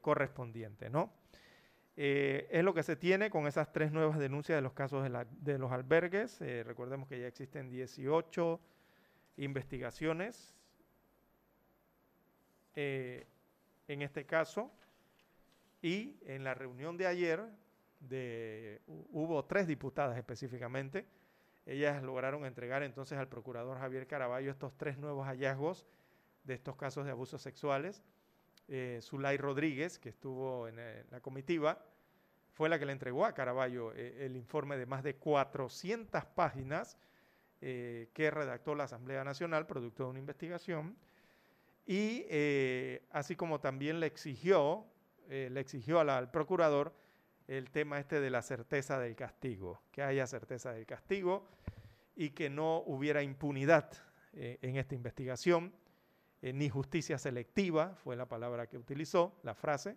[0.00, 0.88] correspondiente.
[0.88, 1.12] ¿no?
[1.94, 5.06] Es lo que se tiene con esas tres nuevas denuncias de los casos
[5.42, 6.40] de, los albergues.
[6.64, 8.60] Recordemos que ya existen 18
[9.36, 10.57] investigaciones
[12.78, 13.26] eh,
[13.88, 14.70] en este caso.
[15.82, 17.44] Y en la reunión de ayer
[17.98, 21.06] de, hubo tres diputadas específicamente.
[21.66, 25.86] Ellas lograron entregar entonces al procurador Javier Caraballo estos tres nuevos hallazgos
[26.44, 28.02] de estos casos de abusos sexuales
[28.68, 31.82] eh, Zulay Rodríguez, que estuvo en, eh, la comitiva,
[32.52, 36.98] fue la que le entregó a Caraballo eh, el informe de más de 400 páginas
[37.60, 40.96] que redactó la Asamblea Nacional, producto de una investigación,
[41.88, 42.24] y
[43.10, 44.84] así como también le exigió,
[45.28, 46.94] le exigió al procurador
[47.46, 51.48] el tema este de la certeza del castigo, que haya certeza del castigo
[52.14, 53.90] y que no hubiera impunidad
[54.34, 55.72] en esta investigación
[56.40, 59.96] eh, ni justicia selectiva, fue la palabra que utilizó, la frase.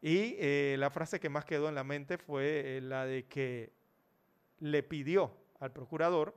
[0.00, 3.72] Y eh, la frase que más quedó en la mente fue eh, la de que
[4.60, 6.34] le pidió al procurador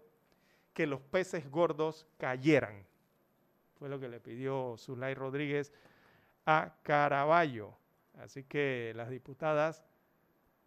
[0.74, 2.86] que los peces gordos cayeran.
[3.78, 5.74] Fue lo que le pidió Zulay Rodríguez
[6.46, 7.78] a Caraballo.
[8.20, 9.84] Así que las diputadas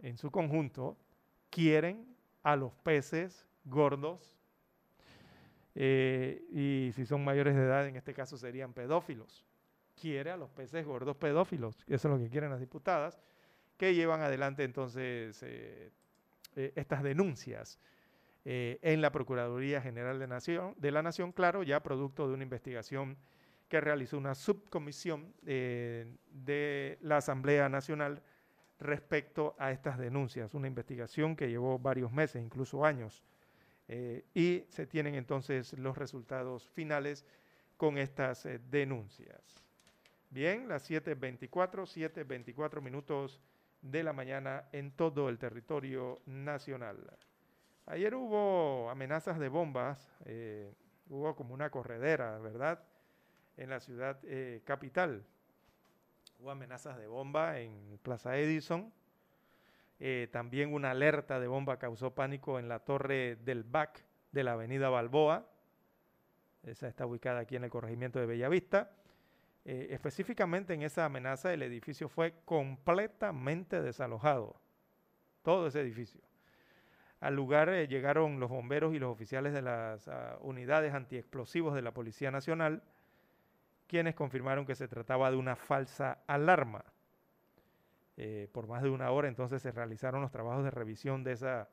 [0.01, 0.97] en su conjunto
[1.51, 4.39] quieren a los peces gordos
[5.81, 9.45] eh, y si son mayores de edad, en este caso serían pedófilos.
[9.95, 13.21] Quiere a los peces gordos pedófilos, eso es lo que quieren las diputadas,
[13.77, 15.93] que llevan adelante entonces eh,
[16.57, 17.79] eh, estas denuncias
[18.45, 23.19] en la Procuraduría General de, Nación, de la Nación, claro, ya producto de una investigación
[23.69, 28.23] que realizó una subcomisión de la Asamblea Nacional
[28.79, 33.23] respecto a estas denuncias, una investigación que llevó varios meses, incluso años,
[33.89, 37.25] eh, y se tienen entonces los resultados finales
[37.77, 39.65] con estas eh, denuncias.
[40.31, 41.49] Bien, las 7.24,
[41.87, 43.41] 7.24 minutos
[43.81, 46.99] de la mañana en todo el territorio nacional.
[47.89, 50.73] Ayer hubo amenazas de bombas, eh,
[51.09, 52.83] hubo como una corredera, ¿verdad?
[53.57, 54.21] En la ciudad
[54.65, 55.25] capital.
[56.39, 58.93] Hubo amenazas de bomba en Plaza Edison,
[60.01, 64.53] eh, también una alerta de bomba causó pánico en la torre del BAC de la
[64.53, 65.49] avenida Balboa.
[66.63, 68.93] Esa está ubicada aquí en el corregimiento de Bellavista.
[69.65, 74.61] Eh, específicamente en esa amenaza el edificio fue completamente desalojado.
[75.43, 76.21] Todo ese edificio.
[77.21, 81.83] Al lugar eh, llegaron los bomberos y los oficiales de las uh, unidades antiexplosivos de
[81.83, 82.83] la Policía Nacional,
[83.89, 86.85] quienes confirmaron que se trataba de una falsa alarma.
[88.17, 91.69] Eh, por más de una hora, entonces se realizaron los trabajos de revisión de esa,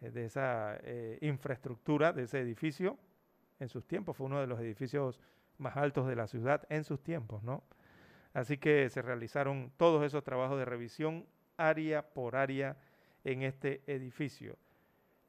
[0.00, 0.78] eh, de esa
[1.20, 2.98] infraestructura, de ese edificio.
[3.58, 5.20] En sus tiempos fue uno de los edificios
[5.58, 7.62] más altos de la ciudad en sus tiempos, ¿no?
[8.32, 11.26] Así que se realizaron todos esos trabajos de revisión
[11.56, 12.76] área por área
[13.24, 14.56] en este edificio.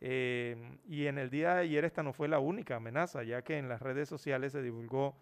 [0.02, 3.70] Y en el día de ayer esta no fue la única amenaza, ya que en
[3.70, 5.16] las redes sociales se divulgó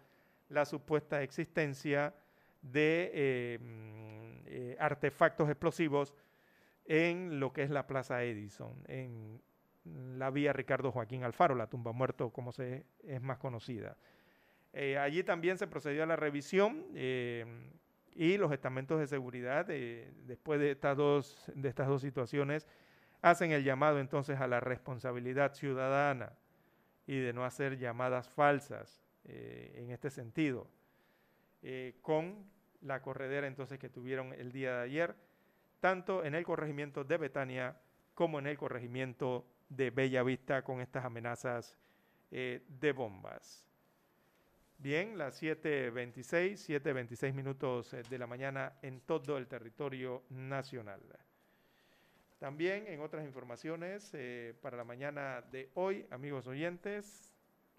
[0.48, 2.14] la supuesta existencia
[2.62, 6.14] de eh, mm, eh, artefactos explosivos
[6.86, 9.40] en lo que es la Plaza Edison, en
[10.18, 13.96] la vía Ricardo Joaquín Alfaro, la tumba muerto como se es más conocida.
[14.72, 20.72] Eh, allí también se procedió a la revisión y los estamentos de seguridad, después de
[20.72, 22.66] estas, dos, de estas dos situaciones,
[23.22, 26.32] hacen el llamado entonces a la responsabilidad ciudadana
[27.06, 30.66] y de no hacer llamadas falsas en este sentido.
[31.62, 32.48] Eh, con
[32.80, 35.14] la corredera entonces que tuvieron el día de ayer,
[35.80, 37.76] tanto en el corregimiento de Betania
[38.14, 41.76] como en el corregimiento de Bella Vista con estas amenazas
[42.30, 43.66] eh, de bombas.
[44.78, 51.02] Bien, las 7.26, 7.26 minutos eh, de la mañana en todo el territorio nacional.
[52.40, 54.12] También en otras informaciones
[54.60, 57.32] para la mañana de hoy, amigos oyentes,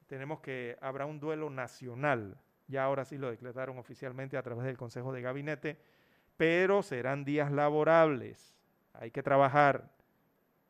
[0.08, 2.38] tenemos que habrá un duelo nacional
[2.72, 5.78] ya ahora sí lo declararon oficialmente a través del Consejo de Gabinete,
[6.38, 8.56] pero serán días laborables.
[8.94, 9.92] Hay que trabajar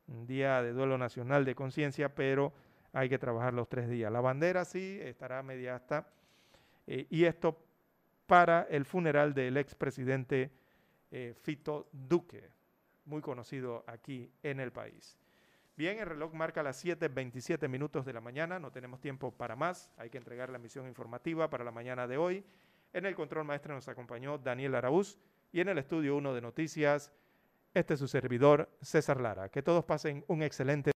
[0.08, 2.54] un día de duelo nacional de conciencia, pero
[2.92, 4.12] hay que trabajar los tres días.
[4.12, 6.08] La bandera sí estará media hasta,
[6.88, 7.64] eh, y esto
[8.26, 10.50] para el funeral del expresidente
[11.12, 12.50] eh, Fito Duque,
[13.06, 15.18] muy conocido aquí en el país.
[15.78, 19.90] Bien, el reloj marca las 7.27 minutos de la mañana, no tenemos tiempo para más,
[19.98, 22.44] hay que entregar la misión informativa para la mañana de hoy.
[22.94, 25.18] En el control maestro nos acompañó Daniel Araúz
[25.52, 27.11] y en el estudio 1 de noticias,
[27.73, 29.48] este es su servidor César Lara.
[29.49, 30.90] Que todos pasen un excelente